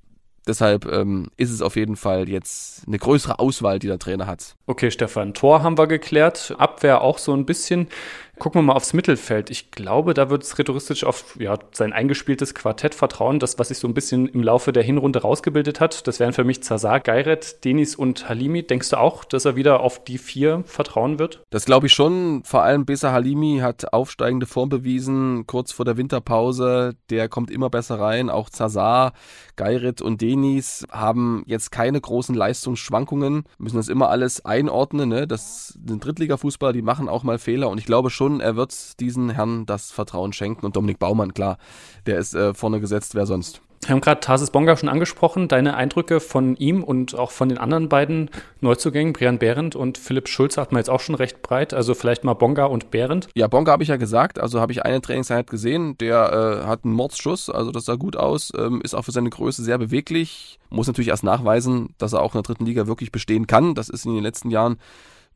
Deshalb 0.49 0.87
ähm, 0.91 1.27
ist 1.37 1.51
es 1.51 1.61
auf 1.61 1.77
jeden 1.77 1.97
Fall 1.97 2.27
jetzt 2.27 2.89
eine 2.89 2.99
größere 2.99 3.39
Auswahl, 3.39 3.79
die 3.79 3.87
der 3.87 3.99
Trainer 3.99 4.27
hat. 4.27 4.57
Okay, 4.67 4.91
Stefan, 4.91 5.35
Tor 5.35 5.63
haben 5.63 5.77
wir 5.77 5.87
geklärt, 5.87 6.55
Abwehr 6.57 7.03
auch 7.03 7.19
so 7.19 7.35
ein 7.35 7.45
bisschen. 7.45 7.89
Gucken 8.39 8.61
wir 8.61 8.63
mal 8.63 8.75
aufs 8.75 8.93
Mittelfeld. 8.93 9.51
Ich 9.51 9.73
glaube, 9.73 10.15
da 10.15 10.31
wird 10.31 10.45
es 10.45 10.59
rhetoristisch 10.59 11.03
auf 11.03 11.37
ja, 11.41 11.59
sein 11.73 11.93
eingespieltes 11.93 12.55
Quartett 12.55 12.95
vertrauen. 12.95 13.41
Das, 13.41 13.59
was 13.59 13.69
sich 13.69 13.79
so 13.79 13.89
ein 13.89 13.95
bisschen 13.95 14.29
im 14.29 14.43
Laufe 14.43 14.73
der 14.73 14.83
Hinrunde 14.83 15.23
rausgebildet 15.23 15.81
hat, 15.81 16.07
das 16.07 16.21
wären 16.21 16.33
für 16.33 16.45
mich 16.45 16.63
Zazar, 16.63 17.01
Geiret, 17.01 17.65
Denis 17.65 17.97
und 17.97 18.29
Halimi. 18.29 18.63
Denkst 18.63 18.91
du 18.91 18.99
auch, 18.99 19.25
dass 19.25 19.45
er 19.45 19.57
wieder 19.57 19.81
auf 19.81 20.05
die 20.05 20.19
vier 20.19 20.63
vertrauen 20.67 21.19
wird? 21.19 21.43
Das 21.51 21.65
glaube 21.65 21.89
ich 21.89 21.93
schon. 21.93 22.43
Vor 22.45 22.63
allem 22.63 22.87
Besa 22.87 23.13
Halimi 23.13 23.59
hat 23.61 23.93
aufsteigende 23.93 24.47
Form 24.47 24.69
bewiesen, 24.69 25.47
kurz 25.47 25.73
vor 25.73 25.85
der 25.85 25.97
Winterpause. 25.97 26.95
Der 27.11 27.29
kommt 27.29 27.51
immer 27.51 27.71
besser 27.71 27.99
rein. 27.99 28.31
Auch 28.31 28.51
Zazar, 28.51 29.15
Geiret 29.57 30.01
und 30.01 30.21
Denis 30.21 30.87
haben 30.91 31.43
jetzt 31.47 31.73
keine 31.73 32.01
großen 32.01 32.35
Leistungsschwankungen, 32.35 33.45
müssen 33.59 33.77
das 33.77 33.89
immer 33.89 34.11
alles 34.11 34.45
einordnen. 34.45 35.09
Ne? 35.09 35.27
Das 35.27 35.79
sind 35.85 36.05
Drittliga-Fußballer, 36.05 36.73
die 36.73 36.83
machen 36.83 37.09
auch 37.09 37.25
mal 37.25 37.39
Fehler 37.39 37.69
und 37.69 37.79
ich 37.79 37.87
glaube 37.87 38.11
schon, 38.11 38.28
er 38.41 38.57
wird 38.57 39.01
diesen 39.01 39.31
Herrn 39.31 39.67
das 39.67 39.91
Vertrauen 39.91 40.33
schenken. 40.33 40.67
Und 40.67 40.77
Dominik 40.77 40.99
Baumann, 40.99 41.35
klar, 41.35 41.59
der 42.07 42.19
ist 42.19 42.35
äh, 42.35 42.55
vorne 42.55 42.81
gesetzt, 42.81 43.15
wer 43.15 43.27
sonst. 43.27 43.61
Wir 43.83 43.91
haben 43.91 44.01
gerade 44.01 44.21
Tarsis 44.21 44.51
Bonga 44.51 44.77
schon 44.77 44.89
angesprochen. 44.89 45.49
Deine 45.49 45.77
Eindrücke 45.77 46.21
von 46.21 46.57
ihm 46.57 46.83
und 46.83 47.15
auch 47.15 47.31
von 47.31 47.49
den 47.49 47.59
anderen 47.59 47.89
beiden 47.89 48.29
Neuzugängen, 48.61 49.13
Brian 49.13 49.39
Behrendt 49.39 49.77
und 49.77 49.99
Philipp 49.99 50.29
Schulz, 50.29 50.57
hat 50.57 50.73
man 50.73 50.81
jetzt 50.81 50.91
auch 50.91 51.01
schon 51.01 51.15
recht 51.15 51.43
breit. 51.43 51.73
Also 51.73 51.95
vielleicht 51.95 52.25
mal 52.25 52.35
Bonga 52.35 52.65
und 52.65 52.91
Behrendt. 52.91 53.29
Ja, 53.35 53.47
Bonga 53.47 53.73
habe 53.73 53.83
ich 53.83 53.89
ja 53.89 53.97
gesagt. 53.97 54.41
Also 54.41 54.61
habe 54.61 54.73
ich 54.73 54.85
eine 54.85 55.01
Trainingseinheit 55.01 55.49
gesehen. 55.49 55.97
Der 55.99 56.63
äh, 56.65 56.67
hat 56.67 56.85
einen 56.85 56.95
Mordsschuss, 56.95 57.49
also 57.49 57.71
das 57.71 57.85
sah 57.85 57.95
gut 57.95 58.17
aus. 58.17 58.53
Ähm, 58.59 58.81
ist 58.83 58.95
auch 58.95 59.05
für 59.05 59.13
seine 59.13 59.31
Größe 59.31 59.63
sehr 59.63 59.79
beweglich. 59.79 60.59
Muss 60.71 60.89
natürlich 60.89 61.09
erst 61.09 61.25
nachweisen, 61.25 61.95
dass 61.99 62.13
er 62.13 62.23
auch 62.23 62.35
in 62.35 62.43
der 62.43 62.43
dritten 62.43 62.67
Liga 62.67 62.87
wirklich 62.87 63.13
bestehen 63.13 63.47
kann. 63.47 63.75
Das 63.75 63.89
ist 63.89 64.05
in 64.05 64.15
den 64.15 64.25
letzten 64.25 64.51
Jahren 64.51 64.79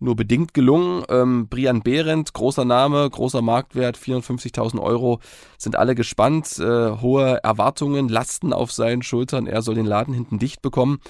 nur 0.03 0.17
bedingt 0.17 0.53
gelungen. 0.55 1.05
Ähm, 1.09 1.49
Brian 1.49 1.83
Behrendt, 1.83 2.35
großer 2.35 2.65
Name, 2.65 3.09
großer 3.09 3.41
Marktwert, 3.41 3.97
54.000 3.97 4.81
Euro, 4.81 5.21
sind 5.59 5.77
alle 5.77 5.95
gespannt. 5.95 6.59
Äh, 6.59 7.01
hohe 7.01 7.43
Erwartungen 7.43 8.09
lasten 8.09 8.53
auf 8.53 8.73
seinen 8.73 9.03
Schultern. 9.03 9.47
Er 9.47 9.63
soll 9.63 9.77
den 9.77 9.87
Laden 9.87 10.15
hinten 10.15 10.39
dicht 10.39 10.63
bekommen. 10.63 11.01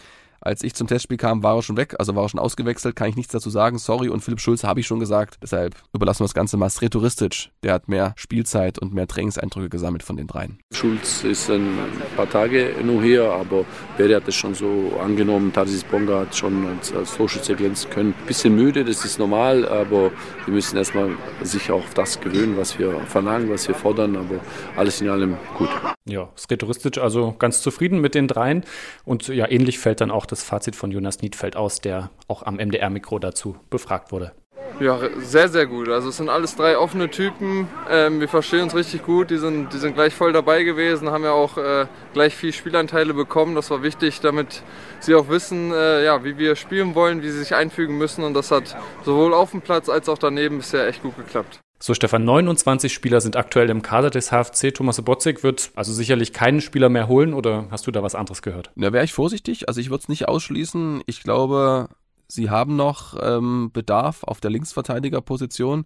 Als 0.44 0.64
ich 0.64 0.74
zum 0.74 0.88
Testspiel 0.88 1.18
kam, 1.18 1.44
war 1.44 1.56
er 1.56 1.62
schon 1.62 1.76
weg, 1.76 1.94
also 2.00 2.16
war 2.16 2.24
er 2.24 2.28
schon 2.28 2.40
ausgewechselt, 2.40 2.96
kann 2.96 3.08
ich 3.08 3.14
nichts 3.14 3.32
dazu 3.32 3.48
sagen, 3.48 3.78
sorry. 3.78 4.08
Und 4.08 4.22
Philipp 4.22 4.40
Schulz 4.40 4.64
habe 4.64 4.80
ich 4.80 4.86
schon 4.88 4.98
gesagt, 4.98 5.38
deshalb 5.40 5.76
überlassen 5.94 6.20
wir 6.20 6.24
das 6.24 6.34
Ganze 6.34 6.56
mal 6.56 6.68
Sretoristic. 6.68 7.50
Der 7.62 7.74
hat 7.74 7.88
mehr 7.88 8.12
Spielzeit 8.16 8.80
und 8.80 8.92
mehr 8.92 9.06
Trainingseindrücke 9.06 9.68
gesammelt 9.68 10.02
von 10.02 10.16
den 10.16 10.26
dreien. 10.26 10.58
Schulz 10.72 11.22
ist 11.22 11.48
ein 11.48 11.78
paar 12.16 12.28
Tage 12.28 12.74
nur 12.82 13.02
hier, 13.02 13.30
aber 13.30 13.64
Berde 13.96 14.16
hat 14.16 14.26
es 14.26 14.34
schon 14.34 14.54
so 14.54 14.92
angenommen. 15.00 15.52
Tarsis 15.52 15.84
Bonga 15.84 16.20
hat 16.20 16.34
schon 16.34 16.66
als, 16.66 16.92
als 16.92 17.16
Torschütze 17.16 17.54
glänzen 17.54 17.90
können. 17.90 18.14
Bisschen 18.26 18.56
müde, 18.56 18.84
das 18.84 19.04
ist 19.04 19.20
normal, 19.20 19.68
aber 19.68 20.10
wir 20.44 20.54
müssen 20.54 20.76
erstmal 20.76 21.10
sich 21.42 21.70
auch 21.70 21.82
auf 21.84 21.94
das 21.94 22.20
gewöhnen, 22.20 22.56
was 22.56 22.78
wir 22.78 22.98
verlangen, 23.06 23.50
was 23.50 23.68
wir 23.68 23.74
fordern, 23.74 24.16
aber 24.16 24.40
alles 24.76 25.00
in 25.00 25.08
allem 25.08 25.36
gut. 25.56 25.68
Ja, 26.04 26.30
Sretoristic 26.36 26.98
also 26.98 27.34
ganz 27.38 27.62
zufrieden 27.62 28.00
mit 28.00 28.14
den 28.14 28.26
dreien 28.26 28.64
und 29.04 29.28
ja, 29.28 29.48
ähnlich 29.48 29.78
fällt 29.78 30.00
dann 30.00 30.10
auch 30.10 30.26
das 30.32 30.42
Fazit 30.42 30.74
von 30.74 30.90
Jonas 30.90 31.20
Niedfeld 31.20 31.56
aus, 31.56 31.80
der 31.80 32.10
auch 32.26 32.42
am 32.42 32.56
MDR-Mikro 32.56 33.18
dazu 33.18 33.56
befragt 33.70 34.10
wurde. 34.10 34.32
Ja, 34.80 34.98
sehr, 35.18 35.48
sehr 35.48 35.66
gut. 35.66 35.88
Also 35.88 36.08
es 36.08 36.16
sind 36.16 36.28
alles 36.28 36.56
drei 36.56 36.76
offene 36.76 37.10
Typen. 37.10 37.68
Ähm, 37.90 38.20
wir 38.20 38.28
verstehen 38.28 38.62
uns 38.62 38.74
richtig 38.74 39.04
gut. 39.04 39.30
Die 39.30 39.36
sind, 39.36 39.72
die 39.72 39.78
sind 39.78 39.94
gleich 39.94 40.14
voll 40.14 40.32
dabei 40.32 40.64
gewesen, 40.64 41.10
haben 41.10 41.24
ja 41.24 41.32
auch 41.32 41.56
äh, 41.58 41.86
gleich 42.14 42.34
viel 42.34 42.52
Spielanteile 42.52 43.14
bekommen. 43.14 43.54
Das 43.54 43.70
war 43.70 43.82
wichtig, 43.82 44.20
damit 44.20 44.62
sie 44.98 45.14
auch 45.14 45.28
wissen, 45.28 45.72
äh, 45.72 46.04
ja, 46.04 46.24
wie 46.24 46.38
wir 46.38 46.56
spielen 46.56 46.94
wollen, 46.94 47.22
wie 47.22 47.30
sie 47.30 47.38
sich 47.38 47.54
einfügen 47.54 47.98
müssen. 47.98 48.24
Und 48.24 48.34
das 48.34 48.50
hat 48.50 48.76
sowohl 49.04 49.34
auf 49.34 49.50
dem 49.52 49.60
Platz 49.60 49.88
als 49.88 50.08
auch 50.08 50.18
daneben 50.18 50.58
bisher 50.58 50.88
echt 50.88 51.02
gut 51.02 51.16
geklappt. 51.16 51.61
So, 51.84 51.94
Stefan, 51.94 52.24
29 52.24 52.92
Spieler 52.92 53.20
sind 53.20 53.34
aktuell 53.34 53.68
im 53.68 53.82
Kader 53.82 54.10
des 54.10 54.30
HFC. 54.30 54.72
Thomas 54.72 54.94
Sobotzig 54.94 55.42
wird 55.42 55.72
also 55.74 55.92
sicherlich 55.92 56.32
keinen 56.32 56.60
Spieler 56.60 56.88
mehr 56.88 57.08
holen 57.08 57.34
oder 57.34 57.66
hast 57.72 57.88
du 57.88 57.90
da 57.90 58.04
was 58.04 58.14
anderes 58.14 58.40
gehört? 58.40 58.70
Da 58.76 58.92
wäre 58.92 59.04
ich 59.04 59.12
vorsichtig. 59.12 59.66
Also 59.66 59.80
ich 59.80 59.90
würde 59.90 60.02
es 60.02 60.08
nicht 60.08 60.28
ausschließen. 60.28 61.02
Ich 61.06 61.24
glaube, 61.24 61.88
sie 62.28 62.50
haben 62.50 62.76
noch 62.76 63.16
ähm, 63.20 63.70
Bedarf 63.72 64.22
auf 64.22 64.38
der 64.38 64.52
Linksverteidigerposition. 64.52 65.84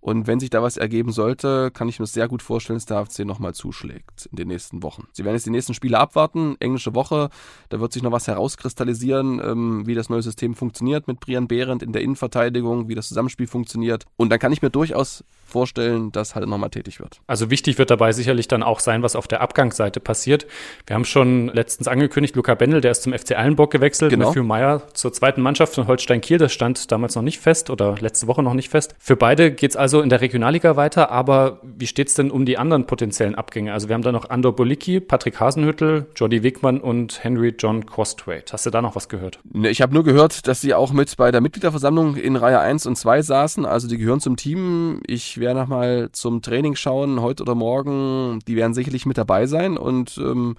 Und 0.00 0.26
wenn 0.26 0.40
sich 0.40 0.50
da 0.50 0.62
was 0.62 0.76
ergeben 0.78 1.12
sollte, 1.12 1.70
kann 1.70 1.88
ich 1.88 2.00
mir 2.00 2.06
sehr 2.06 2.26
gut 2.26 2.42
vorstellen, 2.42 2.78
dass 2.78 2.86
der 2.86 3.04
HFC 3.04 3.20
nochmal 3.26 3.54
zuschlägt 3.54 4.26
in 4.30 4.36
den 4.36 4.48
nächsten 4.48 4.82
Wochen. 4.82 5.08
Sie 5.12 5.24
werden 5.24 5.34
jetzt 5.34 5.46
die 5.46 5.50
nächsten 5.50 5.74
Spiele 5.74 5.98
abwarten, 5.98 6.56
englische 6.58 6.94
Woche, 6.94 7.28
da 7.68 7.80
wird 7.80 7.92
sich 7.92 8.02
noch 8.02 8.12
was 8.12 8.26
herauskristallisieren, 8.26 9.40
ähm, 9.44 9.86
wie 9.86 9.94
das 9.94 10.08
neue 10.08 10.22
System 10.22 10.54
funktioniert 10.54 11.06
mit 11.06 11.20
Brian 11.20 11.48
Behrendt 11.48 11.82
in 11.82 11.92
der 11.92 12.00
Innenverteidigung, 12.00 12.88
wie 12.88 12.94
das 12.94 13.08
Zusammenspiel 13.08 13.46
funktioniert. 13.46 14.06
Und 14.16 14.30
dann 14.30 14.38
kann 14.38 14.52
ich 14.52 14.62
mir 14.62 14.70
durchaus 14.70 15.22
vorstellen, 15.44 16.12
dass 16.12 16.34
halt 16.34 16.48
nochmal 16.48 16.70
tätig 16.70 17.00
wird. 17.00 17.20
Also 17.26 17.50
wichtig 17.50 17.76
wird 17.76 17.90
dabei 17.90 18.12
sicherlich 18.12 18.48
dann 18.48 18.62
auch 18.62 18.80
sein, 18.80 19.02
was 19.02 19.16
auf 19.16 19.28
der 19.28 19.42
Abgangsseite 19.42 20.00
passiert. 20.00 20.46
Wir 20.86 20.94
haben 20.94 21.04
schon 21.04 21.48
letztens 21.48 21.88
angekündigt, 21.88 22.36
Luca 22.36 22.54
Bendel, 22.54 22.80
der 22.80 22.92
ist 22.92 23.02
zum 23.02 23.12
FC 23.12 23.32
Eilenburg 23.32 23.70
gewechselt, 23.70 24.10
genau. 24.10 24.28
Matthew 24.28 24.44
Meyer 24.44 24.82
zur 24.94 25.12
zweiten 25.12 25.42
Mannschaft 25.42 25.74
von 25.74 25.86
Holstein 25.86 26.20
Kiel, 26.20 26.38
das 26.38 26.52
stand 26.52 26.90
damals 26.90 27.16
noch 27.16 27.22
nicht 27.22 27.40
fest 27.40 27.68
oder 27.68 27.96
letzte 28.00 28.28
Woche 28.28 28.42
noch 28.42 28.54
nicht 28.54 28.70
fest. 28.70 28.94
Für 28.98 29.16
beide 29.16 29.50
geht 29.50 29.72
es 29.72 29.76
also 29.76 29.89
in 29.98 30.08
der 30.08 30.20
Regionalliga 30.20 30.76
weiter, 30.76 31.10
aber 31.10 31.58
wie 31.62 31.88
steht 31.88 32.08
es 32.08 32.14
denn 32.14 32.30
um 32.30 32.46
die 32.46 32.58
anderen 32.58 32.86
potenziellen 32.86 33.34
Abgänge? 33.34 33.72
Also 33.72 33.88
wir 33.88 33.94
haben 33.94 34.02
da 34.02 34.12
noch 34.12 34.30
Andor 34.30 34.54
Bolicki, 34.54 35.00
Patrick 35.00 35.40
Hasenhüttel, 35.40 36.06
Jordi 36.14 36.42
Wigmann 36.44 36.80
und 36.80 37.24
Henry 37.24 37.54
John 37.58 37.86
Costwaite. 37.86 38.52
Hast 38.52 38.66
du 38.66 38.70
da 38.70 38.80
noch 38.80 38.94
was 38.94 39.08
gehört? 39.08 39.40
Ne, 39.52 39.70
ich 39.70 39.82
habe 39.82 39.92
nur 39.92 40.04
gehört, 40.04 40.46
dass 40.46 40.60
sie 40.60 40.74
auch 40.74 40.92
mit 40.92 41.16
bei 41.16 41.32
der 41.32 41.40
Mitgliederversammlung 41.40 42.14
in 42.14 42.36
Reihe 42.36 42.60
1 42.60 42.86
und 42.86 42.96
2 42.96 43.22
saßen, 43.22 43.66
also 43.66 43.88
die 43.88 43.98
gehören 43.98 44.20
zum 44.20 44.36
Team. 44.36 45.00
Ich 45.06 45.38
werde 45.40 45.58
nochmal 45.60 46.10
zum 46.12 46.42
Training 46.42 46.76
schauen, 46.76 47.20
heute 47.20 47.42
oder 47.42 47.56
morgen. 47.56 48.38
Die 48.46 48.54
werden 48.54 48.74
sicherlich 48.74 49.06
mit 49.06 49.18
dabei 49.18 49.46
sein 49.46 49.76
und 49.76 50.16
ähm, 50.18 50.56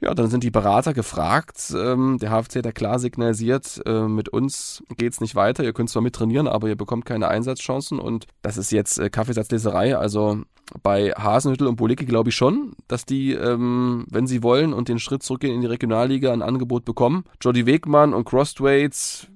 ja, 0.00 0.14
dann 0.14 0.28
sind 0.28 0.44
die 0.44 0.50
Berater 0.50 0.94
gefragt. 0.94 1.74
Ähm, 1.76 2.18
der 2.20 2.30
HFC 2.30 2.56
hat 2.56 2.66
ja 2.66 2.72
klar 2.72 2.98
signalisiert, 3.00 3.80
äh, 3.84 4.02
mit 4.02 4.28
uns 4.28 4.82
geht's 4.96 5.20
nicht 5.20 5.34
weiter. 5.34 5.64
Ihr 5.64 5.72
könnt 5.72 5.90
zwar 5.90 6.02
mit 6.02 6.14
trainieren, 6.14 6.46
aber 6.46 6.68
ihr 6.68 6.76
bekommt 6.76 7.04
keine 7.04 7.28
Einsatzchancen. 7.28 7.98
Und 7.98 8.26
das 8.42 8.58
ist 8.58 8.70
jetzt 8.70 8.98
äh, 8.98 9.10
Kaffeesatzleserei. 9.10 9.96
Also 9.96 10.42
bei 10.82 11.10
Hasenhüttel 11.12 11.66
und 11.66 11.76
Bolicki 11.76 12.04
glaube 12.04 12.30
ich 12.30 12.36
schon, 12.36 12.74
dass 12.86 13.06
die, 13.06 13.32
ähm, 13.32 14.06
wenn 14.08 14.28
sie 14.28 14.42
wollen 14.44 14.72
und 14.72 14.88
den 14.88 15.00
Schritt 15.00 15.24
zurückgehen 15.24 15.54
in 15.54 15.62
die 15.62 15.66
Regionalliga, 15.66 16.32
ein 16.32 16.42
Angebot 16.42 16.84
bekommen. 16.84 17.24
Jody 17.40 17.66
Wegmann 17.66 18.14
und 18.14 18.24
Crosswaits 18.24 19.26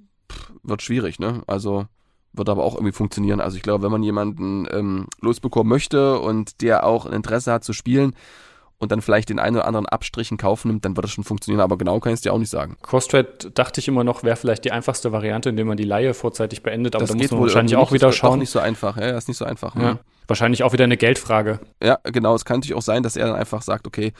wird 0.62 0.82
schwierig, 0.82 1.18
ne? 1.18 1.42
Also 1.48 1.86
wird 2.34 2.48
aber 2.48 2.62
auch 2.62 2.74
irgendwie 2.74 2.92
funktionieren. 2.92 3.40
Also 3.40 3.56
ich 3.56 3.62
glaube, 3.62 3.82
wenn 3.82 3.90
man 3.90 4.02
jemanden 4.02 4.66
ähm, 4.70 5.06
losbekommen 5.20 5.68
möchte 5.68 6.20
und 6.20 6.62
der 6.62 6.86
auch 6.86 7.04
ein 7.04 7.12
Interesse 7.12 7.52
hat 7.52 7.64
zu 7.64 7.72
spielen 7.72 8.14
und 8.82 8.90
dann 8.90 9.00
vielleicht 9.00 9.28
den 9.28 9.38
einen 9.38 9.54
oder 9.54 9.66
anderen 9.66 9.86
Abstrich 9.86 10.32
in 10.32 10.38
Kauf 10.38 10.64
nimmt, 10.64 10.84
dann 10.84 10.96
wird 10.96 11.04
das 11.04 11.12
schon 11.12 11.22
funktionieren. 11.22 11.60
Aber 11.60 11.78
genau 11.78 12.00
kann 12.00 12.12
ich 12.12 12.16
es 12.16 12.20
dir 12.22 12.32
auch 12.32 12.38
nicht 12.38 12.50
sagen. 12.50 12.76
Crosstrade 12.82 13.52
dachte 13.54 13.78
ich 13.80 13.86
immer 13.86 14.02
noch, 14.02 14.24
wäre 14.24 14.34
vielleicht 14.34 14.64
die 14.64 14.72
einfachste 14.72 15.12
Variante, 15.12 15.50
indem 15.50 15.68
man 15.68 15.76
die 15.76 15.84
Laie 15.84 16.14
vorzeitig 16.14 16.64
beendet. 16.64 16.96
Aber 16.96 17.04
das 17.04 17.12
da 17.12 17.16
muss 17.16 17.30
man 17.30 17.40
wahrscheinlich 17.42 17.76
auch 17.76 17.92
wieder 17.92 18.10
schauen. 18.10 18.40
Das 18.40 18.48
ist 18.48 18.50
nicht 18.50 18.50
so 18.50 18.58
einfach. 18.58 18.96
Ja, 18.96 19.16
ist 19.16 19.28
nicht 19.28 19.36
so 19.36 19.44
einfach. 19.44 19.76
Ja. 19.76 20.00
Wahrscheinlich 20.26 20.64
auch 20.64 20.72
wieder 20.72 20.82
eine 20.82 20.96
Geldfrage. 20.96 21.60
Ja, 21.80 22.00
genau. 22.02 22.34
Es 22.34 22.44
kann 22.44 22.56
natürlich 22.56 22.76
auch 22.76 22.82
sein, 22.82 23.04
dass 23.04 23.14
er 23.14 23.28
dann 23.28 23.36
einfach 23.36 23.62
sagt, 23.62 23.86
okay, 23.86 24.12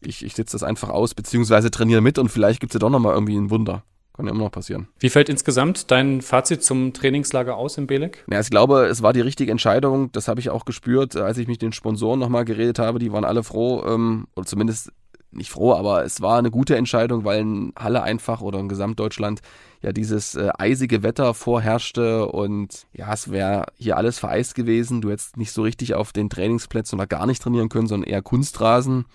ich, 0.00 0.24
ich 0.24 0.34
sitze 0.34 0.56
das 0.56 0.64
einfach 0.64 0.88
aus, 0.88 1.14
beziehungsweise 1.14 1.70
trainiere 1.70 2.00
mit 2.00 2.18
und 2.18 2.30
vielleicht 2.30 2.58
gibt 2.58 2.72
es 2.72 2.74
ja 2.74 2.80
doch 2.80 2.90
nochmal 2.90 3.14
irgendwie 3.14 3.36
ein 3.36 3.50
Wunder. 3.50 3.84
Kann 4.20 4.26
ja 4.26 4.34
immer 4.34 4.44
noch 4.44 4.52
passieren. 4.52 4.86
Wie 4.98 5.08
fällt 5.08 5.30
insgesamt 5.30 5.90
dein 5.90 6.20
Fazit 6.20 6.62
zum 6.62 6.92
Trainingslager 6.92 7.56
aus 7.56 7.78
in 7.78 7.86
Belek? 7.86 8.22
Ja, 8.30 8.38
ich 8.38 8.50
glaube, 8.50 8.84
es 8.84 9.02
war 9.02 9.14
die 9.14 9.22
richtige 9.22 9.50
Entscheidung. 9.50 10.12
Das 10.12 10.28
habe 10.28 10.40
ich 10.40 10.50
auch 10.50 10.66
gespürt, 10.66 11.16
als 11.16 11.38
ich 11.38 11.48
mit 11.48 11.62
den 11.62 11.72
Sponsoren 11.72 12.20
nochmal 12.20 12.44
geredet 12.44 12.78
habe. 12.78 12.98
Die 12.98 13.12
waren 13.12 13.24
alle 13.24 13.42
froh, 13.42 13.82
ähm, 13.86 14.26
oder 14.36 14.44
zumindest 14.44 14.92
nicht 15.32 15.50
froh, 15.50 15.72
aber 15.72 16.04
es 16.04 16.20
war 16.20 16.38
eine 16.38 16.50
gute 16.50 16.76
Entscheidung, 16.76 17.24
weil 17.24 17.40
in 17.40 17.72
Halle 17.78 18.02
einfach 18.02 18.42
oder 18.42 18.58
in 18.58 18.68
Gesamtdeutschland 18.68 19.40
ja 19.80 19.92
dieses 19.92 20.34
äh, 20.34 20.50
eisige 20.58 21.02
Wetter 21.02 21.32
vorherrschte 21.32 22.26
und 22.26 22.86
ja, 22.92 23.10
es 23.14 23.30
wäre 23.30 23.66
hier 23.76 23.96
alles 23.96 24.18
vereist 24.18 24.54
gewesen. 24.54 25.00
Du 25.00 25.08
hättest 25.08 25.38
nicht 25.38 25.52
so 25.52 25.62
richtig 25.62 25.94
auf 25.94 26.12
den 26.12 26.28
Trainingsplätzen 26.28 26.98
oder 26.98 27.06
gar 27.06 27.26
nicht 27.26 27.40
trainieren 27.40 27.70
können, 27.70 27.86
sondern 27.86 28.10
eher 28.10 28.20
Kunstrasen. 28.20 29.06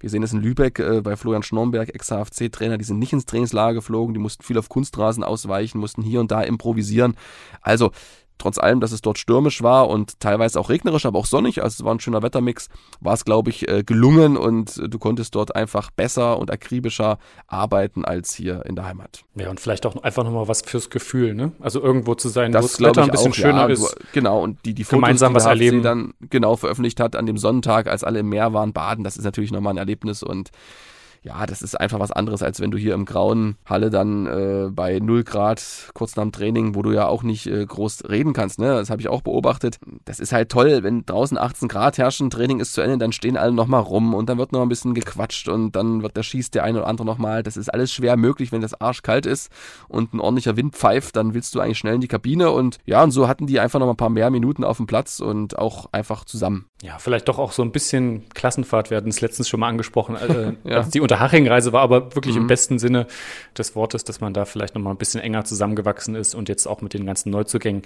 Wir 0.00 0.10
sehen 0.10 0.22
es 0.22 0.32
in 0.32 0.40
Lübeck 0.40 0.78
äh, 0.78 1.02
bei 1.02 1.16
Florian 1.16 1.42
Schnornberg, 1.42 1.94
Ex-HFC-Trainer, 1.94 2.78
die 2.78 2.84
sind 2.84 2.98
nicht 2.98 3.12
ins 3.12 3.26
Trainingslager 3.26 3.74
geflogen, 3.74 4.14
die 4.14 4.20
mussten 4.20 4.42
viel 4.42 4.58
auf 4.58 4.68
Kunstrasen 4.68 5.22
ausweichen, 5.22 5.78
mussten 5.78 6.02
hier 6.02 6.20
und 6.20 6.30
da 6.30 6.42
improvisieren. 6.42 7.16
Also 7.60 7.92
trotz 8.40 8.58
allem, 8.58 8.80
dass 8.80 8.92
es 8.92 9.02
dort 9.02 9.18
stürmisch 9.18 9.62
war 9.62 9.88
und 9.88 10.18
teilweise 10.20 10.58
auch 10.58 10.68
regnerisch, 10.68 11.06
aber 11.06 11.18
auch 11.18 11.26
sonnig, 11.26 11.62
also 11.62 11.82
es 11.82 11.84
war 11.84 11.94
ein 11.94 12.00
schöner 12.00 12.22
Wettermix, 12.22 12.68
war 13.00 13.14
es, 13.14 13.24
glaube 13.24 13.50
ich, 13.50 13.68
äh, 13.68 13.82
gelungen 13.84 14.36
und 14.36 14.80
du 14.82 14.98
konntest 14.98 15.34
dort 15.34 15.54
einfach 15.54 15.90
besser 15.90 16.38
und 16.38 16.50
akribischer 16.50 17.18
arbeiten 17.46 18.04
als 18.04 18.34
hier 18.34 18.64
in 18.66 18.74
der 18.74 18.86
Heimat. 18.86 19.24
Ja, 19.36 19.50
und 19.50 19.60
vielleicht 19.60 19.86
auch 19.86 20.02
einfach 20.02 20.24
nochmal 20.24 20.48
was 20.48 20.62
fürs 20.62 20.90
Gefühl, 20.90 21.34
ne? 21.34 21.52
Also 21.60 21.80
irgendwo 21.80 22.14
zu 22.14 22.28
sein, 22.28 22.52
das, 22.52 22.64
wo 22.64 22.68
das 22.68 22.80
Wetter 22.80 23.02
ein 23.04 23.10
bisschen 23.10 23.32
auch, 23.32 23.36
schöner 23.36 23.68
ja, 23.68 23.68
ist. 23.68 23.96
genau, 24.12 24.42
und 24.42 24.64
die, 24.64 24.74
die 24.74 24.84
Fotos, 24.84 25.00
gemeinsam 25.00 25.34
was 25.34 25.44
erleben. 25.44 25.82
dann 25.82 26.14
genau 26.30 26.56
veröffentlicht 26.56 27.00
hat 27.00 27.16
an 27.16 27.26
dem 27.26 27.38
Sonnentag, 27.38 27.86
als 27.86 28.04
alle 28.04 28.20
im 28.20 28.28
Meer 28.28 28.52
waren, 28.52 28.72
baden, 28.72 29.04
das 29.04 29.16
ist 29.16 29.24
natürlich 29.24 29.52
nochmal 29.52 29.74
ein 29.74 29.78
Erlebnis 29.78 30.22
und 30.22 30.50
ja, 31.22 31.44
das 31.44 31.60
ist 31.60 31.78
einfach 31.78 31.98
was 31.98 32.12
anderes, 32.12 32.42
als 32.42 32.60
wenn 32.60 32.70
du 32.70 32.78
hier 32.78 32.94
im 32.94 33.04
grauen 33.04 33.56
Halle 33.66 33.90
dann 33.90 34.26
äh, 34.26 34.70
bei 34.70 34.98
0 35.00 35.22
Grad 35.22 35.90
kurz 35.92 36.16
nach 36.16 36.22
dem 36.22 36.32
Training, 36.32 36.74
wo 36.74 36.82
du 36.82 36.92
ja 36.92 37.06
auch 37.06 37.22
nicht 37.22 37.46
äh, 37.46 37.66
groß 37.66 38.04
reden 38.08 38.32
kannst, 38.32 38.58
ne? 38.58 38.68
Das 38.68 38.88
habe 38.88 39.02
ich 39.02 39.08
auch 39.08 39.20
beobachtet. 39.20 39.78
Das 40.06 40.18
ist 40.18 40.32
halt 40.32 40.50
toll, 40.50 40.82
wenn 40.82 41.04
draußen 41.04 41.36
18 41.36 41.68
Grad 41.68 41.98
herrschen, 41.98 42.30
Training 42.30 42.60
ist 42.60 42.72
zu 42.72 42.80
Ende, 42.80 42.96
dann 42.96 43.12
stehen 43.12 43.36
alle 43.36 43.52
nochmal 43.52 43.82
rum 43.82 44.14
und 44.14 44.30
dann 44.30 44.38
wird 44.38 44.52
noch 44.52 44.62
ein 44.62 44.70
bisschen 44.70 44.94
gequatscht 44.94 45.48
und 45.48 45.76
dann 45.76 46.02
wird 46.02 46.16
der 46.16 46.22
schießt 46.22 46.54
der 46.54 46.64
eine 46.64 46.78
oder 46.78 46.88
andere 46.88 47.06
nochmal. 47.06 47.42
Das 47.42 47.58
ist 47.58 47.68
alles 47.68 47.92
schwer 47.92 48.16
möglich, 48.16 48.50
wenn 48.50 48.62
das 48.62 48.80
arschkalt 48.80 49.26
ist 49.26 49.50
und 49.88 50.14
ein 50.14 50.20
ordentlicher 50.20 50.56
Wind 50.56 50.74
pfeift, 50.74 51.16
dann 51.16 51.34
willst 51.34 51.54
du 51.54 51.60
eigentlich 51.60 51.78
schnell 51.78 51.96
in 51.96 52.00
die 52.00 52.08
Kabine 52.08 52.50
und 52.50 52.78
ja, 52.86 53.02
und 53.02 53.10
so 53.10 53.28
hatten 53.28 53.46
die 53.46 53.60
einfach 53.60 53.78
noch 53.78 53.90
ein 53.90 53.96
paar 53.96 54.08
mehr 54.08 54.30
Minuten 54.30 54.64
auf 54.64 54.78
dem 54.78 54.86
Platz 54.86 55.20
und 55.20 55.58
auch 55.58 55.86
einfach 55.92 56.24
zusammen. 56.24 56.69
Ja, 56.82 56.98
vielleicht 56.98 57.28
doch 57.28 57.38
auch 57.38 57.52
so 57.52 57.62
ein 57.62 57.72
bisschen 57.72 58.26
Klassenfahrt. 58.30 58.88
Wir 58.88 58.96
hatten 58.96 59.10
es 59.10 59.20
letztens 59.20 59.50
schon 59.50 59.60
mal 59.60 59.68
angesprochen, 59.68 60.16
äh, 60.16 60.54
ja. 60.64 60.78
als 60.78 60.88
die 60.88 61.00
Unterhaching-Reise 61.00 61.74
war, 61.74 61.82
aber 61.82 62.14
wirklich 62.14 62.36
mhm. 62.36 62.42
im 62.42 62.46
besten 62.46 62.78
Sinne 62.78 63.06
des 63.56 63.76
Wortes, 63.76 64.04
dass 64.04 64.20
man 64.20 64.32
da 64.32 64.46
vielleicht 64.46 64.74
noch 64.74 64.80
mal 64.80 64.90
ein 64.90 64.96
bisschen 64.96 65.20
enger 65.20 65.44
zusammengewachsen 65.44 66.14
ist 66.14 66.34
und 66.34 66.48
jetzt 66.48 66.66
auch 66.66 66.80
mit 66.80 66.94
den 66.94 67.04
ganzen 67.04 67.30
Neuzugängen. 67.30 67.82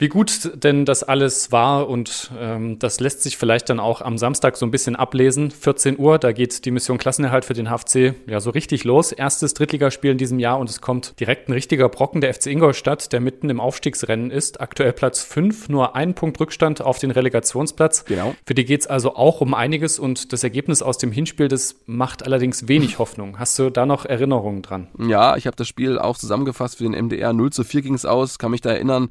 Wie 0.00 0.08
gut 0.08 0.50
denn 0.64 0.86
das 0.86 1.02
alles 1.02 1.52
war 1.52 1.86
und 1.86 2.30
ähm, 2.40 2.78
das 2.78 3.00
lässt 3.00 3.22
sich 3.22 3.36
vielleicht 3.36 3.68
dann 3.68 3.78
auch 3.78 4.00
am 4.00 4.16
Samstag 4.16 4.56
so 4.56 4.64
ein 4.64 4.70
bisschen 4.70 4.96
ablesen. 4.96 5.50
14 5.50 5.98
Uhr, 5.98 6.18
da 6.18 6.32
geht 6.32 6.64
die 6.64 6.70
Mission 6.70 6.96
Klassenerhalt 6.96 7.44
für 7.44 7.52
den 7.52 7.68
HFC 7.68 8.14
ja 8.26 8.40
so 8.40 8.48
richtig 8.48 8.84
los. 8.84 9.12
Erstes 9.12 9.52
Drittligaspiel 9.52 10.12
in 10.12 10.16
diesem 10.16 10.38
Jahr 10.38 10.58
und 10.58 10.70
es 10.70 10.80
kommt 10.80 11.20
direkt 11.20 11.50
ein 11.50 11.52
richtiger 11.52 11.90
Brocken 11.90 12.22
der 12.22 12.32
FC 12.32 12.46
Ingolstadt, 12.46 13.12
der 13.12 13.20
mitten 13.20 13.50
im 13.50 13.60
Aufstiegsrennen 13.60 14.30
ist. 14.30 14.62
Aktuell 14.62 14.94
Platz 14.94 15.22
5, 15.22 15.68
nur 15.68 15.94
ein 15.94 16.14
Punkt 16.14 16.40
Rückstand 16.40 16.80
auf 16.80 16.98
den 16.98 17.10
Relegationsplatz. 17.10 18.06
Genau. 18.06 18.34
Für 18.46 18.54
die 18.54 18.64
geht 18.64 18.80
es 18.80 18.86
also 18.86 19.16
auch 19.16 19.42
um 19.42 19.52
einiges 19.52 19.98
und 19.98 20.32
das 20.32 20.42
Ergebnis 20.42 20.80
aus 20.80 20.96
dem 20.96 21.12
Hinspiel, 21.12 21.48
das 21.48 21.76
macht 21.84 22.24
allerdings 22.24 22.68
wenig 22.68 22.98
Hoffnung. 22.98 23.38
Hast 23.38 23.58
du 23.58 23.68
da 23.68 23.84
noch 23.84 24.06
Erinnerungen 24.06 24.62
dran? 24.62 24.88
Ja, 24.98 25.36
ich 25.36 25.46
habe 25.46 25.56
das 25.56 25.68
Spiel 25.68 25.98
auch 25.98 26.16
zusammengefasst 26.16 26.78
für 26.78 26.84
den 26.84 26.92
MDR. 26.92 27.34
0 27.34 27.52
zu 27.52 27.64
4 27.64 27.82
ging 27.82 27.92
es 27.92 28.06
aus, 28.06 28.38
kann 28.38 28.50
mich 28.50 28.62
da 28.62 28.70
erinnern. 28.70 29.10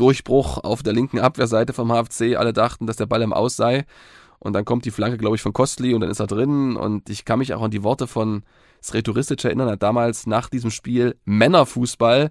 Durchbruch 0.00 0.58
auf 0.58 0.82
der 0.82 0.92
linken 0.92 1.18
Abwehrseite 1.18 1.72
vom 1.72 1.90
HFC. 1.90 2.36
Alle 2.36 2.52
dachten, 2.52 2.86
dass 2.86 2.96
der 2.96 3.06
Ball 3.06 3.22
im 3.22 3.32
Aus 3.32 3.56
sei. 3.56 3.84
Und 4.38 4.54
dann 4.54 4.64
kommt 4.64 4.86
die 4.86 4.90
Flanke, 4.90 5.18
glaube 5.18 5.36
ich, 5.36 5.42
von 5.42 5.52
Kostli 5.52 5.92
und 5.92 6.00
dann 6.00 6.10
ist 6.10 6.20
er 6.20 6.26
drin. 6.26 6.76
Und 6.76 7.10
ich 7.10 7.26
kann 7.26 7.38
mich 7.38 7.52
auch 7.52 7.62
an 7.62 7.70
die 7.70 7.82
Worte 7.82 8.06
von 8.06 8.42
Sretoristic 8.82 9.44
erinnern. 9.44 9.68
Er 9.68 9.72
hat 9.72 9.82
damals 9.82 10.26
nach 10.26 10.48
diesem 10.48 10.70
Spiel 10.70 11.16
Männerfußball 11.26 12.30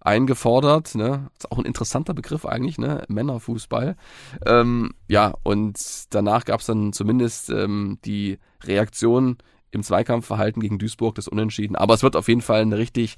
eingefordert. 0.00 0.94
Ne? 0.94 1.30
Ist 1.38 1.50
auch 1.50 1.58
ein 1.58 1.64
interessanter 1.64 2.12
Begriff 2.12 2.44
eigentlich, 2.44 2.76
ne? 2.76 3.04
Männerfußball. 3.08 3.96
Ähm, 4.44 4.92
ja, 5.08 5.34
und 5.42 5.78
danach 6.10 6.44
gab 6.44 6.60
es 6.60 6.66
dann 6.66 6.92
zumindest 6.92 7.48
ähm, 7.48 7.98
die 8.04 8.38
Reaktion 8.62 9.38
im 9.70 9.82
Zweikampfverhalten 9.82 10.60
gegen 10.62 10.78
Duisburg, 10.78 11.14
das 11.14 11.28
Unentschieden. 11.28 11.76
Aber 11.76 11.94
es 11.94 12.02
wird 12.02 12.16
auf 12.16 12.28
jeden 12.28 12.42
Fall 12.42 12.62
eine 12.62 12.78
richtig 12.78 13.16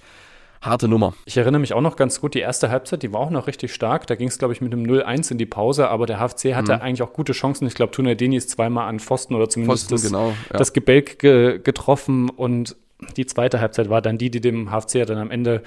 harte 0.60 0.88
Nummer. 0.88 1.14
Ich 1.24 1.36
erinnere 1.36 1.60
mich 1.60 1.72
auch 1.72 1.80
noch 1.80 1.96
ganz 1.96 2.20
gut, 2.20 2.34
die 2.34 2.40
erste 2.40 2.70
Halbzeit, 2.70 3.02
die 3.02 3.12
war 3.12 3.20
auch 3.20 3.30
noch 3.30 3.46
richtig 3.46 3.72
stark. 3.72 4.06
Da 4.06 4.14
ging 4.14 4.28
es, 4.28 4.38
glaube 4.38 4.52
ich, 4.52 4.60
mit 4.60 4.72
einem 4.72 4.84
0-1 4.84 5.32
in 5.32 5.38
die 5.38 5.46
Pause, 5.46 5.88
aber 5.88 6.06
der 6.06 6.18
HFC 6.18 6.54
hatte 6.54 6.74
mhm. 6.76 6.82
eigentlich 6.82 7.02
auch 7.02 7.12
gute 7.12 7.32
Chancen. 7.32 7.66
Ich 7.66 7.74
glaube, 7.74 7.92
Tunadeni 7.92 8.36
ist 8.36 8.50
zweimal 8.50 8.88
an 8.88 9.00
Pfosten 9.00 9.34
oder 9.34 9.48
zumindest 9.48 9.88
Pfosten, 9.88 9.94
das, 9.94 10.12
genau, 10.12 10.28
ja. 10.50 10.58
das 10.58 10.72
Gebälk 10.72 11.18
ge 11.18 11.60
getroffen 11.62 12.28
und 12.28 12.76
die 13.16 13.24
zweite 13.26 13.60
Halbzeit 13.60 13.88
war 13.88 14.02
dann 14.02 14.18
die, 14.18 14.30
die 14.30 14.40
dem 14.40 14.70
HFC 14.70 15.06
dann 15.06 15.18
am 15.18 15.30
Ende 15.30 15.62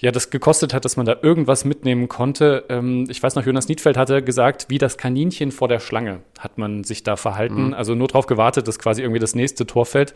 ja, 0.00 0.12
das 0.12 0.30
gekostet 0.30 0.74
hat, 0.74 0.84
dass 0.84 0.96
man 0.96 1.06
da 1.06 1.16
irgendwas 1.22 1.64
mitnehmen 1.64 2.08
konnte. 2.08 2.64
Ähm, 2.68 3.06
ich 3.08 3.20
weiß 3.20 3.34
noch, 3.34 3.44
Jonas 3.44 3.66
Niedfeld 3.66 3.96
hatte 3.96 4.22
gesagt, 4.22 4.66
wie 4.68 4.78
das 4.78 4.96
Kaninchen 4.96 5.50
vor 5.50 5.66
der 5.66 5.80
Schlange 5.80 6.22
hat 6.38 6.56
man 6.56 6.84
sich 6.84 7.02
da 7.02 7.16
verhalten. 7.16 7.68
Mhm. 7.68 7.74
Also 7.74 7.96
nur 7.96 8.06
darauf 8.06 8.26
gewartet, 8.26 8.68
dass 8.68 8.78
quasi 8.78 9.02
irgendwie 9.02 9.18
das 9.18 9.34
nächste 9.34 9.66
Tor 9.66 9.86
fällt. 9.86 10.14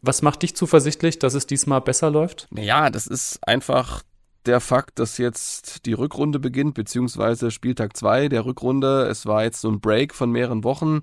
Was 0.00 0.22
macht 0.22 0.42
dich 0.42 0.54
zuversichtlich, 0.54 1.18
dass 1.18 1.34
es 1.34 1.46
diesmal 1.46 1.80
besser 1.80 2.10
läuft? 2.10 2.46
Naja, 2.50 2.88
das 2.88 3.08
ist 3.08 3.40
einfach 3.46 4.04
der 4.46 4.60
Fakt, 4.60 5.00
dass 5.00 5.18
jetzt 5.18 5.86
die 5.86 5.92
Rückrunde 5.92 6.38
beginnt, 6.38 6.74
beziehungsweise 6.74 7.50
Spieltag 7.50 7.96
2 7.96 8.28
der 8.28 8.46
Rückrunde. 8.46 9.06
Es 9.06 9.26
war 9.26 9.42
jetzt 9.42 9.60
so 9.60 9.68
ein 9.68 9.80
Break 9.80 10.14
von 10.14 10.30
mehreren 10.30 10.62
Wochen. 10.62 11.00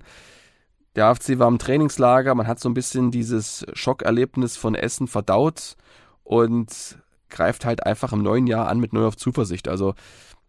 Der 0.96 1.06
AFC 1.06 1.38
war 1.38 1.48
im 1.48 1.58
Trainingslager, 1.58 2.34
man 2.34 2.46
hat 2.46 2.60
so 2.60 2.70
ein 2.70 2.74
bisschen 2.74 3.10
dieses 3.10 3.66
Schockerlebnis 3.74 4.56
von 4.56 4.74
Essen 4.74 5.08
verdaut 5.08 5.76
und 6.22 6.96
greift 7.28 7.64
halt 7.64 7.84
einfach 7.86 8.12
im 8.12 8.22
neuen 8.22 8.46
Jahr 8.46 8.68
an 8.68 8.80
mit 8.80 8.92
neuer 8.92 9.16
Zuversicht. 9.16 9.68
Also 9.68 9.94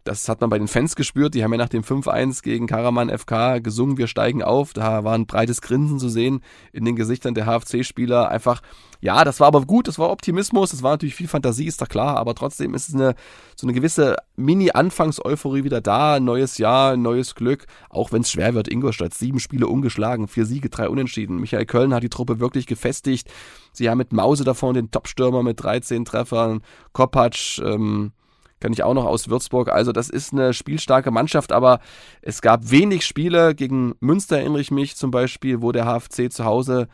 das 0.06 0.28
hat 0.28 0.40
man 0.40 0.50
bei 0.50 0.58
den 0.58 0.68
Fans 0.68 0.96
gespürt. 0.96 1.34
Die 1.34 1.42
haben 1.42 1.52
ja 1.52 1.58
nach 1.58 1.68
dem 1.68 1.82
5-1 1.82 2.42
gegen 2.42 2.66
Karaman 2.66 3.10
FK 3.10 3.58
gesungen, 3.58 3.98
wir 3.98 4.06
steigen 4.06 4.42
auf. 4.42 4.72
Da 4.72 5.04
war 5.04 5.14
ein 5.14 5.26
breites 5.26 5.60
Grinsen 5.60 5.98
zu 5.98 6.08
sehen 6.08 6.42
in 6.72 6.84
den 6.84 6.96
Gesichtern 6.96 7.34
der 7.34 7.46
HFC-Spieler. 7.46 8.28
Einfach, 8.28 8.62
ja, 9.00 9.24
das 9.24 9.40
war 9.40 9.48
aber 9.48 9.62
gut, 9.62 9.88
das 9.88 9.98
war 9.98 10.10
Optimismus, 10.10 10.70
das 10.70 10.82
war 10.82 10.92
natürlich 10.92 11.14
viel 11.14 11.28
Fantasie, 11.28 11.66
ist 11.66 11.82
da 11.82 11.86
klar, 11.86 12.16
aber 12.16 12.34
trotzdem 12.34 12.74
ist 12.74 12.88
es 12.88 12.94
eine, 12.94 13.14
so 13.56 13.66
eine 13.66 13.74
gewisse 13.74 14.16
Mini-Anfangs-Euphorie 14.36 15.64
wieder 15.64 15.80
da. 15.80 16.20
Neues 16.20 16.58
Jahr, 16.58 16.96
neues 16.96 17.34
Glück, 17.34 17.66
auch 17.90 18.12
wenn 18.12 18.22
es 18.22 18.30
schwer 18.30 18.54
wird. 18.54 18.68
Ingolstadt, 18.68 19.14
sieben 19.14 19.40
Spiele 19.40 19.66
ungeschlagen, 19.66 20.28
vier 20.28 20.46
Siege, 20.46 20.70
drei 20.70 20.88
Unentschieden. 20.88 21.40
Michael 21.40 21.66
Köln 21.66 21.92
hat 21.92 22.02
die 22.02 22.08
Truppe 22.08 22.38
wirklich 22.38 22.66
gefestigt. 22.66 23.28
Sie 23.72 23.90
haben 23.90 23.98
mit 23.98 24.12
Mause 24.12 24.44
davon 24.44 24.74
den 24.74 24.90
Topstürmer 24.90 25.42
mit 25.42 25.62
13 25.62 26.04
Treffern, 26.04 26.62
Kopacz, 26.92 27.60
ähm, 27.64 28.12
kann 28.60 28.72
ich 28.72 28.82
auch 28.82 28.94
noch 28.94 29.04
aus 29.04 29.28
Würzburg. 29.28 29.68
Also 29.68 29.92
das 29.92 30.08
ist 30.08 30.32
eine 30.32 30.54
spielstarke 30.54 31.10
Mannschaft, 31.10 31.52
aber 31.52 31.80
es 32.22 32.40
gab 32.40 32.70
wenig 32.70 33.04
Spiele. 33.04 33.54
Gegen 33.54 33.94
Münster 34.00 34.38
erinnere 34.38 34.60
ich 34.60 34.70
mich 34.70 34.96
zum 34.96 35.10
Beispiel, 35.10 35.62
wo 35.62 35.72
der 35.72 35.84
HFC 35.84 36.32
zu 36.32 36.44
Hause 36.44 36.88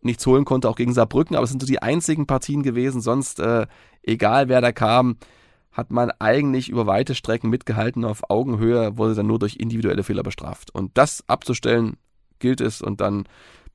nichts 0.00 0.26
holen 0.26 0.44
konnte, 0.44 0.68
auch 0.68 0.76
gegen 0.76 0.92
Saarbrücken. 0.92 1.36
Aber 1.36 1.44
es 1.44 1.50
sind 1.50 1.60
so 1.60 1.66
die 1.66 1.82
einzigen 1.82 2.26
Partien 2.26 2.62
gewesen. 2.62 3.00
Sonst, 3.00 3.40
äh, 3.40 3.66
egal 4.02 4.48
wer 4.48 4.60
da 4.60 4.72
kam, 4.72 5.16
hat 5.72 5.90
man 5.90 6.10
eigentlich 6.18 6.68
über 6.68 6.86
weite 6.86 7.14
Strecken 7.14 7.50
mitgehalten. 7.50 8.04
Auf 8.04 8.30
Augenhöhe 8.30 8.96
wurde 8.96 9.14
dann 9.14 9.26
nur 9.26 9.38
durch 9.38 9.56
individuelle 9.56 10.04
Fehler 10.04 10.22
bestraft. 10.22 10.74
Und 10.74 10.96
das 10.96 11.24
abzustellen 11.26 11.96
gilt 12.38 12.60
es 12.60 12.80
und 12.80 13.00
dann 13.00 13.24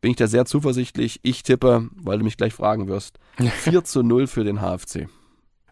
bin 0.01 0.11
ich 0.11 0.17
da 0.17 0.27
sehr 0.27 0.45
zuversichtlich. 0.45 1.19
Ich 1.23 1.43
tippe, 1.43 1.89
weil 1.95 2.19
du 2.19 2.23
mich 2.23 2.37
gleich 2.37 2.53
fragen 2.53 2.87
wirst, 2.87 3.19
4 3.37 3.83
zu 3.83 4.01
0 4.01 4.27
für 4.27 4.43
den 4.43 4.61
HFC. 4.61 5.09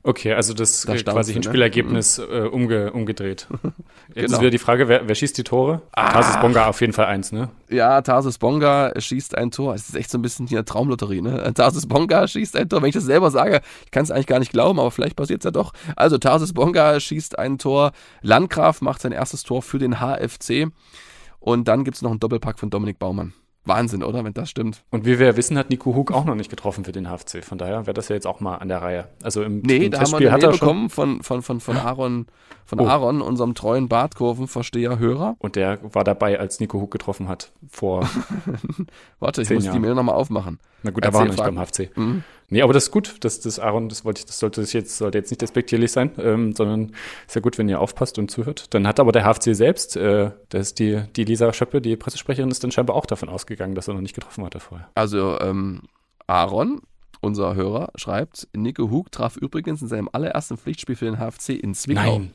Okay, 0.07 0.31
also 0.31 0.53
das, 0.53 0.83
das 0.83 1.03
quasi 1.03 1.31
ne? 1.31 1.33
Hinspielergebnis 1.33 2.19
ne? 2.19 2.23
äh, 2.23 2.47
umge 2.47 2.93
umgedreht. 2.93 3.47
Jetzt 4.07 4.15
genau. 4.15 4.33
ist 4.35 4.39
wieder 4.39 4.51
die 4.51 4.57
Frage, 4.57 4.87
wer, 4.87 5.05
wer 5.05 5.15
schießt 5.15 5.37
die 5.37 5.43
Tore? 5.43 5.81
Ah. 5.91 6.13
Tarsis 6.13 6.39
Bonga 6.39 6.67
auf 6.67 6.79
jeden 6.79 6.93
Fall 6.93 7.07
eins, 7.07 7.33
ne? 7.33 7.49
Ja, 7.69 8.01
Tarsis 8.01 8.37
Bonga 8.37 8.93
schießt 8.97 9.37
ein 9.37 9.51
Tor. 9.51 9.75
Es 9.75 9.89
ist 9.89 9.95
echt 9.95 10.09
so 10.09 10.17
ein 10.17 10.21
bisschen 10.21 10.47
hier 10.47 10.63
Traumlotterie, 10.63 11.21
ne? 11.21 11.53
Tarsis 11.55 11.87
Bonga 11.87 12.25
schießt 12.25 12.55
ein 12.55 12.69
Tor. 12.69 12.81
Wenn 12.81 12.87
ich 12.87 12.95
das 12.95 13.03
selber 13.03 13.31
sage, 13.31 13.59
ich 13.83 13.91
kann 13.91 14.03
es 14.03 14.11
eigentlich 14.11 14.27
gar 14.27 14.39
nicht 14.39 14.53
glauben, 14.53 14.79
aber 14.79 14.91
vielleicht 14.91 15.17
passiert 15.17 15.41
es 15.41 15.43
ja 15.43 15.51
doch. 15.51 15.73
Also 15.97 16.17
Tarsis 16.17 16.53
Bonga 16.53 17.01
schießt 17.01 17.37
ein 17.37 17.57
Tor. 17.57 17.91
Landgraf 18.21 18.79
macht 18.79 19.01
sein 19.01 19.11
erstes 19.11 19.43
Tor 19.43 19.61
für 19.61 19.77
den 19.77 19.99
HFC. 19.99 20.71
Und 21.41 21.67
dann 21.67 21.83
gibt 21.83 21.97
es 21.97 22.01
noch 22.01 22.11
einen 22.11 22.21
Doppelpack 22.21 22.59
von 22.59 22.69
Dominik 22.69 22.97
Baumann. 22.97 23.33
Wahnsinn, 23.67 24.03
oder? 24.03 24.23
Wenn 24.23 24.33
das 24.33 24.49
stimmt. 24.49 24.83
Und 24.89 25.05
wie 25.05 25.19
wir 25.19 25.37
wissen, 25.37 25.57
hat 25.57 25.69
Nico 25.69 25.95
Hug 25.95 26.11
auch 26.11 26.25
noch 26.25 26.35
nicht 26.35 26.49
getroffen 26.49 26.85
für 26.85 26.91
den 26.91 27.07
HFC. 27.07 27.43
Von 27.43 27.57
daher 27.57 27.85
wäre 27.85 27.93
das 27.93 28.09
ja 28.09 28.15
jetzt 28.15 28.27
auch 28.27 28.39
mal 28.39 28.55
an 28.55 28.67
der 28.67 28.81
Reihe. 28.81 29.07
Also 29.23 29.43
im, 29.43 29.59
nee, 29.59 29.85
im 29.85 29.91
da 29.91 29.99
haben 30.01 30.19
wir 30.19 30.33
eine 30.33 30.47
Mail 30.47 30.51
bekommen 30.51 30.89
von, 30.89 31.21
von, 31.23 31.41
von, 31.41 31.59
von 31.59 31.77
Aaron, 31.77 32.27
von 32.65 32.79
oh. 32.79 32.87
Aaron, 32.87 33.21
unserem 33.21 33.55
treuen 33.55 33.87
Bartkurvenversteher, 33.87 34.99
Hörer. 34.99 35.35
Und 35.39 35.55
der 35.55 35.79
war 35.93 36.03
dabei, 36.03 36.39
als 36.39 36.59
Nico 36.59 36.79
Hug 36.79 36.91
getroffen 36.91 37.27
hat 37.27 37.51
vor. 37.69 38.09
Warte, 39.19 39.41
ich 39.41 39.49
muss 39.49 39.65
Jahren. 39.65 39.75
die 39.75 39.79
Mail 39.81 39.95
nochmal 39.95 40.15
aufmachen. 40.15 40.59
Na 40.83 40.91
gut, 40.91 41.03
er 41.03 41.13
war 41.13 41.25
noch 41.25 41.31
nicht 41.31 41.43
beim 41.43 41.57
HFC. 41.57 41.95
Mhm. 41.95 42.23
Nee, 42.49 42.61
aber 42.61 42.71
das 42.71 42.85
ist 42.85 42.91
gut, 42.91 43.25
dass 43.25 43.41
das 43.41 43.59
Aaron, 43.59 43.89
das 43.89 44.05
wollte 44.05 44.19
ich, 44.19 44.25
das 44.25 44.39
sollte 44.39 44.61
jetzt, 44.61 44.97
sollte 44.97 45.17
jetzt 45.17 45.31
nicht 45.31 45.41
despektierlich 45.41 45.91
sein, 45.91 46.11
ähm, 46.17 46.53
sondern 46.53 46.93
ist 47.27 47.35
ja 47.35 47.41
gut, 47.41 47.57
wenn 47.57 47.67
ihr 47.67 47.81
aufpasst 47.81 48.17
und 48.19 48.31
zuhört. 48.31 48.73
Dann 48.73 48.87
hat 48.87 49.01
aber 49.01 49.11
der 49.11 49.25
HFC 49.25 49.53
selbst, 49.53 49.97
äh, 49.97 50.31
das 50.47 50.67
ist 50.67 50.79
die, 50.79 51.03
die 51.17 51.25
Lisa 51.25 51.51
Schöppe, 51.51 51.81
die 51.81 51.97
Pressesprecherin, 51.97 52.49
ist 52.49 52.63
dann 52.63 52.71
scheinbar 52.71 52.95
auch 52.95 53.05
davon 53.05 53.27
ausgegangen, 53.27 53.75
dass 53.75 53.89
er 53.89 53.95
noch 53.95 54.01
nicht 54.01 54.15
getroffen 54.15 54.45
hatte 54.45 54.61
vorher. 54.61 54.87
Also, 54.95 55.37
ähm, 55.41 55.81
Aaron, 56.25 56.81
unser 57.19 57.55
Hörer, 57.55 57.89
schreibt, 57.95 58.47
Nico 58.55 58.89
Hug 58.91 59.11
traf 59.11 59.35
übrigens 59.35 59.81
in 59.81 59.89
seinem 59.89 60.07
allerersten 60.09 60.57
Pflichtspiel 60.57 60.95
für 60.95 61.05
den 61.05 61.17
HFC 61.17 61.49
in 61.49 61.73
Zwickau. 61.73 62.19
Nein. 62.19 62.31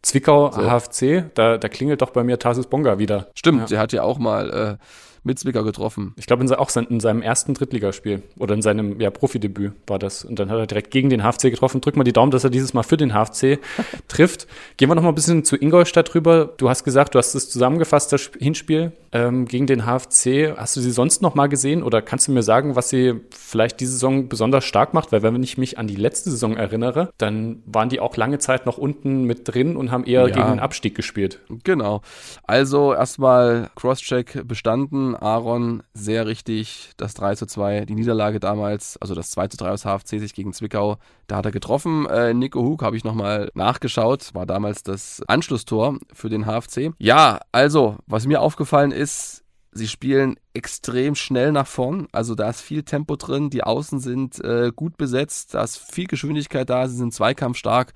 Zwickau, 0.00 0.50
so. 0.52 0.62
HFC, 0.62 1.34
da, 1.34 1.58
da 1.58 1.68
klingelt 1.68 2.00
doch 2.00 2.10
bei 2.10 2.24
mir 2.24 2.38
Tarsus 2.38 2.66
Bonga 2.66 2.98
wieder. 2.98 3.28
Stimmt, 3.34 3.60
ja. 3.60 3.66
der 3.66 3.78
hat 3.80 3.92
ja 3.92 4.02
auch 4.02 4.18
mal 4.18 4.78
äh, 4.80 4.84
mit 5.24 5.38
Zwickau 5.38 5.64
getroffen. 5.64 6.14
Ich 6.16 6.26
glaube, 6.26 6.44
auch 6.58 6.76
in 6.76 7.00
seinem 7.00 7.22
ersten 7.22 7.54
Drittligaspiel 7.54 8.22
oder 8.38 8.54
in 8.54 8.62
seinem 8.62 9.00
ja, 9.00 9.10
Profidebüt 9.10 9.72
war 9.86 9.98
das. 9.98 10.24
Und 10.24 10.38
dann 10.38 10.50
hat 10.50 10.58
er 10.58 10.66
direkt 10.66 10.90
gegen 10.90 11.10
den 11.10 11.22
HFC 11.22 11.50
getroffen. 11.50 11.80
Drück 11.80 11.96
mal 11.96 12.04
die 12.04 12.12
Daumen, 12.12 12.30
dass 12.30 12.44
er 12.44 12.50
dieses 12.50 12.74
Mal 12.74 12.82
für 12.82 12.96
den 12.96 13.12
HFC 13.12 13.58
trifft. 14.08 14.46
Gehen 14.76 14.88
wir 14.88 14.94
noch 14.94 15.02
mal 15.02 15.08
ein 15.08 15.14
bisschen 15.14 15.44
zu 15.44 15.56
Ingolstadt 15.56 16.14
rüber. 16.14 16.52
Du 16.56 16.68
hast 16.68 16.84
gesagt, 16.84 17.14
du 17.14 17.18
hast 17.18 17.34
es 17.34 17.48
zusammengefasst, 17.48 18.12
das 18.12 18.30
Hinspiel 18.38 18.92
ähm, 19.12 19.46
gegen 19.46 19.66
den 19.66 19.86
HFC. 19.86 20.56
Hast 20.56 20.76
du 20.76 20.80
sie 20.80 20.90
sonst 20.90 21.22
noch 21.22 21.34
mal 21.34 21.46
gesehen 21.46 21.82
oder 21.82 22.02
kannst 22.02 22.28
du 22.28 22.32
mir 22.32 22.42
sagen, 22.42 22.76
was 22.76 22.90
sie 22.90 23.20
vielleicht 23.30 23.80
diese 23.80 23.92
Saison 23.92 24.28
besonders 24.28 24.64
stark 24.64 24.92
macht? 24.92 25.12
Weil 25.12 25.22
wenn 25.22 25.42
ich 25.42 25.56
mich 25.56 25.78
an 25.78 25.86
die 25.86 25.96
letzte 25.96 26.30
Saison 26.30 26.56
erinnere, 26.56 27.10
dann 27.18 27.62
waren 27.66 27.88
die 27.88 28.00
auch 28.00 28.16
lange 28.16 28.38
Zeit 28.38 28.66
noch 28.66 28.78
unten 28.78 29.24
mit 29.24 29.42
drin 29.44 29.76
und 29.76 29.90
haben 29.90 30.04
eher 30.04 30.28
ja. 30.28 30.34
gegen 30.34 30.48
den 30.48 30.60
Abstieg 30.60 30.94
gespielt. 30.94 31.40
Genau. 31.64 32.02
Also 32.44 32.92
erstmal 32.92 33.70
Crosscheck 33.74 34.46
bestanden 34.46 35.13
Aaron 35.14 35.82
sehr 35.94 36.26
richtig. 36.26 36.92
Das 36.96 37.14
3 37.14 37.34
zu 37.36 37.46
2, 37.46 37.84
die 37.84 37.94
Niederlage 37.94 38.40
damals, 38.40 38.96
also 38.98 39.14
das 39.14 39.30
2 39.30 39.48
zu 39.48 39.56
3 39.56 39.70
aus 39.70 39.84
HFC 39.84 40.18
sich 40.18 40.34
gegen 40.34 40.52
Zwickau, 40.52 40.98
da 41.26 41.36
hat 41.36 41.46
er 41.46 41.52
getroffen. 41.52 42.06
Äh, 42.06 42.34
Nico 42.34 42.62
Hug 42.62 42.82
habe 42.82 42.96
ich 42.96 43.04
nochmal 43.04 43.50
nachgeschaut, 43.54 44.34
war 44.34 44.46
damals 44.46 44.82
das 44.82 45.22
Anschlusstor 45.26 45.98
für 46.12 46.28
den 46.28 46.44
HFC. 46.46 46.92
Ja, 46.98 47.40
also, 47.52 47.96
was 48.06 48.26
mir 48.26 48.40
aufgefallen 48.40 48.92
ist, 48.92 49.44
Sie 49.76 49.88
spielen 49.88 50.36
extrem 50.52 51.16
schnell 51.16 51.50
nach 51.50 51.66
vorn, 51.66 52.06
also 52.12 52.36
da 52.36 52.48
ist 52.48 52.60
viel 52.60 52.84
Tempo 52.84 53.16
drin, 53.16 53.50
die 53.50 53.64
Außen 53.64 53.98
sind 53.98 54.38
äh, 54.44 54.70
gut 54.74 54.96
besetzt, 54.96 55.54
da 55.54 55.64
ist 55.64 55.78
viel 55.78 56.06
Geschwindigkeit 56.06 56.70
da, 56.70 56.86
sie 56.86 56.96
sind 56.96 57.12
zweikampfstark. 57.12 57.92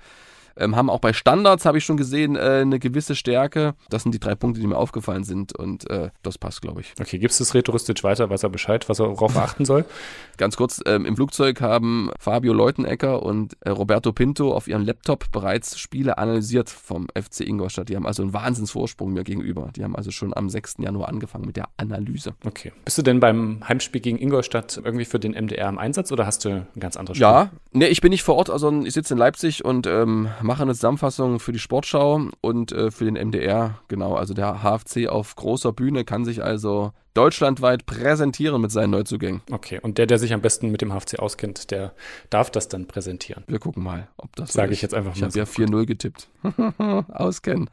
Ähm, 0.59 0.75
haben 0.75 0.89
auch 0.89 0.99
bei 0.99 1.13
Standards, 1.13 1.65
habe 1.65 1.77
ich 1.77 1.85
schon 1.85 1.97
gesehen, 1.97 2.35
äh, 2.35 2.59
eine 2.61 2.79
gewisse 2.79 3.15
Stärke. 3.15 3.75
Das 3.89 4.03
sind 4.03 4.13
die 4.13 4.19
drei 4.19 4.35
Punkte, 4.35 4.59
die 4.59 4.67
mir 4.67 4.77
aufgefallen 4.77 5.23
sind 5.23 5.55
und 5.57 5.89
äh, 5.89 6.09
das 6.21 6.37
passt, 6.37 6.61
glaube 6.61 6.81
ich. 6.81 6.93
Okay, 6.99 7.17
gibst 7.17 7.39
du 7.39 7.43
es 7.43 7.53
rhetoristisch 7.53 8.03
weiter? 8.03 8.29
Weiß 8.29 8.43
er 8.43 8.49
Bescheid, 8.49 8.87
was 8.89 8.99
er 8.99 9.07
darauf 9.07 9.35
achten 9.37 9.65
soll? 9.65 9.85
Ganz 10.37 10.57
kurz, 10.57 10.81
ähm, 10.85 11.05
im 11.05 11.15
Flugzeug 11.15 11.61
haben 11.61 12.11
Fabio 12.19 12.53
Leutenecker 12.53 13.23
und 13.23 13.57
äh, 13.61 13.69
Roberto 13.69 14.11
Pinto 14.11 14.53
auf 14.53 14.67
ihrem 14.67 14.83
Laptop 14.83 15.31
bereits 15.31 15.79
Spiele 15.79 16.17
analysiert 16.17 16.69
vom 16.69 17.07
FC 17.15 17.41
Ingolstadt. 17.41 17.89
Die 17.89 17.95
haben 17.95 18.05
also 18.05 18.23
einen 18.23 18.33
Wahnsinnsvorsprung 18.33 19.13
mir 19.13 19.23
gegenüber. 19.23 19.69
Die 19.75 19.83
haben 19.83 19.95
also 19.95 20.11
schon 20.11 20.35
am 20.35 20.49
6. 20.49 20.75
Januar 20.79 21.09
angefangen 21.09 21.45
mit 21.45 21.55
der 21.55 21.69
Analyse. 21.77 22.33
Okay. 22.45 22.73
Bist 22.85 22.97
du 22.97 23.01
denn 23.01 23.19
beim 23.19 23.61
Heimspiel 23.67 24.01
gegen 24.01 24.17
Ingolstadt 24.17 24.79
irgendwie 24.83 25.05
für 25.05 25.19
den 25.19 25.31
MDR 25.31 25.69
im 25.69 25.77
Einsatz 25.77 26.11
oder 26.11 26.25
hast 26.25 26.45
du 26.45 26.49
ein 26.49 26.67
ganz 26.79 26.97
anderes 26.97 27.17
Spiel? 27.17 27.27
Ja, 27.27 27.51
nee, 27.71 27.87
ich 27.87 28.01
bin 28.01 28.09
nicht 28.09 28.23
vor 28.23 28.35
Ort, 28.35 28.49
also 28.49 28.71
ich 28.83 28.93
sitze 28.93 29.13
in 29.13 29.17
Leipzig 29.17 29.63
und 29.63 29.87
ähm, 29.87 30.29
mache 30.49 30.63
eine 30.63 30.73
Zusammenfassung 30.73 31.39
für 31.39 31.51
die 31.51 31.59
Sportschau 31.59 32.21
und 32.41 32.71
äh, 32.71 32.89
für 32.89 33.05
den 33.05 33.13
MDR. 33.13 33.81
Genau, 33.87 34.15
also 34.15 34.33
der 34.33 34.63
HFC 34.63 35.07
auf 35.07 35.35
großer 35.35 35.73
Bühne 35.73 36.05
kann 36.05 36.25
sich 36.25 36.43
also 36.43 36.91
deutschlandweit 37.19 37.85
präsentieren 37.85 38.61
mit 38.61 38.71
seinen 38.71 38.91
Neuzugängen. 38.91 39.41
Okay, 39.51 39.77
und 39.81 39.97
der, 39.97 40.05
der 40.05 40.17
sich 40.17 40.31
am 40.31 40.39
besten 40.39 40.71
mit 40.71 40.81
dem 40.81 40.93
HFC 40.93 41.19
auskennt, 41.19 41.69
der 41.69 41.91
darf 42.29 42.49
das 42.49 42.69
dann 42.69 42.87
präsentieren. 42.87 43.43
Wir 43.47 43.59
gucken 43.59 43.83
mal, 43.83 44.07
ob 44.15 44.33
das 44.37 44.53
Sage 44.53 44.69
so 44.69 44.73
ich 44.73 44.81
jetzt 44.81 44.93
einfach 44.93 45.11
mal. 45.11 45.27
Ich 45.27 45.37
habe 45.37 45.37
ja 45.37 45.43
4-0 45.43 45.85
getippt. 45.85 46.29
Auskennen. 47.09 47.69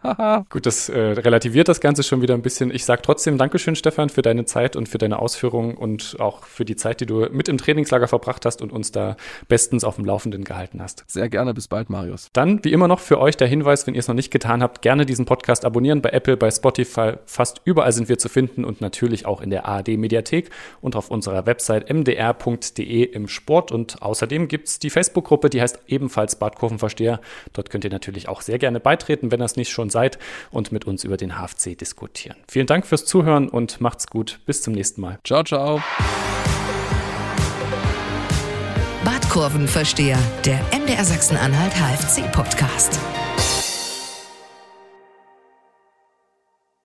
Gut, 0.51 0.67
das 0.67 0.89
äh, 0.89 0.99
relativiert 0.99 1.69
das 1.69 1.81
Ganze 1.81 2.03
schon 2.03 2.23
wieder 2.23 2.35
ein 2.35 2.43
bisschen. 2.43 2.73
Ich 2.73 2.85
sage 2.85 3.03
trotzdem 3.03 3.39
Dankeschön, 3.39 3.77
Stefan, 3.77 4.09
für 4.09 4.23
deine 4.23 4.45
Zeit 4.45 4.75
und 4.75 4.89
für 4.89 4.99
deine 4.99 5.21
Ausführungen 5.21 5.77
und 5.77 6.17
auch 6.19 6.43
für 6.43 6.65
die 6.65 6.75
Zeit, 6.75 7.01
die 7.01 7.07
du 7.07 7.29
mit 7.31 7.49
im 7.49 7.59
Trainingslager 7.59 8.09
verbracht 8.09 8.45
hast 8.45 8.63
und 8.63 8.73
uns 8.73 8.91
da 8.91 9.17
bestens 9.47 9.85
auf 9.85 9.95
dem 9.95 10.05
Laufenden 10.05 10.43
gehalten 10.43 10.83
hast. 10.83 11.05
Sehr 11.07 11.29
gerne, 11.29 11.55
bis 11.55 11.69
bald, 11.69 11.91
Marius. 11.91 12.31
Dann, 12.33 12.65
wie 12.65 12.73
immer 12.73 12.89
noch 12.89 12.99
für 12.99 13.21
euch 13.21 13.37
der 13.37 13.47
Hinweis, 13.47 13.87
wenn 13.87 13.95
ihr 13.95 14.01
es 14.01 14.09
noch 14.09 14.17
nicht 14.17 14.33
getan 14.33 14.63
habt, 14.63 14.83
gerne 14.83 15.07
diesen 15.07 15.27
Podcast 15.27 15.65
abonnieren 15.65 16.03
bei 16.03 16.11
Apple, 16.11 16.37
bei 16.37 16.51
Spotify, 16.51 17.13
fast 17.27 17.61
überall 17.65 17.93
sind 17.93 18.09
wir 18.09 18.19
zu 18.19 18.29
finden 18.29 18.65
und 18.65 18.81
natürlich 18.81 19.27
auch 19.37 19.41
in 19.43 19.51
der 19.51 19.67
ARD 19.67 19.89
Mediathek 19.97 20.51
und 20.81 20.97
auf 20.97 21.11
unserer 21.11 21.47
Website 21.47 21.93
mdr.de 21.93 23.03
im 23.05 23.29
Sport. 23.29 23.71
Und 23.71 24.03
außerdem 24.03 24.49
gibt 24.49 24.69
es 24.69 24.79
die 24.79 24.91
Facebook-Gruppe, 24.91 25.51
die 25.51 25.61
heißt 25.61 25.81
ebenfalls 25.87 26.37
Badkurvenversteher. 26.37 27.21
Dort 27.53 27.71
könnt 27.71 27.85
ihr 27.85 27.91
natürlich 27.91 28.29
auch 28.29 28.41
sehr 28.41 28.59
gerne 28.59 28.81
beitreten, 28.81 29.31
wenn 29.31 29.41
ihr 29.41 29.45
es 29.45 29.57
nicht 29.57 29.71
schon 29.71 29.91
seid, 29.91 30.19
und 30.51 30.73
mit 30.73 30.87
uns 30.87 31.05
über 31.05 31.17
den 31.17 31.39
HFC 31.39 31.77
diskutieren. 31.79 32.37
Vielen 32.49 32.67
Dank 32.67 32.87
fürs 32.87 33.05
Zuhören 33.05 33.49
und 33.49 33.81
macht's 33.81 34.07
gut. 34.07 34.41
Bis 34.47 34.63
zum 34.63 34.73
nächsten 34.73 35.01
Mal. 35.01 35.19
Ciao, 35.25 35.45
ciao. 35.45 35.83
Badkurvenversteher, 39.05 40.19
der 40.45 40.61
MDR 40.73 41.05
Sachsen-Anhalt 41.05 41.73
HFC-Podcast. 41.75 43.16